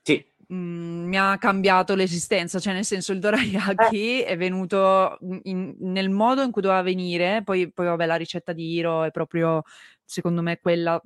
sì. 0.02 0.26
mh, 0.48 0.56
mm, 0.56 1.08
mi 1.08 1.18
ha 1.18 1.38
cambiato 1.38 1.94
l'esistenza, 1.94 2.60
cioè 2.60 2.74
nel 2.74 2.86
senso 2.86 3.12
il 3.12 3.20
dorayaki 3.20 4.24
eh. 4.24 4.26
è 4.26 4.38
venuto 4.38 5.18
in, 5.44 5.76
nel 5.80 6.10
modo 6.10 6.42
in 6.42 6.52
cui 6.52 6.64
doveva 6.64 6.82
venire, 6.82 7.44
poi, 7.44 7.72
poi 7.72 7.86
vabbè 7.86 8.06
la 8.08 8.16
ricetta 8.16 8.54
di 8.54 8.74
Hiro 8.74 9.04
è 9.04 9.12
proprio 9.12 9.62
secondo 10.04 10.42
me 10.42 10.58
quella 10.60 11.00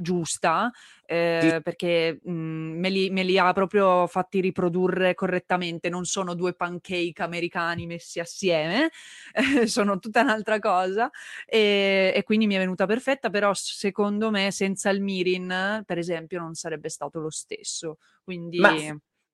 giusta, 0.00 0.70
eh, 1.04 1.50
sì. 1.54 1.62
perché 1.62 2.20
mh, 2.22 2.30
mhmm, 2.30 2.78
me, 2.78 2.88
li, 2.88 3.10
me, 3.10 3.22
li, 3.24 3.36
ha 3.36 3.52
proprio 3.52 4.06
fatti 4.06 4.40
riprodurre 4.40 5.14
correttamente, 5.14 5.88
non 5.88 6.04
sono 6.04 6.34
due 6.34 6.54
pancake 6.54 7.22
americani 7.22 7.86
messi 7.86 8.20
assieme, 8.20 8.90
eh, 9.32 9.66
sono 9.66 9.98
tutta 9.98 10.20
un'altra 10.20 10.60
cosa 10.60 11.10
e, 11.46 12.12
e, 12.14 12.22
quindi 12.22 12.46
mi 12.46 12.54
è 12.54 12.58
venuta 12.58 12.86
perfetta, 12.86 13.28
però 13.28 13.52
secondo 13.54 14.30
me 14.30 14.52
senza 14.52 14.88
il 14.90 15.02
mirin, 15.02 15.82
per 15.84 15.98
esempio, 15.98 16.38
non 16.38 16.54
sarebbe 16.54 16.88
stato 16.88 17.18
lo 17.18 17.30
stesso, 17.30 17.98
quindi 18.22 18.58
Ma, 18.60 18.74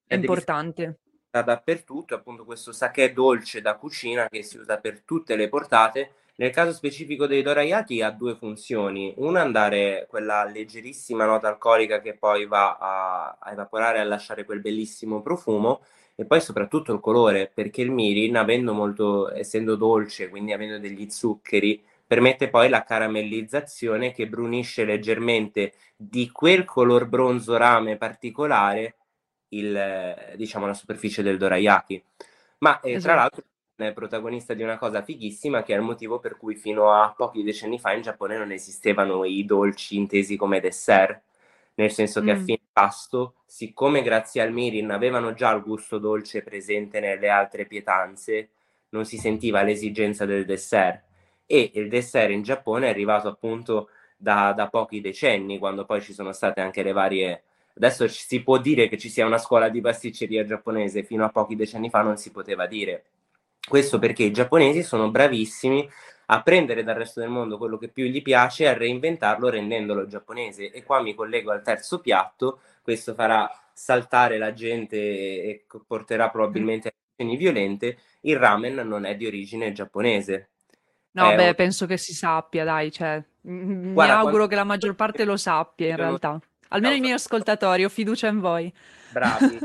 è 0.07 0.15
importante. 0.15 1.01
Dappertutto, 1.35 2.15
appunto 2.15 2.45
questo 2.45 2.71
sake 2.71 3.13
dolce 3.13 3.61
da 3.61 3.75
cucina 3.75 4.29
che 4.29 4.45
si 4.45 4.57
usa 4.57 4.79
per 4.79 5.03
tutte 5.03 5.35
le 5.35 5.49
portate 5.49 6.13
Nel 6.37 6.51
caso 6.51 6.73
specifico 6.73 7.27
dei 7.29 7.43
dorayaki 7.43 8.03
ha 8.03 8.11
due 8.11 8.35
funzioni. 8.35 9.15
Una 9.19 9.41
andare 9.41 10.07
quella 10.09 10.45
leggerissima 10.45 11.25
nota 11.27 11.47
alcolica 11.49 12.01
che 12.01 12.17
poi 12.17 12.47
va 12.47 12.77
a, 12.77 13.37
a 13.39 13.53
evaporare 13.53 13.99
e 13.99 14.01
a 14.01 14.05
lasciare 14.05 14.45
quel 14.45 14.61
bellissimo 14.61 15.23
profumo 15.23 15.83
e 16.17 16.25
poi 16.25 16.41
soprattutto 16.41 16.93
il 16.93 17.01
colore, 17.01 17.51
perché 17.53 17.83
il 17.83 17.91
mirin, 17.91 18.37
avendo 18.37 18.73
molto, 18.73 19.33
essendo 19.33 19.77
dolce, 19.77 20.29
quindi 20.29 20.53
avendo 20.53 20.79
degli 20.79 21.09
zuccheri, 21.09 21.83
permette 22.07 22.49
poi 22.51 22.69
la 22.69 22.85
caramellizzazione 22.85 24.13
che 24.13 24.29
brunisce 24.29 24.85
leggermente 24.85 25.75
di 25.97 26.31
quel 26.31 26.65
color 26.65 27.07
bronzo 27.07 27.57
rame 27.57 27.97
particolare 27.97 28.97
il, 29.51 30.35
diciamo, 30.37 30.67
la 30.67 30.75
superficie 30.75 31.23
del 31.23 31.39
dorayaki. 31.39 32.03
Ma 32.59 32.81
eh, 32.81 32.93
esatto. 32.93 33.05
tra 33.05 33.15
l'altro 33.15 33.45
è 33.77 33.93
protagonista 33.93 34.55
di 34.55 34.63
una 34.63 34.79
cosa 34.79 35.03
fighissima 35.03 35.63
che 35.63 35.75
è 35.75 35.77
il 35.77 35.83
motivo 35.83 36.19
per 36.19 36.37
cui 36.37 36.55
fino 36.55 36.91
a 36.93 37.13
pochi 37.17 37.43
decenni 37.43 37.79
fa 37.79 37.93
in 37.93 38.03
Giappone 38.03 38.39
non 38.39 38.53
esistevano 38.53 39.25
i 39.25 39.45
dolci 39.45 39.97
intesi 39.97 40.37
come 40.37 40.61
dessert 40.61 41.21
nel 41.75 41.91
senso 41.91 42.21
che 42.21 42.35
mm. 42.35 42.41
a 42.41 42.45
fine 42.45 42.61
pasto, 42.73 43.35
siccome 43.47 44.03
grazie 44.03 44.43
al 44.43 44.53
mirin 44.53 44.91
avevano 44.91 45.35
già 45.35 45.53
il 45.53 45.63
gusto 45.63 45.99
dolce 45.99 46.43
presente 46.43 47.01
nelle 47.01 47.29
altre 47.29 47.67
pietanze, 47.67 48.51
non 48.91 49.05
si 49.05 49.19
sentiva 49.19 49.63
l'esigenza 49.63 50.25
del 50.25 50.45
dessert. 50.45 51.03
E 51.47 51.73
il 51.75 51.89
dessert 51.89 52.31
in 52.31 52.43
Giappone 52.43 52.87
è 52.87 52.91
arrivato 52.91 53.29
appunto 53.29 53.89
da, 54.17 54.53
da 54.53 54.69
pochi 54.69 55.01
decenni, 55.01 55.59
quando 55.59 55.85
poi 55.85 56.01
ci 56.01 56.13
sono 56.13 56.33
state 56.33 56.61
anche 56.61 56.83
le 56.83 56.93
varie... 56.93 57.43
Adesso 57.77 58.07
si 58.07 58.41
può 58.45 58.59
dire 58.59 58.89
che 58.89 58.97
ci 58.97 59.09
sia 59.09 59.27
una 59.27 59.39
scuola 59.39 59.69
di 59.69 59.81
pasticceria 59.81 60.45
giapponese, 60.45 61.03
fino 61.03 61.25
a 61.25 61.31
pochi 61.31 61.57
decenni 61.57 61.91
fa 61.91 62.03
non 62.03 62.17
si 62.17 62.31
poteva 62.31 62.67
dire. 62.67 63.05
Questo 63.67 63.99
perché 63.99 64.25
i 64.25 64.33
giapponesi 64.33 64.83
sono 64.83 65.11
bravissimi 65.11 65.89
a 66.27 66.43
prendere 66.43 66.85
dal 66.85 66.97
resto 66.97 67.21
del 67.21 67.29
mondo 67.29 67.59
quello 67.59 67.77
che 67.77 67.89
più 67.89 68.05
gli 68.07 68.23
piace 68.23 68.65
e 68.65 68.69
a 68.69 68.75
reinventarlo 68.75 69.49
rendendolo 69.49 70.07
giapponese. 70.07 70.71
E 70.71 70.83
qua 70.83 71.01
mi 71.01 71.15
collego 71.15 71.51
al 71.51 71.63
terzo 71.63 72.01
piatto, 72.01 72.61
questo 72.83 73.15
farà 73.15 73.51
saltare 73.73 74.39
la 74.39 74.53
gente 74.53 74.97
e 74.97 75.65
porterà 75.87 76.31
probabilmente 76.31 76.89
a 76.89 76.93
azioni 77.13 77.37
violente, 77.37 77.99
il 78.23 78.37
ramen 78.37 78.75
non 78.75 79.05
è 79.05 79.17
di 79.17 79.27
origine 79.27 79.73
giapponese. 79.73 80.49
No, 81.13 81.31
è 81.31 81.37
beh, 81.37 81.49
un... 81.49 81.55
penso 81.55 81.87
che 81.87 81.97
si 81.97 82.13
sappia, 82.13 82.65
dai, 82.65 82.91
cioè, 82.91 83.23
Guarda, 83.41 83.93
mi 83.93 84.11
auguro 84.11 84.31
quando... 84.31 84.47
che 84.49 84.55
la 84.57 84.65
maggior 84.65 84.95
parte 84.95 85.25
lo 85.25 85.37
sappia 85.37 85.89
in 85.89 85.97
realtà. 85.97 86.41
Almeno 86.69 86.93
no, 86.93 86.99
i 86.99 87.01
miei 87.01 87.15
ascoltatori, 87.15 87.85
ho 87.85 87.89
fiducia 87.89 88.27
in 88.27 88.41
voi. 88.41 88.73
Bravi, 89.13 89.59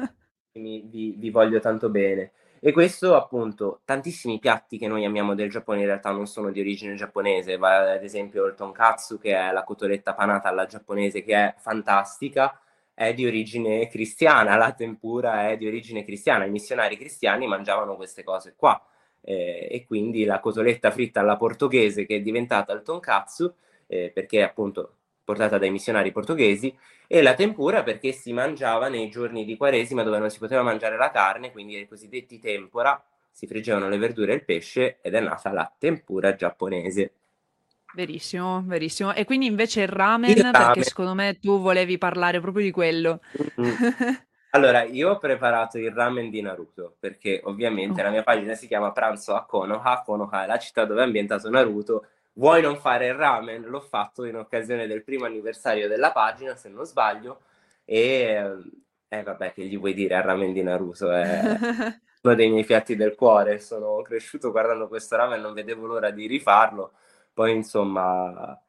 vi, 0.53 1.15
vi 1.17 1.29
voglio 1.29 1.59
tanto 1.59 1.89
bene. 1.89 2.33
E 2.61 2.73
questo 2.73 3.15
appunto, 3.15 3.81
tantissimi 3.85 4.37
piatti 4.37 4.77
che 4.77 4.87
noi 4.87 5.05
amiamo 5.05 5.33
del 5.33 5.49
Giappone 5.49 5.79
in 5.79 5.85
realtà 5.85 6.11
non 6.11 6.27
sono 6.27 6.51
di 6.51 6.59
origine 6.59 6.95
giapponese, 6.95 7.55
va 7.55 7.93
ad 7.93 8.03
esempio 8.03 8.45
il 8.45 8.55
tonkatsu 8.55 9.17
che 9.17 9.33
è 9.33 9.51
la 9.53 9.63
cotoletta 9.63 10.13
panata 10.13 10.49
alla 10.49 10.65
giapponese 10.65 11.23
che 11.23 11.33
è 11.35 11.55
fantastica, 11.57 12.59
è 12.93 13.13
di 13.13 13.25
origine 13.25 13.87
cristiana, 13.87 14.57
la 14.57 14.73
tempura 14.73 15.49
è 15.49 15.55
di 15.55 15.67
origine 15.67 16.03
cristiana, 16.03 16.43
i 16.43 16.49
missionari 16.49 16.97
cristiani 16.97 17.47
mangiavano 17.47 17.95
queste 17.95 18.23
cose 18.23 18.53
qua. 18.57 18.81
Eh, 19.21 19.67
e 19.71 19.85
quindi 19.85 20.25
la 20.25 20.39
cotoletta 20.39 20.91
fritta 20.91 21.21
alla 21.21 21.37
portoghese 21.37 22.05
che 22.05 22.17
è 22.17 22.21
diventata 22.21 22.73
il 22.73 22.83
tonkatsu 22.83 23.53
eh, 23.87 24.11
perché 24.13 24.43
appunto 24.43 24.98
portata 25.29 25.59
dai 25.59 25.69
missionari 25.69 26.11
portoghesi, 26.11 26.75
e 27.05 27.21
la 27.21 27.35
tempura 27.35 27.83
perché 27.83 28.11
si 28.13 28.33
mangiava 28.33 28.87
nei 28.87 29.09
giorni 29.09 29.45
di 29.45 29.57
Quaresima 29.57 30.01
dove 30.01 30.17
non 30.17 30.31
si 30.31 30.39
poteva 30.39 30.63
mangiare 30.63 30.97
la 30.97 31.11
carne, 31.11 31.51
quindi 31.51 31.77
i 31.77 31.87
cosiddetti 31.87 32.39
tempora, 32.39 32.99
si 33.29 33.45
friggevano 33.45 33.87
le 33.89 33.99
verdure 33.99 34.31
e 34.31 34.35
il 34.35 34.43
pesce 34.43 34.97
ed 35.03 35.13
è 35.13 35.19
nata 35.19 35.51
la 35.51 35.71
tempura 35.77 36.33
giapponese. 36.33 37.13
Verissimo, 37.93 38.63
verissimo. 38.65 39.13
E 39.13 39.23
quindi 39.25 39.45
invece 39.45 39.81
il 39.81 39.87
ramen, 39.87 40.31
il 40.31 40.41
ramen. 40.41 40.51
perché 40.51 40.83
secondo 40.83 41.13
me 41.13 41.37
tu 41.39 41.59
volevi 41.59 41.99
parlare 41.99 42.39
proprio 42.39 42.63
di 42.63 42.71
quello. 42.71 43.19
Mm-hmm. 43.61 44.15
Allora, 44.53 44.81
io 44.81 45.11
ho 45.11 45.17
preparato 45.19 45.77
il 45.77 45.91
ramen 45.91 46.31
di 46.31 46.41
Naruto, 46.41 46.95
perché 46.99 47.39
ovviamente 47.43 48.01
oh. 48.01 48.03
la 48.05 48.09
mia 48.09 48.23
pagina 48.23 48.55
si 48.55 48.65
chiama 48.65 48.91
Pranzo 48.91 49.35
a 49.35 49.45
Konoha, 49.45 50.01
Konoha 50.03 50.45
è 50.45 50.47
la 50.47 50.57
città 50.57 50.85
dove 50.85 51.01
è 51.01 51.03
ambientato 51.03 51.51
Naruto, 51.51 52.07
vuoi 52.39 52.61
non 52.61 52.77
fare 52.77 53.07
il 53.07 53.13
ramen? 53.15 53.63
L'ho 53.63 53.81
fatto 53.81 54.23
in 54.23 54.37
occasione 54.37 54.87
del 54.87 55.03
primo 55.03 55.25
anniversario 55.25 55.89
della 55.89 56.11
pagina, 56.13 56.55
se 56.55 56.69
non 56.69 56.85
sbaglio, 56.85 57.41
e 57.83 58.55
eh, 59.09 59.23
vabbè, 59.23 59.53
che 59.53 59.65
gli 59.65 59.77
vuoi 59.77 59.93
dire 59.93 60.15
al 60.15 60.23
ramen 60.23 60.53
di 60.53 60.63
Naruto? 60.63 61.11
È 61.11 61.41
uno 62.23 62.35
dei 62.35 62.49
miei 62.49 62.63
piatti 62.65 62.95
del 62.95 63.15
cuore, 63.15 63.59
sono 63.59 64.01
cresciuto 64.01 64.51
guardando 64.51 64.87
questo 64.87 65.17
ramen, 65.17 65.41
non 65.41 65.53
vedevo 65.53 65.85
l'ora 65.85 66.11
di 66.11 66.27
rifarlo, 66.27 66.93
poi 67.33 67.53
insomma 67.55 68.59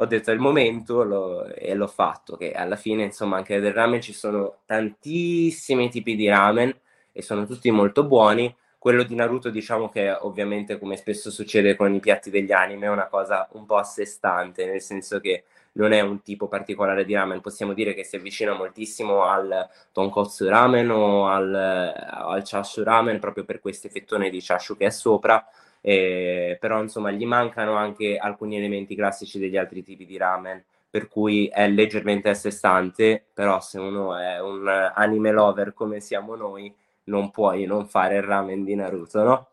ho 0.00 0.06
detto 0.06 0.30
è 0.30 0.34
il 0.34 0.38
momento 0.40 1.02
lo, 1.02 1.44
e 1.46 1.74
l'ho 1.74 1.88
fatto, 1.88 2.36
che 2.36 2.52
alla 2.52 2.76
fine 2.76 3.02
insomma 3.02 3.36
anche 3.38 3.58
del 3.58 3.72
ramen 3.72 4.00
ci 4.00 4.12
sono 4.12 4.60
tantissimi 4.64 5.90
tipi 5.90 6.14
di 6.14 6.28
ramen 6.28 6.72
e 7.10 7.22
sono 7.22 7.46
tutti 7.46 7.68
molto 7.72 8.04
buoni, 8.04 8.54
quello 8.78 9.02
di 9.02 9.14
Naruto, 9.14 9.50
diciamo 9.50 9.88
che 9.88 10.10
ovviamente, 10.10 10.78
come 10.78 10.96
spesso 10.96 11.30
succede 11.30 11.74
con 11.74 11.92
i 11.94 12.00
piatti 12.00 12.30
degli 12.30 12.52
anime, 12.52 12.86
è 12.86 12.90
una 12.90 13.08
cosa 13.08 13.48
un 13.52 13.66
po' 13.66 13.76
a 13.76 13.82
sé 13.82 14.04
stante, 14.06 14.66
nel 14.66 14.80
senso 14.80 15.18
che 15.20 15.44
non 15.72 15.92
è 15.92 16.00
un 16.00 16.22
tipo 16.22 16.48
particolare 16.48 17.04
di 17.04 17.14
ramen. 17.14 17.40
Possiamo 17.40 17.72
dire 17.72 17.92
che 17.94 18.04
si 18.04 18.16
avvicina 18.16 18.54
moltissimo 18.54 19.24
al 19.24 19.68
tonkotsu 19.92 20.48
ramen 20.48 20.90
o 20.90 21.28
al, 21.28 21.54
al 21.54 22.42
chashu 22.44 22.82
ramen, 22.84 23.18
proprio 23.18 23.44
per 23.44 23.60
questo 23.60 23.88
effettone 23.88 24.30
di 24.30 24.40
chashu 24.40 24.76
che 24.76 24.86
è 24.86 24.90
sopra. 24.90 25.44
Eh, 25.80 26.56
però 26.60 26.80
insomma 26.82 27.10
gli 27.12 27.24
mancano 27.24 27.74
anche 27.74 28.16
alcuni 28.16 28.56
elementi 28.56 28.96
classici 28.96 29.38
degli 29.38 29.56
altri 29.56 29.84
tipi 29.84 30.04
di 30.06 30.16
ramen 30.16 30.62
per 30.90 31.06
cui 31.06 31.46
è 31.46 31.68
leggermente 31.68 32.28
a 32.30 32.34
sé 32.34 32.50
stante 32.50 33.24
però 33.32 33.60
se 33.60 33.78
uno 33.78 34.16
è 34.16 34.40
un 34.40 34.66
anime 34.66 35.30
lover 35.30 35.74
come 35.74 36.00
siamo 36.00 36.34
noi 36.34 36.74
non 37.08 37.30
puoi 37.30 37.64
non 37.64 37.86
fare 37.86 38.16
il 38.16 38.22
ramen 38.22 38.64
di 38.64 38.74
Naruto, 38.74 39.22
no? 39.22 39.48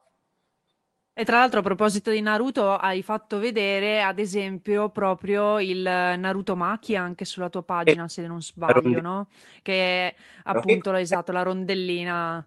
E 1.18 1.24
tra 1.24 1.40
l'altro 1.40 1.60
a 1.60 1.64
proposito 1.64 2.12
di 2.12 2.20
Naruto 2.20 2.76
hai 2.76 3.02
fatto 3.02 3.40
vedere 3.40 4.02
ad 4.02 4.20
esempio 4.20 4.90
proprio 4.90 5.60
il 5.60 5.82
Naruto 5.82 6.58
Maki 6.58 6.98
anche 6.98 7.24
sulla 7.24 7.50
tua 7.50 7.64
pagina 7.64 8.10
se 8.10 8.28
non 8.28 8.42
sbaglio, 8.42 9.00
no? 9.00 9.30
Che 9.62 9.74
è 9.74 10.16
appunto 10.44 10.90
okay. 10.90 11.02
esatto, 11.02 11.32
la 11.32 11.44
rondellina. 11.44 12.46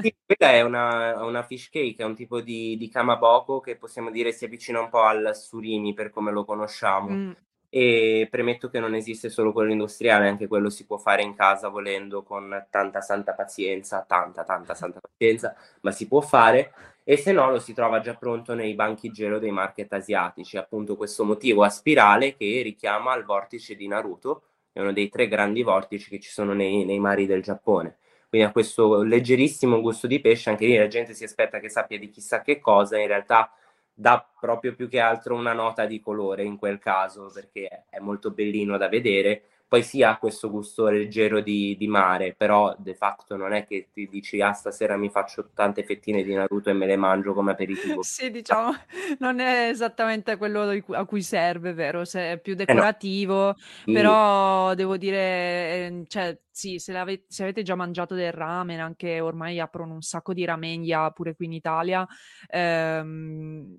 Sì, 0.00 0.12
quella 0.24 0.52
è 0.52 0.62
una, 0.62 1.22
una, 1.22 1.42
fish 1.42 1.68
cake, 1.68 2.02
è 2.02 2.04
un 2.04 2.14
tipo 2.14 2.40
di, 2.40 2.76
di 2.76 2.88
kamaboko 2.88 3.60
che 3.60 3.76
possiamo 3.76 4.10
dire 4.10 4.32
si 4.32 4.46
avvicina 4.46 4.80
un 4.80 4.88
po' 4.88 5.02
al 5.02 5.36
surimi 5.36 5.92
per 5.92 6.10
come 6.10 6.32
lo 6.32 6.44
conosciamo. 6.44 7.10
Mm 7.10 7.32
e 7.76 8.28
premetto 8.30 8.68
che 8.68 8.78
non 8.78 8.94
esiste 8.94 9.28
solo 9.28 9.50
quello 9.50 9.72
industriale, 9.72 10.28
anche 10.28 10.46
quello 10.46 10.70
si 10.70 10.86
può 10.86 10.96
fare 10.96 11.22
in 11.22 11.34
casa 11.34 11.66
volendo 11.66 12.22
con 12.22 12.66
tanta 12.70 13.00
santa 13.00 13.32
pazienza, 13.32 14.04
tanta 14.06 14.44
tanta 14.44 14.74
santa 14.74 15.00
pazienza, 15.00 15.56
ma 15.80 15.90
si 15.90 16.06
può 16.06 16.20
fare. 16.20 16.72
E 17.02 17.16
se 17.16 17.32
no 17.32 17.50
lo 17.50 17.58
si 17.58 17.74
trova 17.74 17.98
già 17.98 18.14
pronto 18.14 18.54
nei 18.54 18.74
banchi 18.74 19.10
gelo 19.10 19.40
dei 19.40 19.50
market 19.50 19.92
asiatici, 19.92 20.56
appunto 20.56 20.94
questo 20.94 21.24
motivo 21.24 21.64
a 21.64 21.68
spirale 21.68 22.36
che 22.36 22.60
richiama 22.62 23.10
al 23.10 23.24
vortice 23.24 23.74
di 23.74 23.88
Naruto, 23.88 24.42
è 24.70 24.78
uno 24.78 24.92
dei 24.92 25.08
tre 25.08 25.26
grandi 25.26 25.64
vortici 25.64 26.10
che 26.10 26.20
ci 26.20 26.30
sono 26.30 26.52
nei, 26.52 26.84
nei 26.84 27.00
mari 27.00 27.26
del 27.26 27.42
Giappone. 27.42 27.96
Quindi 28.28 28.46
ha 28.46 28.52
questo 28.52 29.02
leggerissimo 29.02 29.80
gusto 29.80 30.06
di 30.06 30.20
pesce, 30.20 30.48
anche 30.48 30.66
lì 30.66 30.76
la 30.76 30.86
gente 30.86 31.12
si 31.12 31.24
aspetta 31.24 31.58
che 31.58 31.68
sappia 31.68 31.98
di 31.98 32.08
chissà 32.08 32.40
che 32.40 32.60
cosa, 32.60 33.00
in 33.00 33.08
realtà 33.08 33.50
dà 33.94 34.28
proprio 34.40 34.74
più 34.74 34.88
che 34.88 35.00
altro 35.00 35.34
una 35.34 35.52
nota 35.52 35.86
di 35.86 36.00
colore 36.00 36.42
in 36.42 36.56
quel 36.56 36.78
caso 36.78 37.30
perché 37.32 37.84
è 37.88 37.98
molto 38.00 38.30
bellino 38.32 38.76
da 38.76 38.88
vedere 38.88 39.44
poi 39.74 39.82
sì 39.82 40.04
ha 40.04 40.18
questo 40.18 40.50
gusto 40.50 40.88
leggero 40.88 41.40
di, 41.40 41.74
di, 41.76 41.88
mare, 41.88 42.32
però 42.32 42.76
de 42.78 42.94
facto 42.94 43.34
non 43.34 43.52
è 43.52 43.66
che 43.66 43.88
ti 43.92 44.08
dici 44.08 44.40
ah 44.40 44.52
stasera 44.52 44.96
mi 44.96 45.10
faccio 45.10 45.50
tante 45.52 45.82
fettine 45.82 46.22
di 46.22 46.32
Naruto 46.32 46.70
e 46.70 46.74
me 46.74 46.86
le 46.86 46.94
mangio 46.94 47.34
come 47.34 47.50
aperitivo. 47.50 48.00
sì, 48.04 48.30
diciamo, 48.30 48.70
non 49.18 49.40
è 49.40 49.68
esattamente 49.70 50.36
quello 50.36 50.80
a 50.90 51.04
cui 51.06 51.22
serve, 51.22 51.72
vero? 51.72 52.04
Se 52.04 52.34
è 52.34 52.38
più 52.38 52.54
decorativo, 52.54 53.50
eh 53.50 53.54
no. 53.86 53.92
però 53.92 54.70
sì. 54.70 54.76
devo 54.76 54.96
dire, 54.96 55.86
ehm, 55.86 56.04
cioè 56.06 56.38
sì, 56.52 56.78
se, 56.78 56.96
avete, 56.96 57.24
se, 57.26 57.42
avete 57.42 57.62
già 57.62 57.74
mangiato 57.74 58.14
del 58.14 58.30
ramen, 58.30 58.78
anche 58.78 59.18
ormai 59.18 59.58
aprono 59.58 59.94
un 59.94 60.02
sacco 60.02 60.32
di 60.32 60.44
ramenia 60.44 61.10
pure 61.10 61.34
qui 61.34 61.46
in 61.46 61.52
Italia, 61.52 62.06
ehm, 62.46 63.76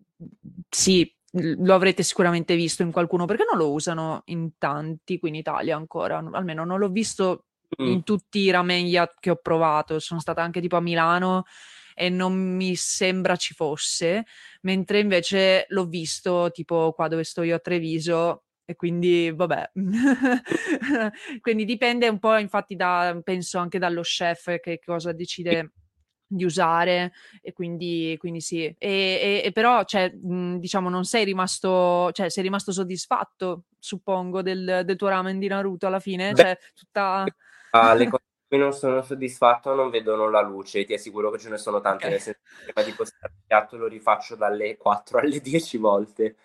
sì, 0.68 1.10
lo 1.36 1.74
avrete 1.74 2.04
sicuramente 2.04 2.56
visto 2.56 2.84
in 2.84 2.92
qualcuno, 2.92 3.26
perché 3.26 3.46
non 3.50 3.60
lo 3.60 3.72
usano 3.72 4.22
in 4.26 4.58
tanti 4.58 5.20
qui 5.20 5.30
in 5.30 5.36
Italia 5.36 5.76
ancora, 5.76 6.18
almeno 6.32 6.64
non 6.64 6.80
l'ho 6.80 6.90
visto 6.90 7.46
mm. 7.82 7.88
in 7.88 8.04
tutti 8.04 8.40
i 8.40 8.50
ramen 8.50 8.90
che 9.20 9.30
ho 9.30 9.36
provato, 9.36 10.00
sono 10.00 10.20
stata 10.20 10.42
anche 10.42 10.62
tipo 10.62 10.78
a 10.78 10.82
Milano 10.82 11.44
e 11.94 12.10
non 12.10 12.34
mi 12.34 12.76
sembra 12.76 13.36
ci 13.36 13.54
fosse, 13.54 14.26
mentre 14.62 15.00
invece 15.00 15.66
l'ho 15.70 15.86
visto 15.86 16.52
tipo 16.52 16.94
qua 16.94 17.08
dove 17.08 17.24
sto 17.24 17.42
io 17.44 17.56
a 17.56 17.60
Treviso 17.60 18.44
e 18.66 18.76
quindi 18.76 19.32
vabbè 19.32 19.74
quindi 21.40 21.66
dipende 21.66 22.08
un 22.08 22.18
po' 22.18 22.36
infatti 22.38 22.76
da 22.76 23.16
penso 23.24 23.60
anche 23.60 23.78
dallo 23.78 24.02
chef 24.02 24.60
che 24.60 24.80
cosa 24.84 25.12
decide 25.12 25.72
di 26.36 26.44
usare 26.44 27.14
e 27.42 27.54
quindi, 27.54 28.16
quindi 28.20 28.42
sì. 28.42 28.64
E, 28.64 28.76
e, 28.78 29.42
e 29.44 29.52
però, 29.52 29.84
cioè, 29.84 30.12
mh, 30.12 30.58
diciamo, 30.58 30.90
non 30.90 31.04
sei 31.04 31.26
rimasto, 31.26 32.12
cioè, 32.12 32.30
sei 32.30 32.44
rimasto 32.44 32.72
soddisfatto, 32.72 33.64
suppongo, 33.80 34.42
del, 34.42 34.82
del 34.86 34.96
tuo 34.96 35.08
ramen 35.08 35.40
di 35.40 35.48
Naruto 35.48 35.88
alla 35.88 36.00
fine? 36.00 36.32
Beh, 36.32 36.42
cioè, 36.42 36.58
tutta... 36.74 37.26
ah, 37.72 37.94
le 37.94 38.08
cose 38.10 38.24
di 38.26 38.46
cui 38.48 38.58
non 38.58 38.74
sono 38.74 39.02
soddisfatto 39.02 39.74
non 39.74 39.90
vedono 39.90 40.30
la 40.30 40.42
luce, 40.42 40.86
ti 40.86 40.94
assicuro 40.94 41.32
che 41.32 41.40
ce 41.40 41.50
ne 41.50 41.58
sono 41.58 41.82
tante, 41.82 42.06
Ok. 42.06 42.12
nel 42.12 42.22
senso 42.22 42.40
che 42.44 42.72
prima 42.72 42.88
di 42.88 42.94
postare 42.96 43.34
il 43.34 43.44
piatto 43.48 43.78
lo 43.78 43.88
rifaccio 43.88 44.36
dalle 44.36 44.78
4 44.78 45.20
alle 45.20 45.40
10 45.40 45.78
volte, 45.78 46.36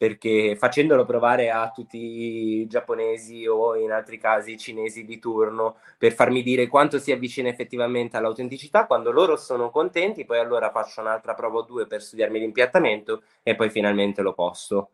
perché 0.00 0.56
facendolo 0.56 1.04
provare 1.04 1.50
a 1.50 1.70
tutti 1.70 1.98
i 1.98 2.66
giapponesi 2.66 3.46
o 3.46 3.76
in 3.76 3.92
altri 3.92 4.16
casi 4.18 4.56
cinesi 4.56 5.04
di 5.04 5.18
turno 5.18 5.76
per 5.98 6.12
farmi 6.14 6.42
dire 6.42 6.68
quanto 6.68 6.98
si 6.98 7.12
avvicina 7.12 7.50
effettivamente 7.50 8.16
all'autenticità, 8.16 8.86
quando 8.86 9.10
loro 9.10 9.36
sono 9.36 9.68
contenti, 9.70 10.24
poi 10.24 10.38
allora 10.38 10.70
faccio 10.70 11.02
un'altra 11.02 11.34
prova 11.34 11.58
o 11.58 11.62
due 11.62 11.86
per 11.86 12.00
studiarmi 12.02 12.38
l'impiattamento 12.38 13.22
e 13.42 13.54
poi 13.56 13.68
finalmente 13.68 14.22
lo 14.22 14.32
posto. 14.32 14.90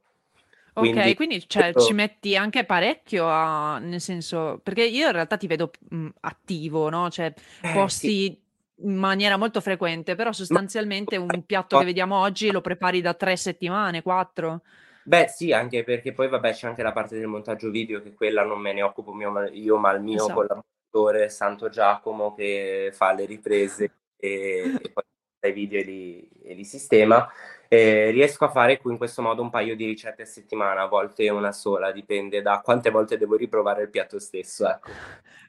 Ok, 0.78 1.14
Quindi 1.14 1.14
quindi 1.14 1.48
cioè, 1.48 1.74
ci 1.74 1.94
metti 1.94 2.36
anche 2.36 2.66
parecchio 2.66 3.26
a, 3.26 3.78
nel 3.78 3.98
senso, 4.00 4.60
perché 4.62 4.84
io 4.84 5.06
in 5.06 5.12
realtà 5.12 5.38
ti 5.38 5.46
vedo 5.46 5.70
mh, 5.88 6.08
attivo, 6.20 6.90
no? 6.90 7.08
Cioè, 7.08 7.32
Eh, 7.62 7.88
sì. 7.88 8.10
posti 8.10 8.38
in 8.80 8.94
maniera 8.94 9.38
molto 9.38 9.62
frequente, 9.62 10.14
però 10.16 10.32
sostanzialmente 10.32 11.16
un 11.16 11.44
piatto 11.46 11.76
che 11.78 11.84
vediamo 11.84 12.16
oggi 12.20 12.50
lo 12.50 12.60
prepari 12.60 13.00
da 13.00 13.14
tre 13.14 13.36
settimane, 13.38 14.02
quattro. 14.02 14.60
Beh, 15.06 15.28
sì, 15.28 15.52
anche 15.52 15.84
perché 15.84 16.12
poi 16.12 16.28
vabbè 16.28 16.52
c'è 16.52 16.66
anche 16.66 16.82
la 16.82 16.90
parte 16.90 17.16
del 17.16 17.28
montaggio 17.28 17.70
video, 17.70 18.02
che 18.02 18.12
quella 18.12 18.42
non 18.42 18.58
me 18.58 18.72
ne 18.72 18.82
occupo 18.82 19.12
mio- 19.12 19.44
io, 19.52 19.76
ma 19.76 19.92
il 19.92 20.02
mio 20.02 20.16
Esatto. 20.24 20.34
collaboratore 20.34 21.28
Santo 21.28 21.68
Giacomo 21.68 22.34
che 22.34 22.90
fa 22.92 23.12
le 23.12 23.24
riprese 23.24 23.92
e, 24.16 24.74
e 24.82 24.90
poi 24.92 25.04
fa 25.38 25.46
i 25.46 25.52
video 25.52 25.78
e 25.78 25.84
li, 25.84 26.28
e 26.42 26.54
li 26.54 26.64
sistema. 26.64 27.28
Eh, 27.68 28.10
riesco 28.10 28.46
a 28.46 28.48
fare 28.50 28.78
qui 28.78 28.90
in 28.90 28.98
questo 28.98 29.22
modo 29.22 29.42
un 29.42 29.50
paio 29.50 29.76
di 29.76 29.86
ricette 29.86 30.22
a 30.22 30.26
settimana, 30.26 30.82
a 30.82 30.86
volte 30.86 31.28
una 31.28 31.52
sola, 31.52 31.92
dipende 31.92 32.42
da 32.42 32.60
quante 32.60 32.90
volte 32.90 33.16
devo 33.16 33.36
riprovare 33.36 33.82
il 33.82 33.90
piatto 33.90 34.18
stesso, 34.18 34.68
ecco. 34.68 34.90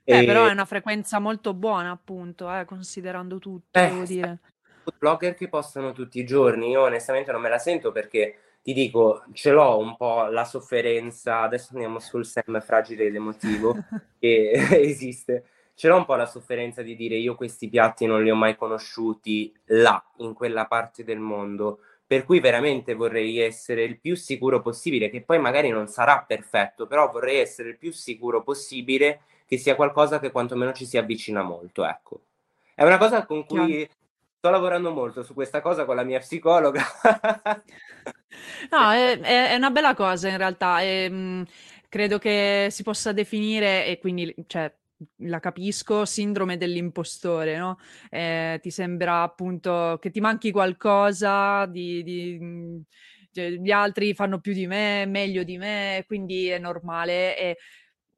Beh, 0.03 0.21
E- 0.21 0.23
però 0.23 0.45
è 0.45 0.51
una 0.51 0.65
frequenza 0.65 1.17
molto 1.17 1.55
buona, 1.55 1.89
appunto, 1.89 2.47
eh, 2.53 2.63
considerando 2.65 3.39
tutto, 3.39 3.79
Eh, 3.79 3.89
devo 3.89 4.03
dire. 4.03 4.37
blogger 4.99 5.33
che 5.33 5.49
postano 5.49 5.93
tutti 5.93 6.19
i 6.19 6.25
giorni, 6.25 6.69
io 6.69 6.83
onestamente 6.83 7.31
non 7.31 7.41
me 7.41 7.49
la 7.49 7.57
sento 7.59 7.91
perché 7.91 8.37
ti 8.67 8.73
dico, 8.73 9.23
ce 9.31 9.51
l'ho 9.51 9.77
un 9.77 9.95
po' 9.95 10.25
la 10.25 10.43
sofferenza, 10.43 11.39
adesso 11.39 11.69
andiamo 11.71 11.99
sul 11.99 12.25
Sam 12.25 12.59
fragile 12.59 13.05
ed 13.05 13.15
emotivo 13.15 13.73
che 14.19 14.51
esiste, 14.83 15.45
ce 15.73 15.87
l'ho 15.87 15.95
un 15.95 16.03
po' 16.03 16.15
la 16.15 16.25
sofferenza 16.25 16.81
di 16.81 16.97
dire 16.97 17.15
io 17.15 17.35
questi 17.35 17.69
piatti 17.69 18.05
non 18.05 18.21
li 18.21 18.29
ho 18.29 18.35
mai 18.35 18.57
conosciuti 18.57 19.53
là, 19.67 20.03
in 20.17 20.33
quella 20.33 20.65
parte 20.65 21.05
del 21.05 21.19
mondo, 21.19 21.79
per 22.05 22.25
cui 22.25 22.41
veramente 22.41 22.93
vorrei 22.93 23.39
essere 23.39 23.83
il 23.83 24.01
più 24.01 24.17
sicuro 24.17 24.61
possibile, 24.61 25.09
che 25.09 25.21
poi 25.21 25.39
magari 25.39 25.69
non 25.69 25.87
sarà 25.87 26.25
perfetto, 26.27 26.87
però 26.87 27.09
vorrei 27.09 27.37
essere 27.37 27.69
il 27.69 27.77
più 27.77 27.93
sicuro 27.93 28.43
possibile 28.43 29.21
che 29.45 29.57
sia 29.57 29.75
qualcosa 29.75 30.19
che 30.19 30.29
quantomeno 30.29 30.73
ci 30.73 30.85
si 30.85 30.97
avvicina 30.97 31.41
molto, 31.41 31.85
ecco. 31.85 32.19
È 32.75 32.83
una 32.83 32.97
cosa 32.97 33.25
con 33.25 33.45
cui 33.45 33.87
sto 34.37 34.49
lavorando 34.49 34.91
molto 34.91 35.23
su 35.23 35.33
questa 35.33 35.61
cosa 35.61 35.85
con 35.85 35.95
la 35.95 36.03
mia 36.03 36.19
psicologa. 36.19 36.83
No, 38.71 38.91
è, 38.91 39.19
è- 39.19 39.55
una 39.55 39.69
bella 39.71 39.93
cosa 39.95 40.29
in 40.29 40.37
realtà. 40.37 40.81
e, 40.81 41.09
mh, 41.09 41.45
credo 41.89 42.17
che 42.19 42.67
si 42.71 42.83
possa 42.83 43.11
definire, 43.13 43.85
e 43.85 43.97
quindi 43.99 44.33
cioè, 44.47 44.73
la 45.17 45.39
capisco, 45.39 46.05
sindrome 46.05 46.57
dell'impostore, 46.57 47.57
no? 47.57 47.77
Eh, 48.09 48.59
ti 48.61 48.69
sembra 48.71 49.21
appunto 49.23 49.97
che 50.01 50.11
ti 50.11 50.19
manchi 50.19 50.51
qualcosa, 50.51 51.65
di, 51.65 52.03
di, 52.03 52.83
cioè, 53.31 53.49
gli 53.51 53.71
altri 53.71 54.13
fanno 54.13 54.39
più 54.39 54.53
di 54.53 54.67
me, 54.67 55.05
meglio 55.05 55.43
di 55.43 55.57
me, 55.57 56.03
quindi 56.07 56.47
è 56.47 56.57
normale. 56.59 57.37
E 57.37 57.57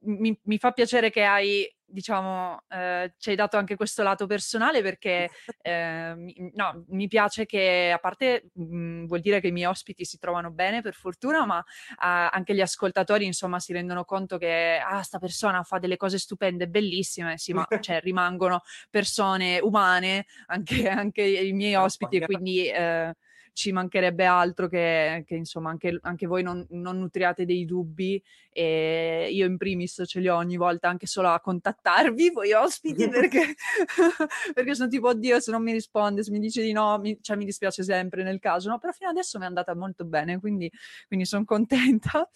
mi, 0.04 0.38
mi 0.44 0.58
fa 0.58 0.72
piacere 0.72 1.10
che 1.10 1.22
hai, 1.24 1.66
diciamo, 1.90 2.62
eh, 2.68 3.14
ci 3.18 3.30
hai 3.30 3.36
dato 3.36 3.56
anche 3.56 3.76
questo 3.76 4.02
lato 4.02 4.26
personale 4.26 4.82
perché 4.82 5.30
eh, 5.62 6.14
mi, 6.16 6.50
no, 6.54 6.84
mi 6.88 7.08
piace 7.08 7.46
che 7.46 7.90
a 7.92 7.98
parte 7.98 8.50
mh, 8.52 9.06
vuol 9.06 9.20
dire 9.20 9.40
che 9.40 9.48
i 9.48 9.52
miei 9.52 9.66
ospiti 9.66 10.04
si 10.04 10.18
trovano 10.18 10.50
bene 10.50 10.82
per 10.82 10.94
fortuna, 10.94 11.44
ma 11.46 11.62
ah, 11.98 12.28
anche 12.30 12.54
gli 12.54 12.60
ascoltatori 12.60 13.24
insomma 13.24 13.58
si 13.58 13.72
rendono 13.72 14.04
conto 14.04 14.38
che 14.38 14.78
ah, 14.78 15.02
sta 15.02 15.18
persona 15.18 15.62
fa 15.62 15.78
delle 15.78 15.96
cose 15.96 16.18
stupende, 16.18 16.68
bellissime, 16.68 17.38
sì, 17.38 17.52
ma 17.52 17.66
cioè, 17.80 18.00
rimangono 18.00 18.60
persone 18.90 19.58
umane, 19.60 20.26
anche, 20.46 20.88
anche 20.88 21.22
i 21.22 21.52
miei 21.52 21.74
ospiti 21.74 22.20
quindi 22.20 22.68
eh, 22.68 23.14
ci 23.52 23.72
mancherebbe 23.72 24.24
altro 24.24 24.68
che, 24.68 25.24
che 25.26 25.34
insomma 25.34 25.70
anche, 25.70 25.98
anche 26.02 26.26
voi 26.26 26.42
non, 26.42 26.66
non 26.70 26.98
nutriate 26.98 27.44
dei 27.44 27.64
dubbi 27.64 28.22
e 28.50 29.28
io 29.30 29.46
in 29.46 29.56
primis 29.56 30.02
ce 30.06 30.20
li 30.20 30.28
ho 30.28 30.36
ogni 30.36 30.56
volta 30.56 30.88
anche 30.88 31.06
solo 31.06 31.28
a 31.28 31.40
contattarvi 31.40 32.30
voi 32.30 32.52
ospiti 32.52 33.08
perché, 33.10 33.54
perché 34.54 34.74
sono 34.74 34.88
tipo 34.88 35.08
oddio 35.08 35.40
se 35.40 35.50
non 35.50 35.62
mi 35.62 35.72
risponde 35.72 36.22
se 36.22 36.30
mi 36.30 36.38
dice 36.38 36.62
di 36.62 36.72
no 36.72 36.98
mi, 36.98 37.18
cioè 37.20 37.36
mi 37.36 37.44
dispiace 37.44 37.82
sempre 37.82 38.22
nel 38.22 38.38
caso 38.38 38.68
no? 38.68 38.78
Però 38.78 38.92
fino 38.92 39.10
adesso 39.10 39.38
mi 39.38 39.44
è 39.44 39.48
andata 39.48 39.74
molto 39.74 40.04
bene 40.04 40.38
quindi, 40.38 40.70
quindi 41.06 41.26
sono 41.26 41.44
contenta. 41.44 42.28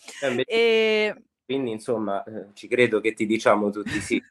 E 0.46 1.14
quindi 1.44 1.72
insomma 1.72 2.22
eh, 2.24 2.48
ci 2.54 2.68
credo 2.68 3.00
che 3.00 3.12
ti 3.12 3.26
diciamo 3.26 3.70
tutti 3.70 4.00
sì 4.00 4.22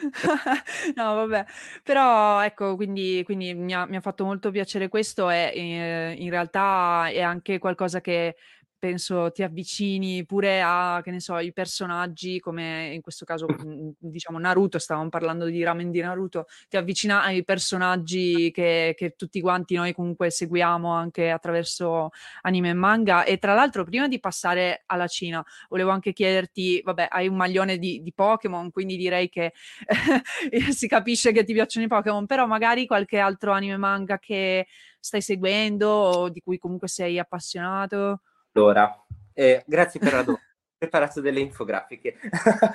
no, 0.96 1.14
vabbè, 1.14 1.44
però 1.82 2.42
ecco, 2.42 2.76
quindi, 2.76 3.22
quindi 3.24 3.54
mi, 3.54 3.74
ha, 3.74 3.86
mi, 3.86 3.96
ha, 3.96 4.00
fatto 4.00 4.24
molto 4.24 4.50
piacere 4.50 4.88
questo 4.88 5.30
e 5.30 5.52
eh, 5.54 6.14
in 6.18 6.30
realtà 6.30 7.08
è 7.08 7.20
anche 7.20 7.58
qualcosa 7.58 8.00
che 8.00 8.36
penso 8.80 9.30
ti 9.30 9.42
avvicini 9.42 10.24
pure 10.24 10.62
a, 10.62 11.00
che 11.04 11.10
ne 11.10 11.20
so, 11.20 11.38
i 11.38 11.52
personaggi 11.52 12.40
come 12.40 12.92
in 12.94 13.02
questo 13.02 13.24
caso, 13.24 13.46
diciamo, 13.98 14.38
Naruto, 14.38 14.78
stavamo 14.78 15.08
parlando 15.10 15.44
di 15.44 15.62
ramen 15.62 15.90
di 15.90 16.00
Naruto, 16.00 16.46
ti 16.68 16.76
avvicina 16.76 17.22
ai 17.22 17.44
personaggi 17.44 18.50
che, 18.50 18.94
che 18.96 19.14
tutti 19.16 19.40
quanti 19.40 19.74
noi 19.74 19.92
comunque 19.92 20.30
seguiamo 20.30 20.90
anche 20.90 21.30
attraverso 21.30 22.08
anime 22.42 22.70
e 22.70 22.74
manga 22.74 23.24
e 23.24 23.38
tra 23.38 23.54
l'altro 23.54 23.84
prima 23.84 24.08
di 24.08 24.18
passare 24.18 24.82
alla 24.86 25.06
Cina 25.06 25.44
volevo 25.68 25.90
anche 25.90 26.12
chiederti, 26.12 26.80
vabbè, 26.82 27.08
hai 27.10 27.28
un 27.28 27.36
maglione 27.36 27.76
di, 27.76 28.02
di 28.02 28.12
Pokémon, 28.12 28.70
quindi 28.70 28.96
direi 28.96 29.28
che 29.28 29.52
si 30.72 30.88
capisce 30.88 31.32
che 31.32 31.44
ti 31.44 31.52
piacciono 31.52 31.84
i 31.84 31.88
Pokémon, 31.88 32.24
però 32.26 32.46
magari 32.46 32.86
qualche 32.86 33.18
altro 33.18 33.52
anime 33.52 33.76
manga 33.76 34.18
che 34.18 34.66
stai 34.98 35.20
seguendo 35.20 35.88
o 35.88 36.28
di 36.30 36.40
cui 36.40 36.58
comunque 36.58 36.88
sei 36.88 37.18
appassionato? 37.18 38.22
Allora, 38.52 39.04
eh, 39.32 39.62
grazie 39.66 40.00
per 40.00 40.12
la 40.12 40.22
domanda. 40.22 40.44
Preparato 40.80 41.20
delle 41.20 41.40
infografiche. 41.40 42.16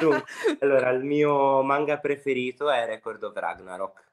allora, 0.60 0.90
il 0.90 1.04
mio 1.04 1.62
manga 1.62 1.98
preferito 1.98 2.70
è 2.70 2.84
Record 2.84 3.22
of 3.22 3.34
Ragnarok. 3.34 4.08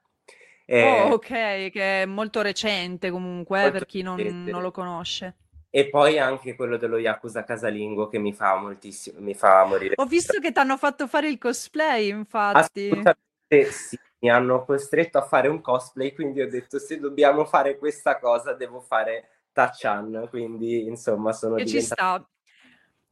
Eh, 0.64 1.02
oh, 1.02 1.14
ok, 1.14 1.70
che 1.70 2.02
è 2.02 2.04
molto 2.04 2.42
recente 2.42 3.10
comunque, 3.10 3.60
molto 3.60 3.72
per 3.72 3.86
chi 3.86 4.02
non, 4.02 4.44
non, 4.44 4.60
lo 4.60 4.70
conosce. 4.70 5.36
E 5.70 5.88
poi 5.88 6.18
anche 6.18 6.54
quello 6.54 6.76
dello 6.76 6.98
Yakuza 6.98 7.44
casalingo 7.44 8.08
che 8.08 8.18
mi 8.18 8.34
fa 8.34 8.56
moltissimo, 8.56 9.20
mi 9.20 9.34
fa 9.34 9.64
morire. 9.64 9.94
Ho 9.96 10.04
visto 10.04 10.38
che 10.40 10.52
ti 10.52 10.58
hanno 10.58 10.76
fatto 10.76 11.06
fare 11.06 11.28
il 11.28 11.38
cosplay, 11.38 12.08
infatti. 12.08 12.86
Assolutamente 12.86 13.70
sì, 13.70 13.98
mi 14.20 14.30
hanno 14.30 14.64
costretto 14.64 15.16
a 15.16 15.22
fare 15.22 15.48
un 15.48 15.60
cosplay, 15.60 16.12
quindi 16.12 16.42
ho 16.42 16.48
detto 16.48 16.78
se 16.78 16.98
dobbiamo 16.98 17.44
fare 17.44 17.78
questa 17.78 18.18
cosa 18.18 18.52
devo 18.52 18.80
fare 18.80 19.28
Tachan, 19.52 20.26
quindi 20.28 20.86
insomma 20.86 21.32
sono 21.32 21.56
e 21.56 21.64
diventato... 21.64 21.78
ci 21.78 21.86
sta. 21.86 22.28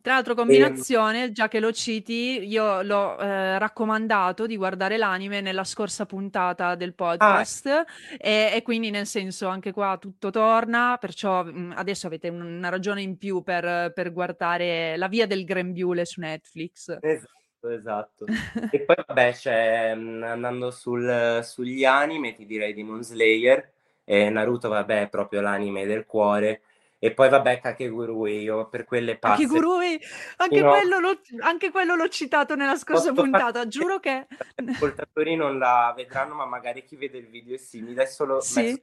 Tra 0.07 0.15
l'altro 0.15 0.37
combinazione, 0.37 1.25
e... 1.25 1.33
già 1.33 1.49
che 1.49 1.59
lo 1.59 1.73
citi, 1.73 2.47
io 2.47 2.81
l'ho 2.83 3.19
eh, 3.19 3.59
raccomandato 3.59 4.47
di 4.47 4.57
guardare 4.57 4.99
l'anime 4.99 5.41
nella 5.41 5.65
scorsa 5.65 6.07
puntata 6.07 6.77
del 6.77 6.95
podcast 6.95 7.67
ah. 7.67 7.85
e, 8.17 8.53
e, 8.55 8.63
quindi 8.63 8.91
nel 8.91 9.07
senso 9.07 9.49
anche 9.49 9.73
qua 9.73 9.99
tutto 10.01 10.31
torna, 10.31 10.97
perciò 11.01 11.43
mh, 11.43 11.73
adesso 11.75 12.07
avete 12.07 12.29
una 12.29 12.69
ragione 12.69 13.03
in 13.03 13.19
più 13.19 13.43
per, 13.43 13.93
per 13.93 14.13
guardare 14.13 14.97
La 14.97 15.09
via 15.09 15.27
del 15.27 15.45
grembiule 15.45 16.05
su 16.05 16.21
Netflix. 16.21 16.97
Esatto, 17.01 17.69
esatto. 17.69 18.27
e 18.71 18.81
poi 18.83 18.97
vabbè, 19.05 19.33
c'è, 19.33 19.89
andando 19.89 20.71
sul, 20.71 21.41
sugli 21.43 21.85
anime, 21.85 22.33
ti 22.33 22.47
direi 22.47 22.75
Demon 22.75 23.03
Slayer, 23.03 23.73
e 24.09 24.31
Naruto 24.31 24.69
vabbè 24.69 25.03
è 25.03 25.09
proprio 25.09 25.41
l'anime 25.41 25.85
del 25.85 26.07
cuore. 26.07 26.63
E 26.99 27.13
poi 27.13 27.29
vabbè 27.29 27.61
Kakegurui 27.61 28.41
io 28.41 28.69
per 28.69 28.85
quelle 28.85 29.19
pazze 29.19 29.43
Kakegurui? 29.43 30.01
Anche, 30.37 30.61
no, 30.63 30.71
quello 30.71 30.99
l'ho, 30.99 31.21
anche 31.41 31.71
quello 31.71 31.95
l'ho 31.95 32.09
citato 32.09 32.55
nella 32.55 32.77
scorsa 32.77 33.13
puntata 33.13 33.53
fare... 33.53 33.69
giuro 33.69 34.01
che 34.01 34.27
gli 34.57 34.71
ascoltatori 34.71 35.37
non 35.37 35.59
la 35.59 35.93
vedranno 35.95 36.35
ma 36.35 36.47
magari 36.47 36.85
chi 36.85 36.97
vede 36.97 37.19
il 37.19 37.27
video 37.27 37.55
è 37.55 37.59
simile 37.59 38.01
adesso 38.01 38.25
lo 38.25 38.41
sì. 38.41 38.63
messo... 38.63 38.81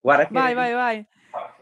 guarda 0.00 0.26
che 0.26 0.32
vai 0.32 0.54
vai 0.54 0.72
vai. 0.72 1.06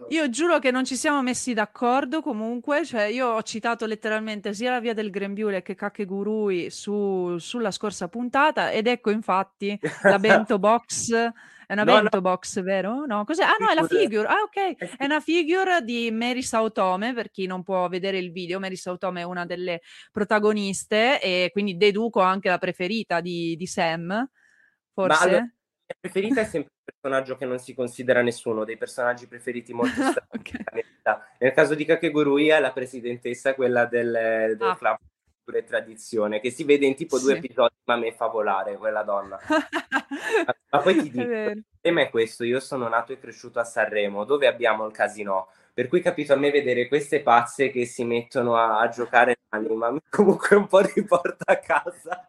Io 0.09 0.29
giuro 0.29 0.59
che 0.59 0.71
non 0.71 0.85
ci 0.85 0.97
siamo 0.97 1.23
messi 1.23 1.55
d'accordo 1.55 2.21
comunque, 2.21 2.85
cioè 2.85 3.05
io 3.05 3.29
ho 3.29 3.43
citato 3.43 3.87
letteralmente 3.87 4.53
sia 4.53 4.71
la 4.71 4.81
via 4.81 4.93
del 4.93 5.11
grembiule 5.11 5.63
che 5.63 5.75
Kakegurui 5.75 6.69
su, 6.69 7.39
sulla 7.39 7.71
scorsa 7.71 8.09
puntata 8.09 8.71
ed 8.71 8.87
ecco 8.87 9.11
infatti 9.11 9.79
la 10.03 10.19
bento 10.21 10.59
box 10.59 11.33
È 11.73 11.75
una 11.75 11.85
no, 11.85 12.01
Bento 12.01 12.17
no. 12.17 12.21
Box, 12.21 12.61
vero? 12.61 13.07
No, 13.07 13.25
cos'è? 13.25 13.45
Ah 13.45 13.57
no, 13.59 13.71
è 13.71 13.75
la 13.75 13.87
figure. 13.87 14.29
Ah 14.29 14.43
ok, 14.43 14.57
eh 14.57 14.77
è 14.99 15.05
una 15.07 15.21
figure 15.21 15.83
di 15.83 16.11
Mary 16.11 16.43
Sautome, 16.43 17.15
per 17.15 17.31
chi 17.31 17.47
non 17.47 17.63
può 17.63 17.89
vedere 17.89 18.19
il 18.19 18.31
video. 18.31 18.61
Mary 18.61 18.77
Sautome 18.77 19.23
è 19.23 19.25
una 19.25 19.47
delle 19.47 19.81
protagoniste 20.11 21.19
e 21.19 21.49
quindi 21.51 21.79
deduco 21.79 22.21
anche 22.21 22.51
la 22.51 22.59
preferita 22.59 23.23
di, 23.23 23.57
di 23.57 23.67
Sam, 23.67 24.29
forse. 24.93 25.25
Allora, 25.25 25.41
mia 25.41 25.97
preferita 25.99 26.43
è 26.43 26.45
sempre 26.45 26.73
un 26.75 26.93
personaggio 27.01 27.37
che 27.37 27.47
non 27.47 27.59
si 27.59 27.73
considera 27.73 28.21
nessuno, 28.21 28.65
dei 28.65 28.77
personaggi 28.77 29.27
preferiti 29.27 29.73
molto 29.73 29.95
strani. 30.13 30.29
okay. 30.29 31.25
Nel 31.39 31.55
caso 31.55 31.75
di 31.75 31.87
Kakegurui 31.87 32.49
è 32.49 32.61
la 32.61 32.73
presidentessa, 32.73 33.55
quella 33.55 33.87
del, 33.87 34.11
del 34.59 34.69
ah. 34.69 34.77
club 34.77 34.99
e 35.51 35.65
tradizione, 35.65 36.41
che 36.41 36.51
si 36.51 36.65
vede 36.65 36.87
in 36.87 36.95
tipo 36.95 37.17
sì. 37.17 37.25
due 37.25 37.37
episodi, 37.37 37.75
ma 37.85 37.97
me 37.97 38.13
fa 38.13 38.29
volare 38.29 38.77
quella 38.77 39.03
donna. 39.03 39.39
ma 40.71 40.79
poi 40.79 41.03
ti 41.03 41.11
dico, 41.11 41.31
il 41.31 41.65
tema 41.81 42.03
è 42.03 42.11
questo, 42.11 42.45
io 42.45 42.61
sono 42.61 42.89
nato 42.89 43.13
e 43.13 43.19
cresciuto 43.19 43.59
a 43.59 43.65
Sanremo, 43.65 44.25
dove 44.25 44.47
abbiamo 44.47 44.87
il 44.87 44.93
casino, 44.93 45.49
per 45.75 45.89
cui 45.89 46.01
capito 46.01 46.33
a 46.33 46.37
me 46.37 46.51
vedere 46.51 46.87
queste 46.87 47.21
pazze 47.21 47.71
che 47.71 47.85
si 47.87 48.05
mettono 48.05 48.57
a, 48.57 48.81
a 48.81 48.89
giocare 48.89 49.39
ma 49.51 49.95
comunque 50.09 50.57
un 50.57 50.67
po' 50.67 50.81
riporta 50.81 51.53
a 51.53 51.59
casa. 51.59 52.29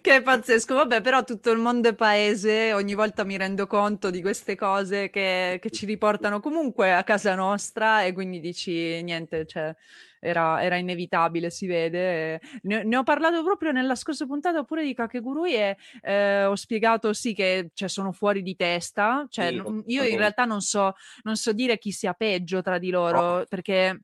Che 0.00 0.16
è 0.16 0.22
pazzesco, 0.22 0.74
vabbè, 0.74 1.02
però 1.02 1.22
tutto 1.22 1.50
il 1.50 1.58
mondo 1.58 1.90
è 1.90 1.94
paese, 1.94 2.72
ogni 2.72 2.94
volta 2.94 3.24
mi 3.24 3.36
rendo 3.36 3.66
conto 3.66 4.08
di 4.08 4.22
queste 4.22 4.56
cose 4.56 5.10
che, 5.10 5.58
che 5.60 5.70
ci 5.70 5.84
riportano 5.84 6.40
comunque 6.40 6.94
a 6.94 7.04
casa 7.04 7.34
nostra 7.34 8.02
e 8.04 8.12
quindi 8.12 8.40
dici 8.40 9.02
niente, 9.02 9.46
cioè 9.46 9.74
era, 10.20 10.62
era 10.62 10.76
inevitabile, 10.76 11.50
si 11.50 11.66
vede. 11.66 12.40
Ne, 12.62 12.84
ne, 12.84 12.96
ho 12.96 13.02
parlato 13.02 13.42
proprio 13.42 13.72
nella 13.72 13.94
scorsa 13.94 14.26
puntata 14.26 14.62
pure 14.62 14.84
di 14.84 14.94
Kakegurui 14.94 15.54
e 15.54 15.76
eh, 16.02 16.44
ho 16.44 16.54
spiegato 16.54 17.12
sì 17.12 17.34
che 17.34 17.70
cioè, 17.74 17.88
sono 17.88 18.12
fuori 18.12 18.42
di 18.42 18.54
testa, 18.54 19.26
cioè, 19.28 19.48
sì, 19.48 19.82
io 19.86 20.04
in 20.04 20.18
realtà 20.18 20.44
non 20.44 20.60
so, 20.60 20.94
non 21.22 21.36
so 21.36 21.52
dire 21.52 21.78
chi 21.78 21.90
sia 21.90 22.12
peggio 22.12 22.62
tra 22.62 22.78
di 22.78 22.90
loro, 22.90 23.20
oh. 23.20 23.44
perché 23.48 24.02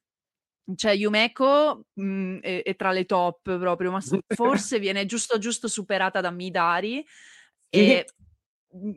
cioè 0.74 0.92
Yumeko 0.92 1.84
mh, 1.92 2.02
mhmm, 2.02 2.40
è, 2.40 2.62
è, 2.62 2.74
tra 2.74 2.90
le 2.90 3.04
top 3.04 3.56
proprio, 3.58 3.92
ma 3.92 4.00
forse 4.26 4.78
viene 4.80 5.06
giusto 5.06 5.38
giusto 5.38 5.68
superata 5.68 6.20
da 6.20 6.30
Midari. 6.30 7.04
E 7.68 8.06
Mhmm, 8.06 8.25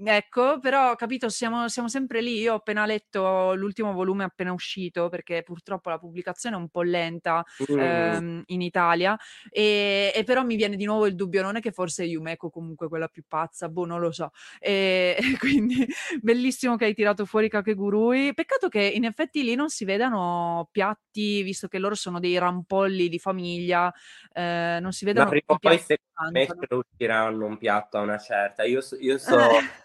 ecco, 0.05 0.59
però 0.59 0.95
capito, 0.95 1.29
siamo, 1.29 1.67
siamo, 1.67 1.87
sempre 1.87 2.21
lì. 2.21 2.39
Io 2.39 2.53
ho 2.53 2.57
appena 2.57 2.85
letto 2.85 3.53
l'ultimo 3.55 3.93
volume 3.93 4.23
appena 4.23 4.51
uscito, 4.51 5.09
perché 5.09 5.43
purtroppo 5.43 5.89
la 5.89 5.97
pubblicazione 5.97 6.55
è 6.55 6.59
un 6.59 6.69
po' 6.69 6.81
lenta 6.81 7.43
mm. 7.71 7.79
ehm, 7.79 8.43
in 8.47 8.61
Italia, 8.61 9.17
e, 9.49 10.11
e, 10.13 10.23
però 10.23 10.43
mi 10.43 10.55
viene 10.55 10.75
di 10.75 10.85
nuovo 10.85 11.05
il 11.05 11.15
dubbio, 11.15 11.41
non 11.41 11.55
è 11.55 11.61
che 11.61 11.71
forse 11.71 12.03
Yumeko 12.03 12.49
comunque 12.49 12.87
quella 12.87 13.07
più 13.07 13.23
pazza, 13.27 13.69
boh, 13.69 13.85
non 13.85 13.99
lo 13.99 14.11
so. 14.11 14.31
E, 14.69 15.17
quindi 15.39 15.87
bellissimo 16.21 16.75
che 16.75 16.85
hai 16.85 16.93
tirato 16.93 17.25
fuori 17.25 17.49
Kakegurui. 17.49 18.33
Peccato 18.33 18.67
che 18.67 18.81
in 18.81 19.03
effetti 19.05 19.43
lì 19.43 19.55
non 19.55 19.69
si 19.69 19.83
vedano 19.83 20.67
piatti, 20.71 21.41
visto 21.43 21.67
che 21.67 21.79
loro 21.79 21.95
sono 21.95 22.19
dei 22.19 22.37
rampolli 22.37 23.09
di 23.09 23.19
famiglia, 23.19 23.91
eh, 24.33 24.77
non 24.79 24.91
si 24.91 25.05
vedano 25.05 25.25
Ma 25.25 25.31
prima 25.31 25.45
o 25.47 25.57
poi 25.57 25.79
me 26.31 26.47
usciranno 26.69 27.45
un 27.45 27.57
piatto 27.57 27.97
a 27.97 28.01
una 28.01 28.17
certa. 28.17 28.63
Io, 28.63 28.81
io 28.99 29.17
so 29.17 29.37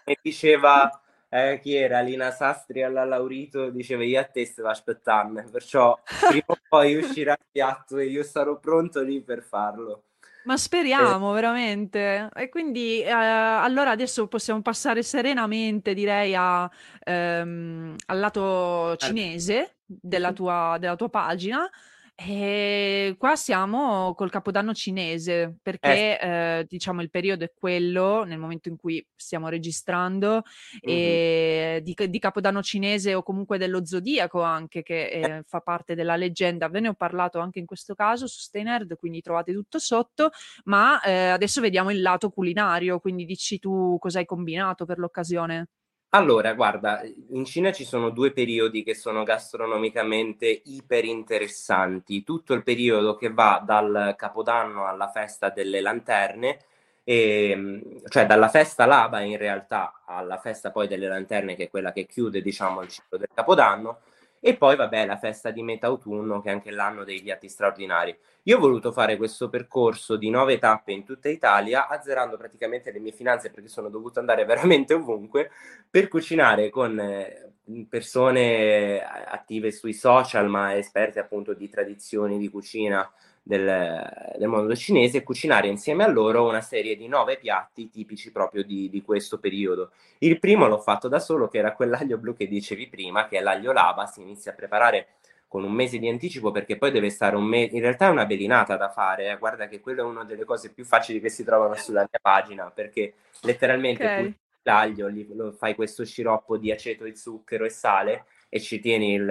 e 0.03 0.17
diceva 0.21 0.89
eh, 1.29 1.59
chi 1.61 1.75
era 1.75 2.01
Lina 2.01 2.31
Sastri 2.31 2.83
alla 2.83 3.03
Laurito 3.03 3.69
diceva 3.69 4.03
io 4.03 4.19
a 4.19 4.23
te 4.23 4.45
stavo 4.45 4.69
aspettando 4.69 5.43
perciò 5.51 5.97
prima 6.29 6.45
o 6.47 6.57
poi 6.67 6.95
uscirà 6.95 7.33
il 7.33 7.45
piatto 7.51 7.97
e 7.97 8.05
io 8.05 8.23
sarò 8.23 8.57
pronto 8.57 9.01
lì 9.01 9.21
per 9.21 9.43
farlo 9.43 10.03
ma 10.45 10.57
speriamo 10.57 11.31
eh. 11.31 11.33
veramente. 11.33 12.29
E 12.35 12.49
quindi 12.49 13.01
eh, 13.01 13.09
allora 13.09 13.91
adesso 13.91 14.27
possiamo 14.27 14.61
passare 14.61 15.03
serenamente, 15.03 15.93
direi, 15.93 16.35
a, 16.35 16.69
ehm, 17.03 17.95
al 18.05 18.19
lato 18.19 18.95
cinese 18.97 19.77
della 19.83 20.33
tua, 20.33 20.77
della 20.79 20.95
tua 20.95 21.09
pagina. 21.09 21.69
E 22.17 23.15
qua 23.17 23.35
siamo 23.35 24.13
col 24.15 24.29
Capodanno 24.29 24.73
cinese, 24.73 25.57
perché 25.61 26.17
eh. 26.17 26.59
Eh, 26.59 26.65
diciamo 26.65 27.01
il 27.01 27.09
periodo 27.09 27.43
è 27.43 27.51
quello 27.53 28.23
nel 28.23 28.37
momento 28.37 28.69
in 28.69 28.77
cui 28.77 29.05
stiamo 29.13 29.49
registrando 29.49 30.43
mm-hmm. 30.87 31.79
di, 31.79 31.95
di, 32.09 32.19
Capodanno 32.19 32.63
cinese 32.63 33.13
o 33.15 33.21
comunque 33.21 33.57
dello 33.57 33.85
zodiaco 33.85 34.41
anche 34.41 34.81
che 34.81 35.07
eh, 35.07 35.19
eh. 35.19 35.43
fa 35.45 35.59
parte 35.59 35.93
della 35.93 36.15
leggenda. 36.15 36.69
Ve 36.69 36.79
ne 36.79 36.87
ho 36.87 36.93
parlato 36.93 37.39
anche 37.39 37.59
in 37.59 37.65
questo 37.65 37.95
caso 37.95 38.27
su 38.27 38.39
Steinerd, 38.39 38.95
quindi 38.95 39.19
trovate 39.19 39.51
tutto 39.51 39.77
sotto, 39.77 40.29
ma 40.65 41.01
eh, 41.01 41.27
adesso 41.27 41.59
vediamo 41.59 41.91
il 41.91 42.01
lato 42.01 42.29
culinario, 42.29 42.99
quindi 42.99 43.25
dici 43.25 43.59
tu 43.59 43.97
cosa 43.99 44.19
hai 44.19 44.25
combinato 44.25 44.85
per 44.85 44.99
l'occasione. 44.99 45.67
Allora, 46.15 46.53
guarda, 46.53 47.01
in 47.31 47.43
Cina 47.43 47.73
ci 47.73 47.83
sono 47.83 48.09
due 48.09 48.31
periodi 48.31 48.83
che 48.83 48.95
sono 48.95 49.23
gastronomicamente 49.23 50.45
iper 50.63 51.03
interessanti. 51.03 52.23
Tutto 52.23 52.53
il 52.53 52.63
periodo 52.63 53.17
che 53.17 53.33
va 53.33 53.61
dal 53.61 54.15
Capodanno 54.17 54.85
alla 54.85 55.09
festa 55.09 55.49
delle 55.49 55.81
lanterne, 55.81 56.59
e, 57.03 57.49
ehm, 57.49 58.01
cioè 58.07 58.25
dalla 58.25 58.47
festa 58.47 58.85
lava 58.85 59.19
in 59.23 59.35
realtà 59.37 60.03
alla 60.05 60.37
festa 60.37 60.71
poi 60.71 60.87
delle 60.87 61.09
lanterne, 61.09 61.57
che 61.57 61.65
è 61.65 61.69
quella 61.69 61.91
che 61.91 62.05
chiude, 62.05 62.41
diciamo, 62.41 62.81
il 62.81 62.87
ciclo 62.87 63.17
del 63.17 63.29
Capodanno, 63.33 63.99
e 64.47 64.55
poi, 64.55 64.75
vabbè, 64.75 65.07
la 65.07 65.17
festa 65.17 65.49
di 65.49 65.63
metà 65.63 65.87
autunno, 65.87 66.39
che 66.39 66.49
è 66.49 66.51
anche 66.51 66.69
l'anno 66.69 67.03
dei 67.03 67.19
piatti 67.19 67.49
straordinari. 67.49 68.15
Io 68.43 68.57
ho 68.57 68.59
voluto 68.59 68.91
fare 68.91 69.17
questo 69.17 69.49
percorso 69.49 70.17
di 70.17 70.29
nove 70.29 70.59
tappe 70.59 70.91
in 70.91 71.03
tutta 71.03 71.29
Italia, 71.29 71.87
azzerando 71.87 72.37
praticamente 72.37 72.91
le 72.91 72.99
mie 72.99 73.11
finanze 73.11 73.49
perché 73.49 73.69
sono 73.69 73.89
dovuto 73.89 74.19
andare 74.19 74.45
veramente 74.45 74.93
ovunque 74.93 75.49
per 75.89 76.07
cucinare 76.07 76.69
con 76.69 76.99
eh, 76.99 77.53
persone 77.89 79.03
attive 79.03 79.71
sui 79.71 79.93
social, 79.93 80.47
ma 80.47 80.77
esperte 80.77 81.17
appunto 81.17 81.55
di 81.55 81.67
tradizioni 81.67 82.37
di 82.37 82.47
cucina 82.47 83.11
del, 83.47 84.33
del, 84.39 84.47
mondo 84.47 84.75
cinese 84.75 85.17
e 85.17 85.23
cucinare 85.23 85.67
insieme 85.67 86.03
a 86.03 86.07
loro 86.07 86.47
una 86.47 86.61
serie 86.61 86.95
di 86.95 87.07
nove 87.07 87.37
piatti 87.37 87.91
tipici 87.91 88.31
proprio 88.31 88.63
di, 88.63 88.89
di, 88.89 89.03
questo 89.03 89.37
periodo. 89.37 89.91
Il 90.17 90.39
primo 90.39 90.67
l'ho 90.67 90.79
fatto 90.79 91.07
da 91.07 91.19
solo, 91.19 91.47
che 91.47 91.59
era 91.59 91.73
quell'aglio 91.73 92.17
blu 92.17 92.35
che 92.35 92.47
dicevi 92.47 92.87
prima, 92.87 93.27
che 93.27 93.37
è 93.37 93.41
l'aglio 93.41 93.71
lava, 93.71 94.07
si 94.07 94.21
inizia 94.21 94.51
a 94.51 94.55
preparare 94.55 95.09
con 95.47 95.63
un 95.63 95.71
mese 95.71 95.99
di 95.99 96.09
anticipo 96.09 96.49
perché 96.49 96.75
poi 96.75 96.89
deve 96.89 97.11
stare 97.11 97.35
un 97.35 97.43
mese, 97.43 97.75
in 97.75 97.81
realtà 97.81 98.07
è 98.07 98.09
una 98.09 98.25
belinata 98.25 98.77
da 98.77 98.89
fare, 98.89 99.29
eh. 99.29 99.37
guarda 99.37 99.67
che 99.67 99.79
quello 99.79 100.01
è 100.01 100.05
una 100.05 100.23
delle 100.23 100.43
cose 100.43 100.71
più 100.71 100.83
facili 100.83 101.21
che 101.21 101.29
si 101.29 101.43
trovano 101.43 101.75
sulla 101.75 101.99
mia 101.99 102.19
pagina, 102.19 102.71
perché 102.71 103.13
letteralmente 103.41 104.03
okay. 104.03 104.35
l'aglio, 104.63 105.07
lo 105.33 105.51
fai 105.51 105.75
questo 105.75 106.03
sciroppo 106.03 106.57
di 106.57 106.71
aceto 106.71 107.05
e 107.05 107.15
zucchero 107.15 107.63
e 107.63 107.69
sale 107.69 108.25
e 108.49 108.59
ci 108.59 108.79
tieni 108.79 109.13
il, 109.13 109.25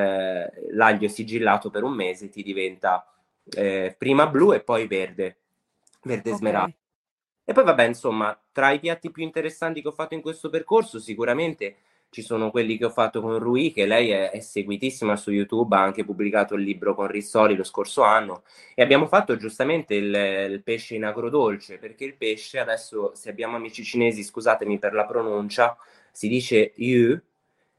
l'aglio 0.71 1.09
sigillato 1.09 1.69
per 1.69 1.83
un 1.83 1.95
mese, 1.95 2.29
ti 2.29 2.45
diventa 2.45 3.05
eh, 3.51 3.95
prima 3.97 4.27
blu 4.27 4.53
e 4.53 4.61
poi 4.61 4.87
verde, 4.87 5.37
verde 6.03 6.29
okay. 6.29 6.39
smeraldo. 6.39 6.75
E 7.45 7.53
poi 7.53 7.65
vabbè, 7.65 7.85
insomma, 7.85 8.39
tra 8.53 8.71
i 8.71 8.81
piatti 8.81 9.11
più 9.11 9.23
interessanti 9.23 9.83
che 9.83 9.89
ho 9.89 9.93
fatto 9.93 10.15
in 10.15 10.23
questo 10.23 10.49
percorso, 10.49 10.99
sicuramente 10.99 11.77
ci 12.09 12.23
sono 12.23 12.51
quelli 12.51 12.79
che 12.79 12.85
ho 12.85 12.91
fatto 12.91 13.21
con 13.21 13.39
Rui, 13.39 13.73
che 13.73 13.87
lei 13.87 14.11
è, 14.11 14.31
è 14.31 14.41
seguitissima 14.41 15.17
su 15.17 15.33
YouTube, 15.33 15.75
ha 15.75 15.83
anche 15.83 16.05
pubblicato 16.05 16.55
il 16.55 16.63
libro 16.63 16.95
con 16.95 17.09
Rissoli 17.09 17.57
lo 17.57 17.65
scorso 17.65 18.03
anno, 18.03 18.45
e 18.75 18.83
abbiamo 18.83 19.09
fatto 19.09 19.37
giustamente 19.37 19.95
il, 19.95 20.15
il 20.15 20.63
pesce 20.63 20.95
in 20.95 21.05
agrodolce, 21.05 21.77
perché 21.79 22.05
il 22.05 22.15
pesce, 22.15 22.61
adesso 22.61 23.13
se 23.15 23.31
abbiamo 23.31 23.57
amici 23.57 23.83
cinesi, 23.83 24.23
scusatemi 24.23 24.79
per 24.79 24.95
la 24.95 25.05
pronuncia, 25.05 25.77
si 26.13 26.29
dice 26.29 26.73
yu, 26.77 27.21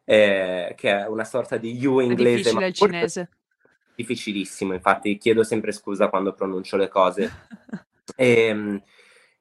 eh, 0.04 0.74
che 0.76 0.92
è 0.92 1.08
una 1.08 1.24
sorta 1.24 1.56
di 1.56 1.78
yu 1.78 2.00
inglese. 2.00 2.50
È 2.50 2.54
difficile 2.54 2.68
il 2.68 2.74
cinese 2.74 3.30
difficilissimo, 3.96 4.74
infatti 4.74 5.18
chiedo 5.18 5.44
sempre 5.44 5.72
scusa 5.72 6.10
quando 6.10 6.34
pronuncio 6.34 6.78
le 6.78 6.88
cose. 6.88 7.32
e, 8.16 8.48
ehm, 8.48 8.84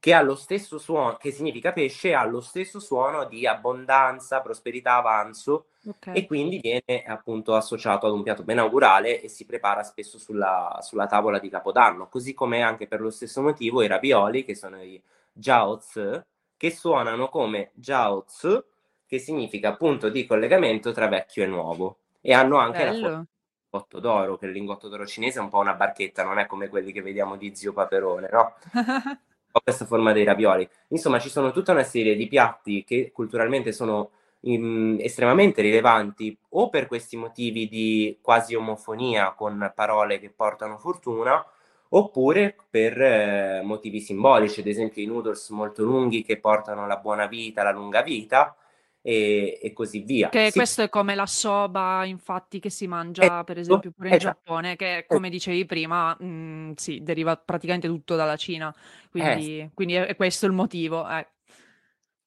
che 0.05 0.13
ha 0.13 0.21
lo 0.21 0.35
stesso 0.35 0.77
suono, 0.77 1.17
che 1.17 1.31
significa 1.31 1.73
pesce, 1.73 2.13
ha 2.13 2.27
lo 2.27 2.43
stesso 2.43 2.79
suono 2.79 3.25
di 3.25 3.47
abbondanza, 3.47 4.43
prosperità, 4.43 4.97
avanzo 4.97 5.69
okay. 5.83 6.15
e 6.15 6.27
quindi 6.27 6.59
viene 6.61 7.05
appunto 7.07 7.55
associato 7.55 8.07
ad 8.07 8.13
un 8.13 8.23
piatto 8.23 8.43
benaugurale 8.43 9.23
e 9.23 9.29
si 9.29 9.47
prepara 9.47 9.83
spesso 9.83 10.19
sulla, 10.19 10.79
sulla 10.83 11.07
tavola 11.07 11.39
di 11.39 11.49
Capodanno, 11.49 12.09
così 12.09 12.35
come 12.35 12.61
anche 12.61 12.87
per 12.87 13.01
lo 13.01 13.09
stesso 13.09 13.41
motivo 13.41 13.81
i 13.81 13.87
ravioli, 13.87 14.45
che 14.45 14.55
sono 14.55 14.83
i 14.83 15.03
jiaozi, 15.33 16.21
che 16.59 16.71
suonano 16.71 17.31
come 17.31 17.71
jiaozi, 17.73 18.63
che 19.07 19.19
significa 19.19 19.75
punto 19.75 20.11
di 20.11 20.27
collegamento 20.27 20.93
tra 20.93 21.09
vecchio 21.09 21.45
e 21.45 21.47
nuovo, 21.47 21.97
e 22.21 22.35
hanno 22.35 22.59
anche 22.59 22.85
Bello. 22.85 22.93
la 22.93 23.09
forma 23.09 23.27
lingotto 23.75 23.99
d'oro, 23.99 24.37
che 24.37 24.47
il 24.47 24.53
lingotto 24.53 24.89
d'oro 24.89 25.07
cinese 25.07 25.39
è 25.39 25.43
un 25.43 25.49
po' 25.49 25.59
una 25.59 25.75
barchetta, 25.75 26.23
non 26.23 26.39
è 26.39 26.47
come 26.47 26.69
quelli 26.69 26.93
che 26.93 27.03
vediamo 27.03 27.37
di 27.37 27.55
zio 27.55 27.73
Paperone, 27.73 28.29
no? 28.31 28.55
Ho 29.57 29.61
questa 29.63 29.85
forma 29.85 30.13
dei 30.13 30.25
ravioli. 30.25 30.69
Insomma, 30.89 31.19
ci 31.19 31.29
sono 31.29 31.53
tutta 31.53 31.73
una 31.73 31.85
serie 31.85 32.17
di 32.17 32.27
piatti 32.27 32.83
che 32.85 33.11
culturalmente 33.13 33.73
sono 33.73 34.11
in, 34.41 34.99
estremamente 35.01 35.63
rilevanti 35.63 36.37
o 36.51 36.69
per 36.69 36.87
questi 36.87 37.17
motivi 37.17 37.69
di 37.69 38.19
quasi 38.21 38.55
omofonia 38.55 39.33
con 39.33 39.73
parole 39.75 40.19
che 40.19 40.31
portano 40.31 40.79
fortuna 40.79 41.45
oppure 41.91 42.57
per 42.69 43.01
eh, 43.01 43.63
motivi 43.63 44.01
simbolici, 44.01 44.59
ad 44.59 44.67
esempio 44.67 45.03
i 45.03 45.07
noodles 45.07 45.51
molto 45.51 45.85
lunghi 45.85 46.25
che 46.25 46.39
portano 46.39 46.89
la 46.89 46.97
buona 46.97 47.27
vita, 47.27 47.63
la 47.63 47.71
lunga 47.71 48.03
vita 48.03 48.57
e, 49.05 49.59
e 49.63 49.73
così 49.75 50.01
via. 50.01 50.29
Che 50.31 50.51
Sì, 50.51 50.53
questo 50.53 50.83
è 50.83 50.89
come 50.89 51.15
la 51.15 51.27
soba, 51.27 52.05
infatti, 52.05 52.59
che 52.59 52.69
si 52.71 52.89
mangia, 52.89 53.45
per 53.45 53.57
esatto, 53.59 53.61
esempio, 53.61 53.93
pure 53.93 54.09
in 54.11 54.17
esatto. 54.17 54.39
Giappone, 54.49 54.75
che 54.75 55.07
Eh, 55.09 55.09
come 55.09 55.31
dicevi 55.31 55.65
prima, 55.65 56.13
mh, 56.21 56.75
sì, 56.75 57.03
deriva 57.03 57.37
praticamente 57.37 57.87
tutto 57.87 58.17
dalla 58.17 58.37
Cina, 58.37 58.75
eh, 59.17 59.39
quindi, 59.39 59.71
quindi 59.75 59.95
è, 59.95 60.07
è 60.07 60.17
questo 60.17 60.47
il 60.47 60.53
motivo. 60.53 61.09
eh. 61.09 61.29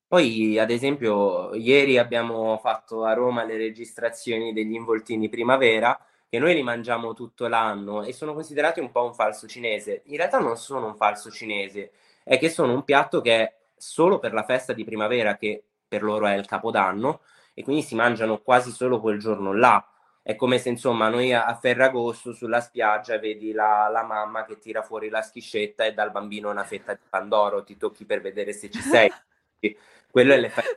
Poi, 0.07 0.57
ad 0.57 0.69
esempio, 0.71 1.53
ieri 1.53 1.97
abbiamo 1.97 2.57
fatto 2.59 3.03
a 3.03 3.11
Roma 3.13 3.43
le 3.43 3.57
registrazioni 3.57 4.53
degli 4.53 4.73
involtini 4.73 5.27
primavera, 5.27 5.99
che 6.29 6.39
noi 6.39 6.53
li 6.55 6.63
mangiamo 6.63 7.13
tutto 7.13 7.47
l'anno 7.47 8.03
e 8.03 8.13
sono 8.13 8.33
considerati 8.33 8.79
un 8.79 8.89
po' 8.91 9.03
un 9.03 9.13
falso 9.13 9.47
cinese. 9.47 10.03
In 10.05 10.17
realtà 10.17 10.39
non 10.39 10.55
sono 10.57 10.87
un 10.87 10.95
falso 10.95 11.29
cinese, 11.29 11.91
è 12.23 12.37
che 12.37 12.49
sono 12.49 12.73
un 12.73 12.83
piatto 12.85 13.19
che 13.21 13.35
è 13.35 13.53
solo 13.75 14.19
per 14.19 14.31
la 14.33 14.43
festa 14.43 14.71
di 14.71 14.85
primavera, 14.85 15.35
che 15.35 15.63
per 15.87 16.03
loro 16.03 16.27
è 16.27 16.35
il 16.35 16.45
capodanno, 16.45 17.21
e 17.53 17.63
quindi 17.63 17.81
si 17.81 17.95
mangiano 17.95 18.39
quasi 18.39 18.71
solo 18.71 18.99
quel 18.99 19.19
giorno 19.19 19.53
là. 19.53 19.85
È 20.21 20.35
come 20.35 20.59
se, 20.59 20.69
insomma, 20.69 21.07
noi 21.07 21.33
a, 21.33 21.45
a 21.45 21.55
Ferragosto 21.55 22.33
sulla 22.33 22.59
spiaggia 22.59 23.17
vedi 23.17 23.53
la, 23.53 23.87
la 23.89 24.03
mamma 24.03 24.43
che 24.45 24.59
tira 24.59 24.81
fuori 24.81 25.09
la 25.09 25.21
schiscetta 25.21 25.85
e 25.85 25.93
dà 25.93 26.03
al 26.03 26.11
bambino 26.11 26.49
una 26.49 26.65
fetta 26.65 26.93
di 26.93 26.99
pandoro, 27.09 27.63
ti 27.63 27.77
tocchi 27.77 28.05
per 28.05 28.21
vedere 28.21 28.51
se 28.51 28.69
ci 28.69 28.81
sei. 28.81 29.11
Quello 30.11 30.33
è 30.33 30.37
l'effetto 30.37 30.75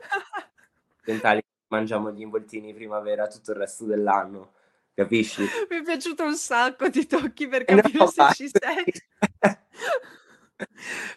occidentali 1.11 1.43
mangiamo 1.67 2.11
gli 2.11 2.21
involtini 2.21 2.73
primavera 2.73 3.27
tutto 3.27 3.51
il 3.51 3.57
resto 3.57 3.85
dell'anno, 3.85 4.53
capisci? 4.93 5.41
Mi 5.69 5.77
è 5.77 5.83
piaciuto 5.83 6.23
un 6.23 6.35
sacco, 6.35 6.89
ti 6.89 7.05
tocchi 7.07 7.47
per 7.47 7.63
Eh 7.65 7.75
no, 7.75 7.81
capire 7.81 8.07
se 8.07 8.21
ma 8.21 8.31
ci 8.31 8.49
sei. 8.49 8.85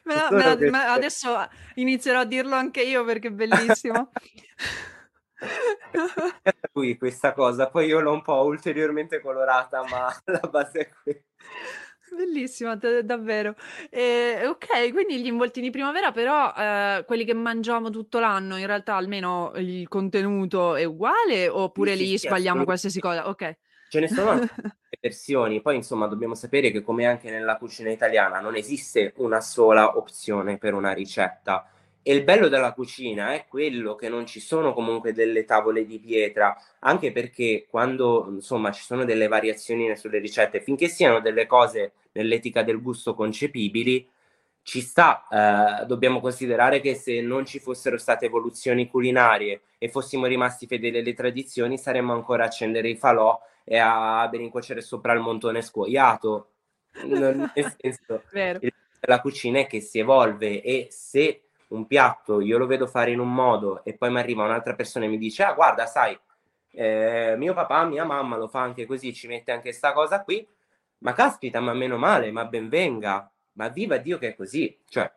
Me 0.05 0.15
la- 0.15 0.31
me 0.31 0.45
la- 0.45 0.57
che- 0.57 0.71
me- 0.71 0.85
adesso 0.85 1.49
inizierò 1.77 2.21
a 2.21 2.25
dirlo 2.25 2.55
anche 2.55 2.83
io 2.83 3.05
perché 3.05 3.29
è 3.29 3.31
bellissimo. 3.31 4.11
lui 6.73 6.97
questa 6.99 7.33
cosa, 7.33 7.69
poi 7.71 7.87
io 7.87 8.01
l'ho 8.01 8.13
un 8.13 8.23
po' 8.23 8.43
ulteriormente 8.45 9.21
colorata, 9.21 9.87
ma 9.89 10.09
la 10.27 10.49
base 10.51 10.79
è 10.81 10.89
quella. 11.03 11.21
Bellissima, 12.17 12.77
t- 12.77 13.01
davvero. 13.01 13.57
E, 13.91 14.43
ok, 14.47 14.93
quindi 14.93 15.21
gli 15.21 15.27
involtini 15.27 15.71
primavera, 15.71 16.13
però 16.13 16.53
eh, 16.55 17.05
quelli 17.07 17.25
che 17.25 17.35
mangiamo 17.35 17.91
tutto 17.91 18.21
l'anno, 18.21 18.57
in 18.57 18.67
realtà 18.67 18.95
almeno 18.95 19.53
il 19.57 19.89
contenuto 19.89 20.77
è 20.77 20.85
uguale 20.85 21.49
oppure 21.49 21.97
Sì, 21.97 22.05
lì 22.05 22.19
sì, 22.19 22.27
sbagliamo 22.27 22.65
qualsiasi 22.65 23.01
cosa? 23.01 23.29
Ok. 23.29 23.57
Ce 23.89 24.01
ne 24.01 24.09
sono 24.09 24.31
anche 24.31 24.51
versioni, 25.01 25.61
poi 25.61 25.77
insomma 25.77 26.07
dobbiamo 26.07 26.35
sapere 26.35 26.71
che 26.71 26.83
come 26.83 27.07
anche 27.07 27.31
nella 27.31 27.57
cucina 27.57 27.91
italiana 27.91 28.41
non 28.41 28.57
esiste 28.57 29.13
una 29.17 29.41
sola 29.41 29.97
opzione 29.97 30.59
per 30.59 30.75
una 30.75 30.93
ricetta. 30.93 31.69
E 32.07 32.13
il 32.13 32.23
bello 32.23 32.49
della 32.49 32.75
cucina 32.75 33.33
è 33.33 33.47
quello 33.49 33.95
che 33.95 34.11
non 34.11 34.27
ci 34.27 34.39
sono 34.39 34.75
comunque 34.75 35.15
delle 35.15 35.47
tavole 35.47 35.87
di 35.87 35.99
pietra, 35.99 36.55
anche 36.81 37.13
perché 37.13 37.67
quando 37.69 38.27
insomma 38.29 38.73
ci 38.73 38.83
sono 38.83 39.05
delle 39.07 39.27
variazioni 39.27 39.97
sulle 39.97 40.19
ricette, 40.19 40.61
finché 40.61 40.89
siano 40.89 41.21
delle 41.21 41.47
cose 41.47 41.93
nell'etica 42.13 42.63
del 42.63 42.83
gusto 42.83 43.15
concepibili, 43.15 44.07
ci 44.63 44.81
sta, 44.81 45.27
eh, 45.83 45.87
dobbiamo 45.87 46.21
considerare 46.21 46.81
che 46.81 46.95
se 46.95 47.21
non 47.21 47.45
ci 47.45 47.59
fossero 47.59 47.99
state 47.99 48.27
evoluzioni 48.27 48.89
culinarie 48.89 49.63
e 49.79 49.89
fossimo 49.89 50.27
rimasti 50.27 50.67
fedeli 50.67 50.99
alle 50.99 51.15
tradizioni, 51.15 51.79
saremmo 51.79 52.13
ancora 52.13 52.45
a 52.45 52.47
accendere 52.47 52.89
i 52.89 52.97
falò 52.97 53.39
e 53.65 53.79
a 53.79 54.29
berincuocere 54.29 54.81
sopra 54.83 55.13
il 55.13 55.21
montone 55.21 55.63
scuoiato. 55.63 56.51
Nel 57.05 57.51
senso, 57.77 58.23
Vero. 58.31 58.61
la 59.01 59.21
cucina 59.21 59.61
è 59.61 59.67
che 59.67 59.81
si 59.81 59.99
evolve 59.99 60.63
e 60.63 60.89
se 60.91 61.41
un 61.69 61.87
piatto 61.87 62.41
io 62.41 62.59
lo 62.59 62.67
vedo 62.67 62.87
fare 62.87 63.11
in 63.11 63.19
un 63.19 63.33
modo 63.33 63.83
e 63.85 63.97
poi 63.97 64.11
mi 64.11 64.21
arriva 64.21 64.45
un'altra 64.45 64.75
persona 64.75 65.07
e 65.07 65.09
mi 65.09 65.19
dice, 65.19 65.43
ah 65.43 65.55
guarda, 65.55 65.87
sai, 65.87 66.17
eh, 66.71 67.35
mio 67.37 67.55
papà, 67.55 67.85
mia 67.85 68.05
mamma 68.05 68.37
lo 68.37 68.47
fa 68.47 68.61
anche 68.61 68.87
così, 68.87 69.13
ci 69.13 69.27
mette 69.27 69.51
anche 69.51 69.73
sta 69.73 69.93
cosa 69.93 70.23
qui, 70.23 70.47
ma 70.99 71.13
caspita, 71.13 71.61
ma 71.61 71.73
meno 71.73 71.97
male, 71.97 72.31
ma 72.31 72.45
ben 72.45 72.69
venga, 72.69 73.29
ma 73.53 73.69
viva 73.69 73.97
Dio 73.97 74.19
che 74.19 74.29
è 74.29 74.35
così, 74.37 74.79
cioè, 74.89 75.11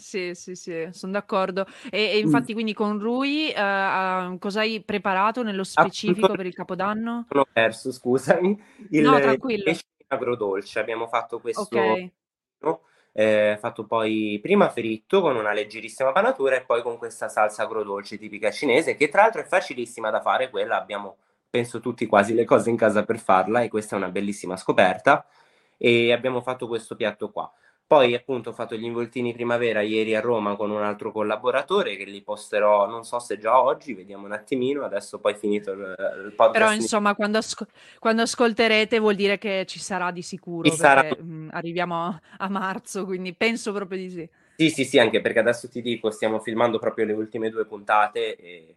Sì, 0.00 0.32
sì, 0.34 0.54
sì, 0.54 0.88
sono 0.92 1.10
d'accordo. 1.12 1.66
E, 1.90 2.10
e 2.12 2.18
infatti 2.18 2.52
quindi 2.52 2.72
con 2.72 3.00
Rui 3.00 3.50
eh, 3.50 4.36
cosa 4.38 4.60
hai 4.60 4.80
preparato 4.84 5.42
nello 5.42 5.64
specifico 5.64 6.26
appunto 6.26 6.36
per 6.36 6.46
il 6.46 6.54
Capodanno? 6.54 7.26
sono 7.28 7.46
perso, 7.52 7.90
scusami, 7.92 8.62
il 8.90 9.02
No, 9.02 9.16
il 9.16 9.22
tranquillo. 9.22 9.70
in 9.70 9.76
agrodolce, 10.06 10.78
abbiamo 10.78 11.08
fatto 11.08 11.40
questo 11.40 11.62
Ok. 11.62 12.10
no? 12.60 12.82
Eh, 13.12 13.56
fatto 13.58 13.86
poi 13.86 14.38
prima 14.40 14.70
fritto 14.70 15.20
con 15.20 15.34
una 15.34 15.52
leggerissima 15.52 16.12
panatura 16.12 16.54
e 16.54 16.64
poi 16.64 16.82
con 16.82 16.96
questa 16.96 17.28
salsa 17.28 17.64
agrodolce 17.64 18.18
tipica 18.18 18.52
cinese, 18.52 18.94
che 18.94 19.08
tra 19.08 19.22
l'altro 19.22 19.40
è 19.40 19.44
facilissima 19.46 20.10
da 20.10 20.20
fare, 20.20 20.48
quella 20.48 20.80
abbiamo, 20.80 21.16
penso 21.50 21.80
tutti 21.80 22.06
quasi 22.06 22.34
le 22.34 22.44
cose 22.44 22.70
in 22.70 22.76
casa 22.76 23.04
per 23.04 23.18
farla 23.18 23.62
e 23.62 23.68
questa 23.68 23.96
è 23.96 23.98
una 23.98 24.10
bellissima 24.10 24.56
scoperta 24.56 25.26
e 25.76 26.12
abbiamo 26.12 26.40
fatto 26.40 26.68
questo 26.68 26.94
piatto 26.94 27.30
qua. 27.32 27.52
Poi 27.88 28.14
appunto 28.14 28.50
ho 28.50 28.52
fatto 28.52 28.76
gli 28.76 28.84
involtini 28.84 29.32
primavera 29.32 29.80
ieri 29.80 30.14
a 30.14 30.20
Roma 30.20 30.56
con 30.56 30.70
un 30.70 30.82
altro 30.82 31.10
collaboratore 31.10 31.96
che 31.96 32.04
li 32.04 32.20
posterò, 32.20 32.86
non 32.86 33.02
so 33.02 33.18
se 33.18 33.38
già 33.38 33.62
oggi, 33.62 33.94
vediamo 33.94 34.26
un 34.26 34.32
attimino, 34.32 34.84
adesso 34.84 35.18
poi 35.20 35.34
finito 35.34 35.72
il, 35.72 35.94
il 36.26 36.32
podcast. 36.36 36.52
Però 36.52 36.70
insomma 36.74 37.14
quando, 37.14 37.38
asco- 37.38 37.66
quando 37.98 38.20
ascolterete 38.20 38.98
vuol 38.98 39.14
dire 39.14 39.38
che 39.38 39.64
ci 39.66 39.78
sarà 39.78 40.10
di 40.10 40.20
sicuro 40.20 40.68
Ci 40.68 40.76
sarà. 40.76 41.02
mh, 41.02 41.48
arriviamo 41.52 42.04
a, 42.04 42.20
a 42.36 42.48
marzo, 42.50 43.06
quindi 43.06 43.32
penso 43.32 43.72
proprio 43.72 43.98
di 43.98 44.10
sì. 44.10 44.28
Sì, 44.58 44.68
sì, 44.68 44.84
sì, 44.84 44.98
anche 44.98 45.22
perché 45.22 45.38
adesso 45.38 45.66
ti 45.70 45.80
dico, 45.80 46.10
stiamo 46.10 46.40
filmando 46.40 46.78
proprio 46.78 47.06
le 47.06 47.14
ultime 47.14 47.48
due 47.48 47.64
puntate. 47.64 48.36
E... 48.36 48.74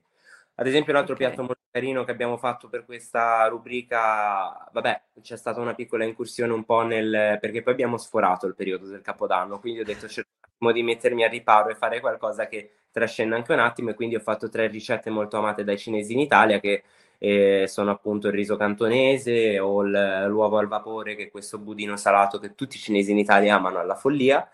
Ad 0.61 0.67
esempio, 0.67 0.93
un 0.93 0.99
altro 0.99 1.15
Ok. 1.15 1.19
piatto 1.19 1.41
molto 1.41 1.61
carino 1.71 2.03
che 2.03 2.11
abbiamo 2.11 2.37
fatto 2.37 2.69
per 2.69 2.85
questa 2.85 3.47
rubrica, 3.47 4.69
vabbè, 4.71 5.01
c'è 5.21 5.35
stata 5.35 5.59
una 5.59 5.73
piccola 5.73 6.03
incursione 6.05 6.53
un 6.53 6.63
po' 6.65 6.81
nel... 6.83 7.39
perché 7.41 7.63
poi 7.63 7.73
abbiamo 7.73 7.97
sforato 7.97 8.45
il 8.45 8.53
periodo 8.55 8.85
del 8.85 9.01
Capodanno, 9.01 9.59
quindi 9.59 9.79
ho 9.79 9.83
detto 9.83 10.05
attimo 10.05 10.71
di 10.71 10.83
mettermi 10.83 11.23
a 11.23 11.27
riparo 11.29 11.69
e 11.69 11.75
fare 11.75 11.99
qualcosa 11.99 12.47
che 12.47 12.71
trascenda 12.91 13.35
anche 13.35 13.53
un 13.53 13.59
attimo 13.59 13.89
e 13.89 13.95
quindi 13.95 14.15
ho 14.15 14.19
fatto 14.19 14.49
tre 14.49 14.67
ricette 14.67 15.09
molto 15.09 15.37
amate 15.37 15.63
dai 15.63 15.79
cinesi 15.79 16.13
in 16.13 16.19
Italia 16.19 16.59
che 16.59 16.83
eh, 17.17 17.65
sono 17.67 17.89
appunto 17.89 18.27
il 18.27 18.33
riso 18.33 18.55
cantonese 18.55 19.57
o 19.59 19.81
l'uovo 19.81 20.57
al 20.59 20.67
vapore, 20.67 21.15
che 21.15 21.23
è 21.23 21.31
questo 21.31 21.57
budino 21.57 21.97
salato 21.97 22.37
che 22.37 22.53
tutti 22.53 22.75
i 22.77 22.79
cinesi 22.79 23.09
in 23.11 23.17
Italia 23.17 23.55
amano 23.55 23.79
alla 23.79 23.95
follia. 23.95 24.47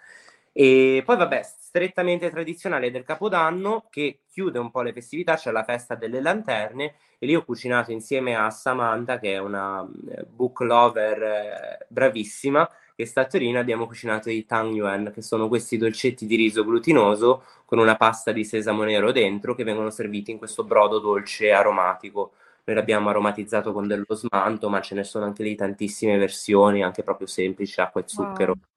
E 0.52 1.04
poi, 1.06 1.18
vabbè, 1.18 1.42
strettamente 1.78 2.32
tradizionale 2.32 2.90
del 2.90 3.04
Capodanno 3.04 3.86
che 3.92 4.22
chiude 4.28 4.58
un 4.58 4.72
po' 4.72 4.82
le 4.82 4.94
festività, 4.94 5.36
c'è 5.36 5.52
la 5.52 5.64
festa 5.64 5.94
delle 5.94 6.22
lanterne 6.22 6.96
e 7.20 7.28
lì 7.28 7.36
ho 7.36 7.46
cucinato 7.46 7.92
insieme 7.92 8.36
a 8.36 8.50
Samantha, 8.50 9.20
che 9.20 9.34
è 9.34 9.38
una 9.38 9.88
eh, 10.10 10.24
book 10.24 10.62
lover 10.62 11.22
eh, 11.22 11.86
bravissima, 11.88 12.68
che 12.96 13.06
sta 13.06 13.22
a 13.22 13.26
Torino, 13.28 13.60
abbiamo 13.60 13.86
cucinato 13.86 14.32
i 14.32 14.44
Tang 14.46 14.74
Yuan, 14.74 15.12
che 15.14 15.22
sono 15.22 15.48
questi 15.48 15.78
dolcetti 15.78 16.26
di 16.26 16.36
riso 16.36 16.66
glutinoso 16.66 17.44
con 17.64 17.78
una 17.78 17.96
pasta 17.96 18.32
di 18.32 18.44
sesamo 18.44 18.84
nero 18.84 19.12
dentro 19.12 19.54
che 19.54 19.64
vengono 19.64 19.92
serviti 19.92 20.32
in 20.32 20.40
questo 20.40 20.64
brodo 20.64 20.98
dolce 20.98 21.52
aromatico. 21.52 22.32
Noi 22.64 22.76
l'abbiamo 22.76 23.10
aromatizzato 23.10 23.72
con 23.72 23.86
dello 23.86 24.16
smanto, 24.16 24.68
ma 24.68 24.82
ce 24.82 24.96
ne 24.96 25.04
sono 25.04 25.26
anche 25.26 25.44
lì 25.44 25.54
tantissime 25.56 26.18
versioni, 26.18 26.82
anche 26.84 27.04
proprio 27.04 27.28
semplici, 27.28 27.80
acqua 27.80 28.02
e 28.02 28.06
zucchero. 28.08 28.54
Wow. 28.54 28.77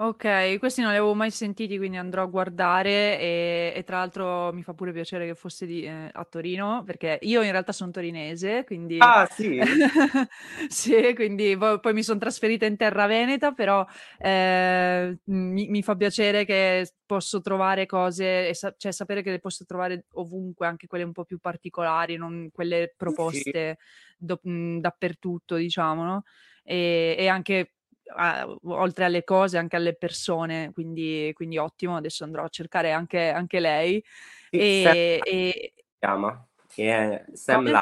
Ok, 0.00 0.58
questi 0.60 0.80
non 0.80 0.90
li 0.92 0.96
avevo 0.96 1.12
mai 1.14 1.32
sentiti, 1.32 1.76
quindi 1.76 1.96
andrò 1.96 2.22
a 2.22 2.26
guardare 2.26 3.18
e, 3.18 3.72
e 3.74 3.82
tra 3.82 3.96
l'altro 3.98 4.52
mi 4.52 4.62
fa 4.62 4.72
pure 4.72 4.92
piacere 4.92 5.26
che 5.26 5.34
fosse 5.34 5.66
di- 5.66 5.82
eh, 5.82 6.08
a 6.12 6.24
Torino, 6.24 6.84
perché 6.86 7.18
io 7.22 7.42
in 7.42 7.50
realtà 7.50 7.72
sono 7.72 7.90
torinese, 7.90 8.62
quindi 8.64 9.00
Ah, 9.00 9.26
sì? 9.26 9.58
sì, 10.68 11.12
quindi 11.16 11.56
poi, 11.56 11.80
poi 11.80 11.94
mi 11.94 12.04
sono 12.04 12.20
trasferita 12.20 12.64
in 12.64 12.76
terra 12.76 13.06
veneta, 13.06 13.50
però 13.50 13.84
eh, 14.18 15.18
mi, 15.24 15.66
mi 15.68 15.82
fa 15.82 15.96
piacere 15.96 16.44
che 16.44 16.88
posso 17.04 17.40
trovare 17.40 17.86
cose, 17.86 18.48
e 18.50 18.54
sa- 18.54 18.72
cioè 18.76 18.92
sapere 18.92 19.22
che 19.22 19.30
le 19.30 19.40
posso 19.40 19.64
trovare 19.64 20.04
ovunque, 20.12 20.68
anche 20.68 20.86
quelle 20.86 21.02
un 21.02 21.12
po' 21.12 21.24
più 21.24 21.38
particolari, 21.40 22.14
non 22.16 22.50
quelle 22.52 22.94
proposte 22.96 23.78
do- 24.16 24.38
mh, 24.44 24.78
dappertutto, 24.78 25.56
diciamo, 25.56 26.04
no? 26.04 26.22
E, 26.62 27.16
e 27.18 27.26
anche 27.28 27.72
a- 28.14 28.46
oltre 28.64 29.04
alle 29.04 29.24
cose, 29.24 29.58
anche 29.58 29.76
alle 29.76 29.94
persone, 29.94 30.70
quindi, 30.72 31.30
quindi 31.34 31.58
ottimo. 31.58 31.96
Adesso 31.96 32.24
andrò 32.24 32.44
a 32.44 32.48
cercare 32.48 32.92
anche, 32.92 33.28
anche 33.28 33.60
lei. 33.60 34.02
Sì, 34.50 34.80
Sam 34.82 34.92
E, 34.92 35.22
e- 35.24 35.72
si 35.74 35.84
chiama, 35.98 36.46
è 36.74 37.24
Sam? 37.32 37.64
Li- 37.64 37.80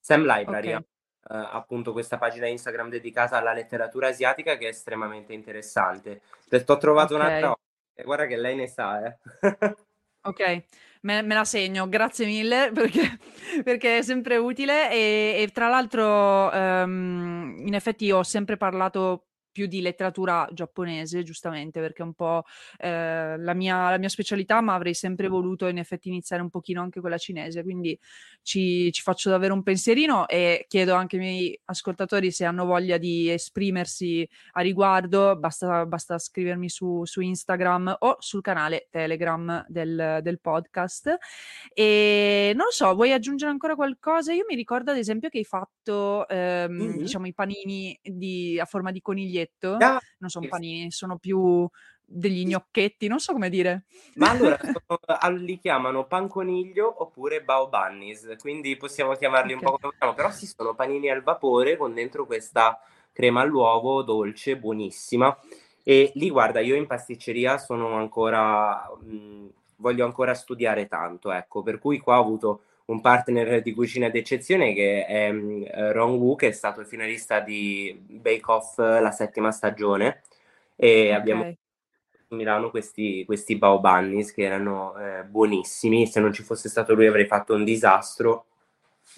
Sam 0.00 0.24
Library, 0.26 0.72
Ok. 0.74 0.80
eh, 0.80 0.84
appunto 1.28 1.92
questa 1.92 2.18
pagina 2.18 2.46
Instagram 2.46 2.90
dedicata 2.90 3.38
alla 3.38 3.54
letteratura 3.54 4.08
asiatica 4.08 4.56
che 4.58 4.66
è 4.66 4.68
estremamente 4.68 5.32
interessante. 5.32 6.20
Ti 6.48 6.62
ho 6.66 6.76
trovato 6.76 7.14
un'altra 7.14 7.48
Ok. 7.50 7.54
cosa, 7.94 8.04
guarda 8.04 8.26
che 8.26 8.36
lei 8.36 8.54
ne 8.54 8.68
sa, 8.68 9.06
eh. 9.06 9.16
Ok, 10.26 10.64
me, 11.04 11.22
me 11.22 11.34
la 11.34 11.44
segno, 11.44 11.88
grazie 11.88 12.26
mille 12.26 12.70
perché, 12.74 13.18
perché 13.62 13.98
è 13.98 14.02
sempre 14.02 14.36
utile. 14.36 14.90
E, 14.90 15.42
e 15.42 15.48
tra 15.52 15.68
l'altro 15.68 16.50
ehm, 16.52 17.62
in 17.64 17.74
effetti 17.74 18.10
ho 18.10 18.22
sempre 18.22 18.56
parlato 18.56 19.28
più 19.54 19.66
di 19.68 19.80
letteratura 19.80 20.48
giapponese, 20.52 21.22
giustamente, 21.22 21.78
perché 21.78 22.02
è 22.02 22.04
un 22.04 22.14
po' 22.14 22.42
eh, 22.78 23.38
la, 23.38 23.54
mia, 23.54 23.90
la, 23.90 23.98
mia, 23.98 24.08
specialità, 24.08 24.60
ma 24.60 24.74
avrei 24.74 24.94
sempre 24.94 25.28
voluto 25.28 25.68
in 25.68 25.78
effetti 25.78 26.08
iniziare 26.08 26.42
un 26.42 26.50
pochino 26.50 26.82
anche 26.82 27.00
quella 27.00 27.18
cinese, 27.18 27.62
quindi 27.62 27.96
ci, 28.42 28.90
ci, 28.90 29.00
faccio 29.02 29.30
davvero 29.30 29.54
un 29.54 29.62
pensierino 29.62 30.26
e 30.26 30.66
chiedo 30.68 30.94
anche 30.94 31.16
ai 31.16 31.22
miei 31.22 31.60
ascoltatori 31.66 32.32
se 32.32 32.44
hanno 32.44 32.64
voglia 32.64 32.98
di 32.98 33.30
esprimersi 33.30 34.28
a 34.54 34.60
riguardo, 34.60 35.36
basta, 35.36 35.86
basta 35.86 36.18
scrivermi 36.18 36.68
su, 36.68 37.04
su, 37.04 37.20
Instagram 37.20 37.94
o 38.00 38.16
sul 38.18 38.42
canale 38.42 38.88
Telegram 38.90 39.64
del, 39.68 40.18
del 40.20 40.40
podcast. 40.40 41.16
E 41.72 42.52
non 42.56 42.64
lo 42.64 42.72
so, 42.72 42.92
vuoi 42.92 43.12
aggiungere 43.12 43.52
ancora 43.52 43.76
qualcosa? 43.76 44.32
Io 44.32 44.46
mi 44.48 44.56
ricordo 44.56 44.90
ad 44.90 44.96
esempio 44.96 45.28
che 45.28 45.38
hai 45.38 45.44
fatto, 45.44 46.26
ehm, 46.26 46.72
mm-hmm. 46.72 46.96
diciamo, 46.98 47.28
i 47.28 47.34
panini 47.34 47.96
di, 48.02 48.58
a 48.58 48.64
forma 48.64 48.90
di 48.90 49.00
coniglietto 49.00 49.42
biglietto, 49.44 49.76
ah, 49.76 50.00
non 50.18 50.30
sono 50.30 50.48
panini, 50.48 50.90
sono 50.90 51.18
più 51.18 51.68
degli 52.06 52.46
gnocchetti, 52.46 53.06
non 53.08 53.18
so 53.18 53.32
come 53.32 53.48
dire. 53.48 53.84
Ma 54.14 54.30
allora 54.30 54.58
sono, 54.86 55.36
li 55.36 55.58
chiamano 55.58 56.06
panconiglio 56.06 57.02
oppure 57.02 57.42
bao 57.42 57.68
bunnies, 57.68 58.36
quindi 58.38 58.76
possiamo 58.76 59.14
chiamarli 59.14 59.54
okay. 59.54 59.64
un 59.64 59.70
po' 59.70 59.78
come 59.78 59.94
vogliamo, 59.98 60.14
però 60.14 60.30
sì, 60.30 60.46
sono 60.46 60.74
panini 60.74 61.10
al 61.10 61.22
vapore 61.22 61.76
con 61.76 61.94
dentro 61.94 62.26
questa 62.26 62.78
crema 63.12 63.42
all'uovo 63.42 64.02
dolce, 64.02 64.56
buonissima. 64.56 65.38
E 65.82 66.12
lì 66.14 66.30
guarda, 66.30 66.60
io 66.60 66.74
in 66.74 66.86
pasticceria 66.86 67.58
sono 67.58 67.94
ancora, 67.94 68.90
mh, 69.00 69.48
voglio 69.76 70.04
ancora 70.06 70.34
studiare 70.34 70.86
tanto, 70.86 71.30
ecco, 71.30 71.62
per 71.62 71.78
cui 71.78 71.98
qua 71.98 72.18
ho 72.18 72.22
avuto 72.22 72.62
un 72.86 73.00
partner 73.00 73.62
di 73.62 73.72
cucina 73.72 74.08
d'eccezione 74.08 74.74
che 74.74 75.06
è 75.06 75.30
um, 75.30 75.64
Ron 75.92 76.14
Wu, 76.14 76.36
che 76.36 76.48
è 76.48 76.52
stato 76.52 76.80
il 76.80 76.86
finalista 76.86 77.40
di 77.40 77.98
Bake 78.06 78.50
Off 78.50 78.78
la 78.78 79.10
settima 79.10 79.52
stagione. 79.52 80.22
E 80.76 81.06
okay. 81.06 81.12
abbiamo 81.12 81.44
a 81.44 81.54
Milano 82.34 82.70
questi, 82.70 83.24
questi 83.24 83.56
bao 83.56 83.80
bunnies 83.80 84.32
che 84.32 84.42
erano 84.42 84.96
eh, 84.98 85.24
buonissimi. 85.24 86.06
Se 86.06 86.20
non 86.20 86.32
ci 86.32 86.42
fosse 86.42 86.68
stato 86.68 86.94
lui 86.94 87.06
avrei 87.06 87.26
fatto 87.26 87.54
un 87.54 87.64
disastro. 87.64 88.46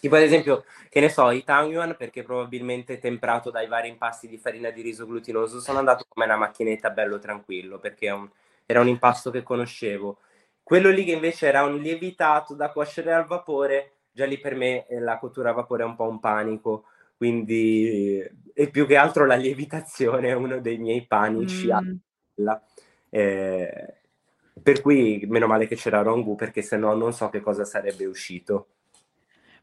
Tipo 0.01 0.17
ad 0.17 0.23
esempio, 0.23 0.65
che 0.89 1.01
ne 1.01 1.09
so, 1.09 1.31
i 1.31 1.43
tangyuan 1.43 1.97
perché 1.97 2.23
probabilmente 2.23 2.99
temprato 2.99 3.51
dai 3.51 3.67
vari 3.67 3.89
impasti 3.89 4.29
di 4.29 4.37
farina 4.37 4.71
di 4.71 4.83
riso 4.83 5.07
glutinoso 5.07 5.61
sono 5.61 5.79
andato 5.79 6.05
come 6.09 6.27
una 6.27 6.37
macchinetta 6.37 6.91
bello 6.91 7.19
tranquillo 7.19 7.79
perché 7.79 8.11
un, 8.11 8.29
era 8.67 8.81
un 8.81 8.89
impasto 8.89 9.31
che 9.31 9.43
conoscevo. 9.43 10.19
Quello 10.67 10.91
lì 10.91 11.05
che 11.05 11.13
invece 11.13 11.47
era 11.47 11.63
un 11.63 11.77
lievitato 11.77 12.57
da 12.57 12.73
cuocere 12.73 13.13
al 13.13 13.25
vapore, 13.25 13.99
già 14.11 14.27
lì 14.27 14.37
per 14.37 14.57
me 14.57 14.85
eh, 14.89 14.99
la 14.99 15.17
cottura 15.17 15.51
a 15.51 15.53
vapore 15.53 15.85
è 15.85 15.87
un 15.87 15.95
po' 15.95 16.09
un 16.09 16.19
panico, 16.19 16.87
quindi 17.17 18.21
e 18.53 18.69
più 18.69 18.85
che 18.85 18.97
altro 18.97 19.27
la 19.27 19.37
lievitazione 19.37 20.31
è 20.31 20.33
uno 20.33 20.59
dei 20.59 20.77
miei 20.79 21.07
panici. 21.07 21.69
Mm. 21.73 22.49
Eh, 23.11 23.95
per 24.61 24.81
cui 24.81 25.25
meno 25.29 25.47
male 25.47 25.69
che 25.69 25.77
c'era 25.77 26.03
Rongu 26.03 26.35
perché 26.35 26.63
se 26.63 26.77
no 26.77 26.93
non 26.95 27.13
so 27.13 27.29
che 27.29 27.41
cosa 27.41 27.65
sarebbe 27.65 28.05
uscito 28.05 28.67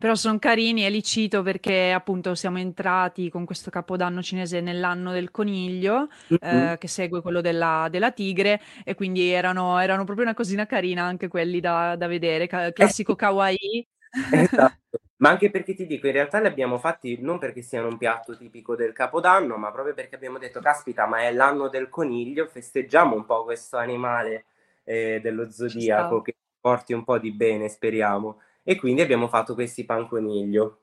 però 0.03 0.15
sono 0.15 0.37
carini 0.37 0.85
e 0.85 0.89
li 0.89 1.01
cito 1.01 1.43
perché 1.43 1.93
appunto 1.93 2.35
siamo 2.35 2.57
entrati 2.57 3.29
con 3.29 3.45
questo 3.45 3.71
capodanno 3.71 4.21
cinese 4.21 4.59
nell'anno 4.59 5.13
del 5.13 5.31
coniglio 5.31 6.09
mm-hmm. 6.33 6.71
eh, 6.71 6.77
che 6.77 6.89
segue 6.89 7.21
quello 7.21 7.39
della, 7.39 7.87
della, 7.89 8.11
tigre 8.11 8.59
e 8.83 8.95
quindi 8.95 9.29
erano, 9.29 9.79
erano, 9.79 10.03
proprio 10.03 10.25
una 10.25 10.35
cosina 10.35 10.65
carina 10.65 11.03
anche 11.03 11.29
quelli 11.29 11.61
da, 11.61 11.95
da 11.95 12.07
vedere, 12.07 12.47
ca- 12.47 12.73
classico 12.73 13.15
kawaii. 13.15 13.87
Esatto. 14.29 14.99
Ma 15.23 15.29
anche 15.29 15.49
perché 15.49 15.73
ti 15.73 15.85
dico, 15.85 16.07
in 16.07 16.11
realtà 16.11 16.41
li 16.41 16.47
abbiamo 16.47 16.79
fatti 16.79 17.17
non 17.21 17.39
perché 17.39 17.61
siano 17.61 17.87
un 17.87 17.97
piatto 17.97 18.35
tipico 18.35 18.75
del 18.75 18.91
Capodanno, 18.91 19.55
ma 19.55 19.71
proprio 19.71 19.93
perché 19.93 20.15
abbiamo 20.15 20.37
detto, 20.37 20.59
caspita, 20.59 21.05
ma 21.05 21.21
è 21.21 21.31
l'anno 21.31 21.69
del 21.69 21.87
coniglio, 21.87 22.45
festeggiamo 22.47 23.15
un 23.15 23.25
po' 23.25 23.45
questo 23.45 23.77
animale 23.77 24.47
eh, 24.83 25.21
dello 25.23 25.49
zodiaco 25.49 26.21
che 26.21 26.35
porti 26.59 26.91
un 26.91 27.05
po' 27.05 27.19
di 27.19 27.31
bene, 27.31 27.69
speriamo 27.69 28.39
e 28.63 28.75
quindi 28.75 29.01
abbiamo 29.01 29.27
fatto 29.27 29.53
questi 29.53 29.85
panconiglio. 29.85 30.79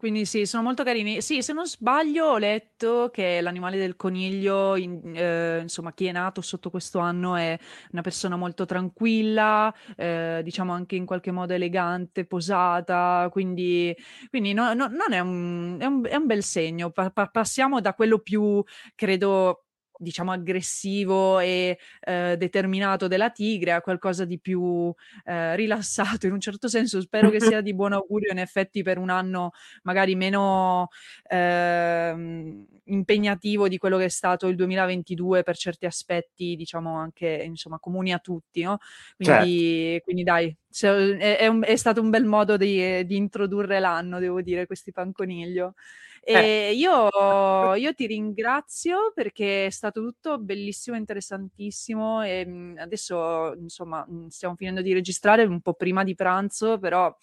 Quindi 0.00 0.24
sì, 0.24 0.46
sono 0.46 0.62
molto 0.62 0.82
carini. 0.82 1.20
Sì, 1.20 1.42
se 1.42 1.52
non 1.52 1.66
sbaglio 1.66 2.24
ho 2.28 2.38
letto 2.38 3.10
che 3.12 3.42
l'animale 3.42 3.76
del 3.76 3.96
coniglio, 3.96 4.74
in, 4.76 4.98
eh, 5.14 5.58
insomma, 5.60 5.92
chi 5.92 6.06
è 6.06 6.12
nato 6.12 6.40
sotto 6.40 6.70
questo 6.70 7.00
anno 7.00 7.36
è 7.36 7.58
una 7.92 8.00
persona 8.00 8.36
molto 8.36 8.64
tranquilla, 8.64 9.70
eh, 9.96 10.40
diciamo 10.42 10.72
anche 10.72 10.96
in 10.96 11.04
qualche 11.04 11.32
modo 11.32 11.52
elegante, 11.52 12.24
posata, 12.24 13.28
quindi, 13.30 13.94
quindi 14.30 14.54
no, 14.54 14.72
no, 14.72 14.86
non 14.88 15.12
è 15.12 15.20
un, 15.20 15.76
è, 15.78 15.84
un, 15.84 16.06
è 16.06 16.16
un, 16.16 16.24
bel 16.24 16.42
segno. 16.44 16.90
Pa- 16.92 17.10
passiamo 17.10 17.82
da 17.82 17.92
quello 17.92 18.20
più, 18.20 18.62
credo, 18.94 19.66
diciamo 20.00 20.32
aggressivo 20.32 21.38
e 21.40 21.78
eh, 22.00 22.36
determinato 22.38 23.06
della 23.06 23.30
tigre 23.30 23.72
a 23.72 23.82
qualcosa 23.82 24.24
di 24.24 24.38
più 24.38 24.92
eh, 25.24 25.54
rilassato 25.56 26.26
in 26.26 26.32
un 26.32 26.40
certo 26.40 26.68
senso 26.68 27.00
spero 27.00 27.28
che 27.28 27.40
sia 27.40 27.60
di 27.60 27.74
buon 27.74 27.92
augurio 27.92 28.32
in 28.32 28.38
effetti 28.38 28.82
per 28.82 28.98
un 28.98 29.10
anno 29.10 29.52
magari 29.82 30.14
meno 30.14 30.88
eh, 31.28 32.64
impegnativo 32.84 33.68
di 33.68 33.76
quello 33.76 33.98
che 33.98 34.06
è 34.06 34.08
stato 34.08 34.46
il 34.48 34.56
2022 34.56 35.42
per 35.42 35.56
certi 35.56 35.84
aspetti 35.84 36.56
diciamo 36.56 36.96
anche 36.96 37.28
insomma 37.44 37.78
comuni 37.78 38.12
a 38.12 38.18
tutti 38.18 38.62
no? 38.62 38.78
quindi, 39.16 39.82
certo. 39.90 40.04
quindi 40.04 40.22
dai 40.22 40.56
è, 40.80 41.36
è, 41.38 41.46
un, 41.46 41.62
è, 41.64 41.76
stato 41.76 42.00
un 42.00 42.10
bel 42.10 42.24
modo 42.24 42.56
di, 42.56 43.04
di 43.04 43.16
introdurre 43.16 43.80
l'anno 43.80 44.18
devo 44.18 44.40
dire 44.40 44.66
questi 44.66 44.92
panconiglio 44.92 45.74
eh. 46.22 46.72
io, 46.74 47.74
io, 47.74 47.94
ti 47.94 48.06
ringrazio 48.06 49.12
perché 49.14 49.66
è 49.66 49.70
stato 49.70 50.02
tutto 50.02 50.38
bellissimo, 50.38 50.96
interessantissimo 50.96 52.22
e 52.22 52.44
mhmm, 52.46 52.78
adesso 52.78 53.54
insomma 53.54 54.04
mhmm, 54.06 54.28
stiamo 54.28 54.54
finendo 54.54 54.82
di 54.82 54.92
registrare 54.92 55.44
un 55.44 55.60
po' 55.60 55.74
prima 55.74 56.04
di 56.04 56.14
pranzo, 56.14 56.78
però 56.78 57.14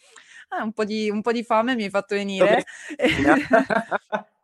eh, 0.57 0.61
un, 0.61 0.73
po 0.73 0.83
di, 0.85 1.09
un 1.09 1.21
po' 1.21 1.31
di 1.31 1.43
fame 1.43 1.75
mi 1.75 1.83
hai 1.83 1.89
fatto 1.89 2.15
venire. 2.15 2.63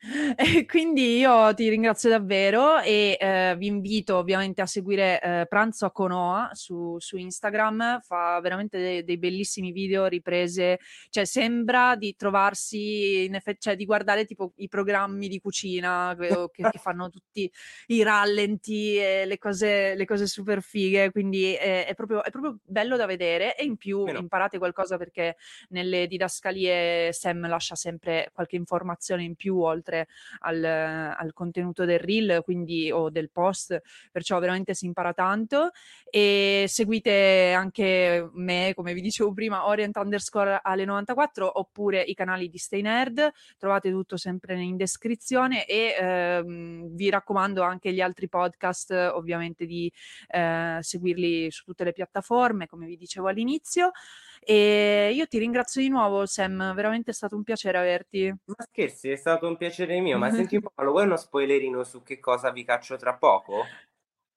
E 0.36 0.64
quindi 0.66 1.18
io 1.18 1.52
ti 1.54 1.68
ringrazio 1.68 2.08
davvero 2.08 2.80
e 2.80 3.16
eh, 3.20 3.54
vi 3.58 3.66
invito 3.66 4.16
ovviamente 4.16 4.62
a 4.62 4.66
seguire 4.66 5.20
eh, 5.20 5.46
Pranzo 5.48 5.86
a 5.86 5.90
Conoa 5.90 6.50
su, 6.52 6.96
su 6.98 7.16
Instagram, 7.16 8.00
fa 8.00 8.38
veramente 8.40 8.78
dei, 8.78 9.04
dei, 9.04 9.18
bellissimi 9.18 9.72
video, 9.72 10.06
riprese, 10.06 10.78
cioè 11.10 11.24
sembra 11.24 11.96
di 11.96 12.14
trovarsi, 12.16 13.24
in 13.24 13.34
effetti, 13.34 13.58
cioè 13.60 13.76
di 13.76 13.84
guardare 13.84 14.24
tipo 14.24 14.52
i 14.56 14.68
programmi 14.68 15.26
di 15.26 15.40
cucina 15.40 16.16
che, 16.18 16.48
che 16.52 16.62
fanno 16.78 17.10
tutti 17.10 17.50
i 17.88 18.02
rallenti 18.02 18.96
e 18.96 19.26
le 19.26 19.38
cose, 19.38 19.96
le 19.96 20.04
cose 20.04 20.26
super 20.26 20.62
fighe, 20.62 21.10
quindi 21.10 21.54
è, 21.54 21.86
è, 21.86 21.94
proprio, 21.94 22.22
è, 22.22 22.30
proprio, 22.30 22.58
bello 22.62 22.96
da 22.96 23.06
vedere 23.06 23.56
e 23.56 23.64
in 23.64 23.76
più 23.76 24.04
Meno. 24.04 24.20
imparate 24.20 24.58
qualcosa 24.58 24.96
perché 24.96 25.36
nelle 25.70 26.06
didascalie 26.06 27.12
Sam 27.12 27.48
lascia 27.48 27.74
sempre 27.74 28.30
qualche 28.32 28.56
informazione 28.56 29.24
in 29.24 29.34
più 29.34 29.58
oltre 29.58 29.87
oltre 29.88 30.06
al, 30.40 30.62
al, 30.64 31.32
contenuto 31.32 31.84
del 31.84 31.98
reel 31.98 32.42
quindi, 32.44 32.90
o 32.92 33.08
del 33.08 33.30
post, 33.30 33.80
perciò 34.12 34.38
veramente 34.38 34.74
si 34.74 34.84
impara 34.84 35.12
tanto 35.14 35.70
e 36.10 36.66
seguite 36.68 37.52
anche 37.52 38.28
me, 38.34 38.72
come 38.74 38.92
vi 38.92 39.00
dicevo 39.00 39.32
prima, 39.32 39.66
Orient 39.66 39.96
underscore 39.96 40.60
alle 40.62 40.84
94 40.84 41.58
oppure 41.58 42.02
i 42.02 42.14
canali 42.14 42.48
di 42.48 42.58
Stay 42.58 42.82
Nerd, 42.82 43.30
trovate 43.56 43.90
tutto 43.90 44.16
sempre 44.16 44.60
in 44.60 44.76
descrizione 44.76 45.64
e 45.66 45.96
ehm, 45.98 46.94
vi 46.94 47.08
raccomando 47.10 47.62
anche 47.62 47.92
gli 47.92 48.00
altri 48.00 48.28
podcast 48.28 48.90
ovviamente 49.14 49.64
di 49.66 49.90
eh, 50.28 50.78
seguirli 50.80 51.50
su 51.50 51.64
tutte 51.64 51.84
le 51.84 51.92
piattaforme, 51.92 52.66
come 52.66 52.86
vi 52.86 52.96
dicevo 52.96 53.28
all'inizio. 53.28 53.92
E 54.40 55.12
io 55.14 55.26
ti 55.26 55.38
ringrazio 55.38 55.80
di 55.80 55.88
nuovo, 55.88 56.26
Sam, 56.26 56.74
veramente 56.74 57.10
è 57.10 57.14
stato 57.14 57.36
un 57.36 57.42
piacere 57.42 57.78
averti. 57.78 58.34
Ma 58.44 58.64
scherzi, 58.64 59.10
è 59.10 59.16
stato 59.16 59.46
un 59.46 59.56
piacere 59.56 60.00
mio, 60.00 60.18
ma 60.18 60.30
senti 60.30 60.56
un 60.56 60.62
po', 60.74 60.82
lo 60.82 60.92
vuoi 60.92 61.04
uno 61.04 61.16
spoilerino 61.16 61.84
su 61.84 62.02
che 62.02 62.18
cosa 62.18 62.50
vi 62.50 62.64
caccio 62.64 62.96
tra 62.96 63.14
poco? 63.14 63.64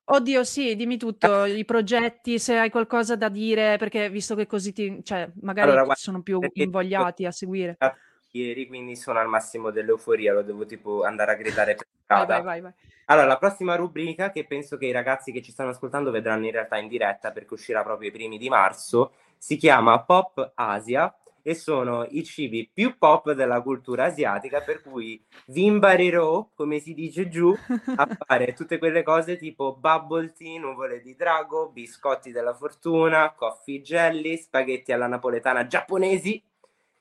Oddio, 0.04 0.44
sì, 0.44 0.76
dimmi 0.76 0.98
tutto, 0.98 1.46
i 1.46 1.64
progetti, 1.64 2.38
se 2.38 2.58
hai 2.58 2.70
qualcosa 2.70 3.16
da 3.16 3.30
dire, 3.30 3.78
perché 3.78 4.10
visto 4.10 4.36
che 4.36 4.46
così 4.46 4.74
ti, 4.74 5.00
cioè, 5.04 5.30
magari 5.42 5.70
allora, 5.70 5.86
guarda, 5.86 6.02
sono 6.02 6.22
più 6.22 6.40
invogliati 6.52 7.26
a 7.26 7.32
seguire. 7.32 7.78
Ieri, 8.32 8.68
quindi 8.68 8.96
sono 8.96 9.20
al 9.20 9.28
massimo 9.28 9.72
dell'euforia, 9.72 10.34
lo 10.34 10.42
devo 10.42 10.66
tipo 10.66 11.04
andare 11.04 11.32
a 11.32 11.36
gridare 11.36 11.76
per 11.76 11.86
strada. 12.04 12.42
Vai, 12.42 12.44
vai, 12.44 12.62
vai, 12.62 12.74
allora, 13.06 13.28
la 13.28 13.38
prossima 13.38 13.76
rubrica, 13.76 14.32
che 14.32 14.46
penso 14.46 14.78
che 14.78 14.86
i 14.86 14.92
ragazzi 14.92 15.34
che 15.34 15.42
ci 15.42 15.52
stanno 15.52 15.72
ascoltando 15.72 16.12
vedranno 16.12 16.46
in 16.46 16.52
realtà 16.52 16.78
in 16.78 16.88
diretta 16.88 17.32
perché 17.32 17.54
uscirà 17.54 17.84
proprio 17.84 18.08
i 18.08 18.12
primi 18.12 18.38
di 18.38 18.48
marzo, 18.48 19.14
si 19.42 19.58
chiama 19.58 20.04
Pop 20.04 20.52
Asia 20.54 21.12
e 21.42 21.56
sono 21.56 22.06
i 22.12 22.24
cibi 22.24 22.70
più 22.72 22.96
pop 23.00 23.32
della 23.32 23.60
cultura 23.64 24.06
asiatica, 24.06 24.62
per 24.62 24.84
cui 24.84 25.20
vi 25.48 25.66
imparerò, 25.66 26.52
come 26.54 26.78
si 26.78 26.94
dice 26.94 27.28
giù, 27.28 27.52
a 27.96 28.08
fare 28.24 28.54
tutte 28.54 28.78
quelle 28.78 29.02
cose 29.02 29.38
tipo 29.38 29.76
bubble 29.76 30.32
tea, 30.34 30.60
nuvole 30.60 31.02
di 31.02 31.16
drago, 31.16 31.72
biscotti 31.72 32.32
della 32.32 32.54
fortuna, 32.54 33.34
coffee 33.34 33.82
jelly, 33.82 34.38
spaghetti 34.38 34.92
alla 34.92 35.08
napoletana 35.08 35.66
giapponesi, 35.66 36.40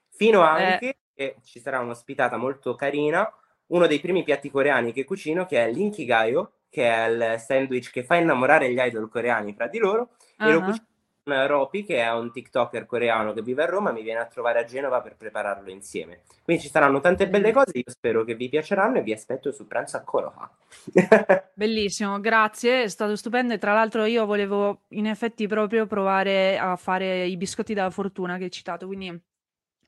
fino 0.08 0.40
eh. 0.40 0.46
anche, 0.46 0.88
eh. 0.88 0.96
che 1.14 1.36
ci 1.42 1.60
sarà 1.60 1.80
un'ospitata 1.80 2.38
molto 2.38 2.74
carina, 2.74 3.30
uno 3.66 3.86
dei 3.86 4.00
primi 4.00 4.22
piatti 4.22 4.50
coreani 4.50 4.92
che 4.92 5.04
cucino, 5.04 5.44
che 5.44 5.62
è 5.62 5.70
l'inkigayo, 5.70 6.52
che 6.70 6.88
è 6.90 7.06
il 7.06 7.38
sandwich 7.38 7.90
che 7.90 8.02
fa 8.02 8.14
innamorare 8.14 8.72
gli 8.72 8.78
idol 8.80 9.10
coreani 9.10 9.52
fra 9.52 9.66
di 9.66 9.76
loro, 9.76 10.12
uh-huh. 10.38 10.48
e 10.48 10.52
lo 10.52 10.60
cucino 10.62 10.88
Ropi, 11.24 11.84
che 11.84 11.98
è 11.98 12.10
un 12.12 12.32
TikToker 12.32 12.86
coreano 12.86 13.32
che 13.32 13.42
vive 13.42 13.62
a 13.62 13.66
Roma, 13.66 13.92
mi 13.92 14.02
viene 14.02 14.20
a 14.20 14.26
trovare 14.26 14.60
a 14.60 14.64
Genova 14.64 15.00
per 15.00 15.16
prepararlo 15.16 15.70
insieme. 15.70 16.22
Quindi 16.42 16.62
ci 16.62 16.68
saranno 16.68 17.00
tante 17.00 17.28
belle 17.28 17.52
cose, 17.52 17.78
io 17.78 17.84
spero 17.86 18.24
che 18.24 18.34
vi 18.34 18.48
piaceranno 18.48 18.98
e 18.98 19.02
vi 19.02 19.12
aspetto 19.12 19.52
su 19.52 19.66
pranzo 19.66 19.96
a 19.96 20.00
Koroha. 20.00 20.50
Bellissimo, 21.54 22.20
grazie, 22.20 22.84
è 22.84 22.88
stato 22.88 23.16
stupendo 23.16 23.54
e 23.54 23.58
tra 23.58 23.72
l'altro 23.72 24.04
io 24.04 24.24
volevo 24.24 24.82
in 24.88 25.06
effetti 25.06 25.46
proprio 25.46 25.86
provare 25.86 26.58
a 26.58 26.76
fare 26.76 27.26
i 27.26 27.36
biscotti 27.36 27.74
della 27.74 27.90
fortuna 27.90 28.36
che 28.38 28.44
hai 28.44 28.50
citato, 28.50 28.86
quindi 28.86 29.29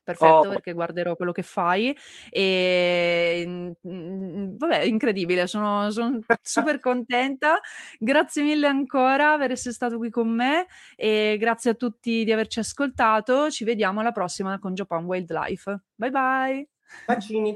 perfetto 0.03 0.33
oh. 0.33 0.49
perché 0.49 0.73
guarderò 0.73 1.15
quello 1.15 1.31
che 1.31 1.43
fai. 1.43 1.95
E 2.29 3.45
mh, 3.81 4.57
vabbè 4.57 4.81
incredibile 4.81 5.47
sono, 5.47 5.89
sono 5.91 6.19
super 6.41 6.79
contenta. 6.79 7.59
Grazie 7.97 8.43
mille 8.43 8.67
ancora 8.67 9.37
per 9.37 9.51
essere 9.51 9.73
stato 9.73 9.97
qui 9.97 10.09
con 10.09 10.29
me 10.29 10.67
e 10.95 11.37
grazie 11.39 11.71
a 11.71 11.73
tutti 11.75 12.23
di 12.23 12.31
averci 12.31 12.59
ascoltato. 12.59 13.49
Ci 13.49 13.63
vediamo 13.63 14.01
alla 14.01 14.11
prossima 14.11 14.59
con 14.59 14.73
Japan 14.73 15.05
Wildlife. 15.05 15.81
Bye 15.95 16.09
bye. 16.11 16.67
Bacini 17.05 17.55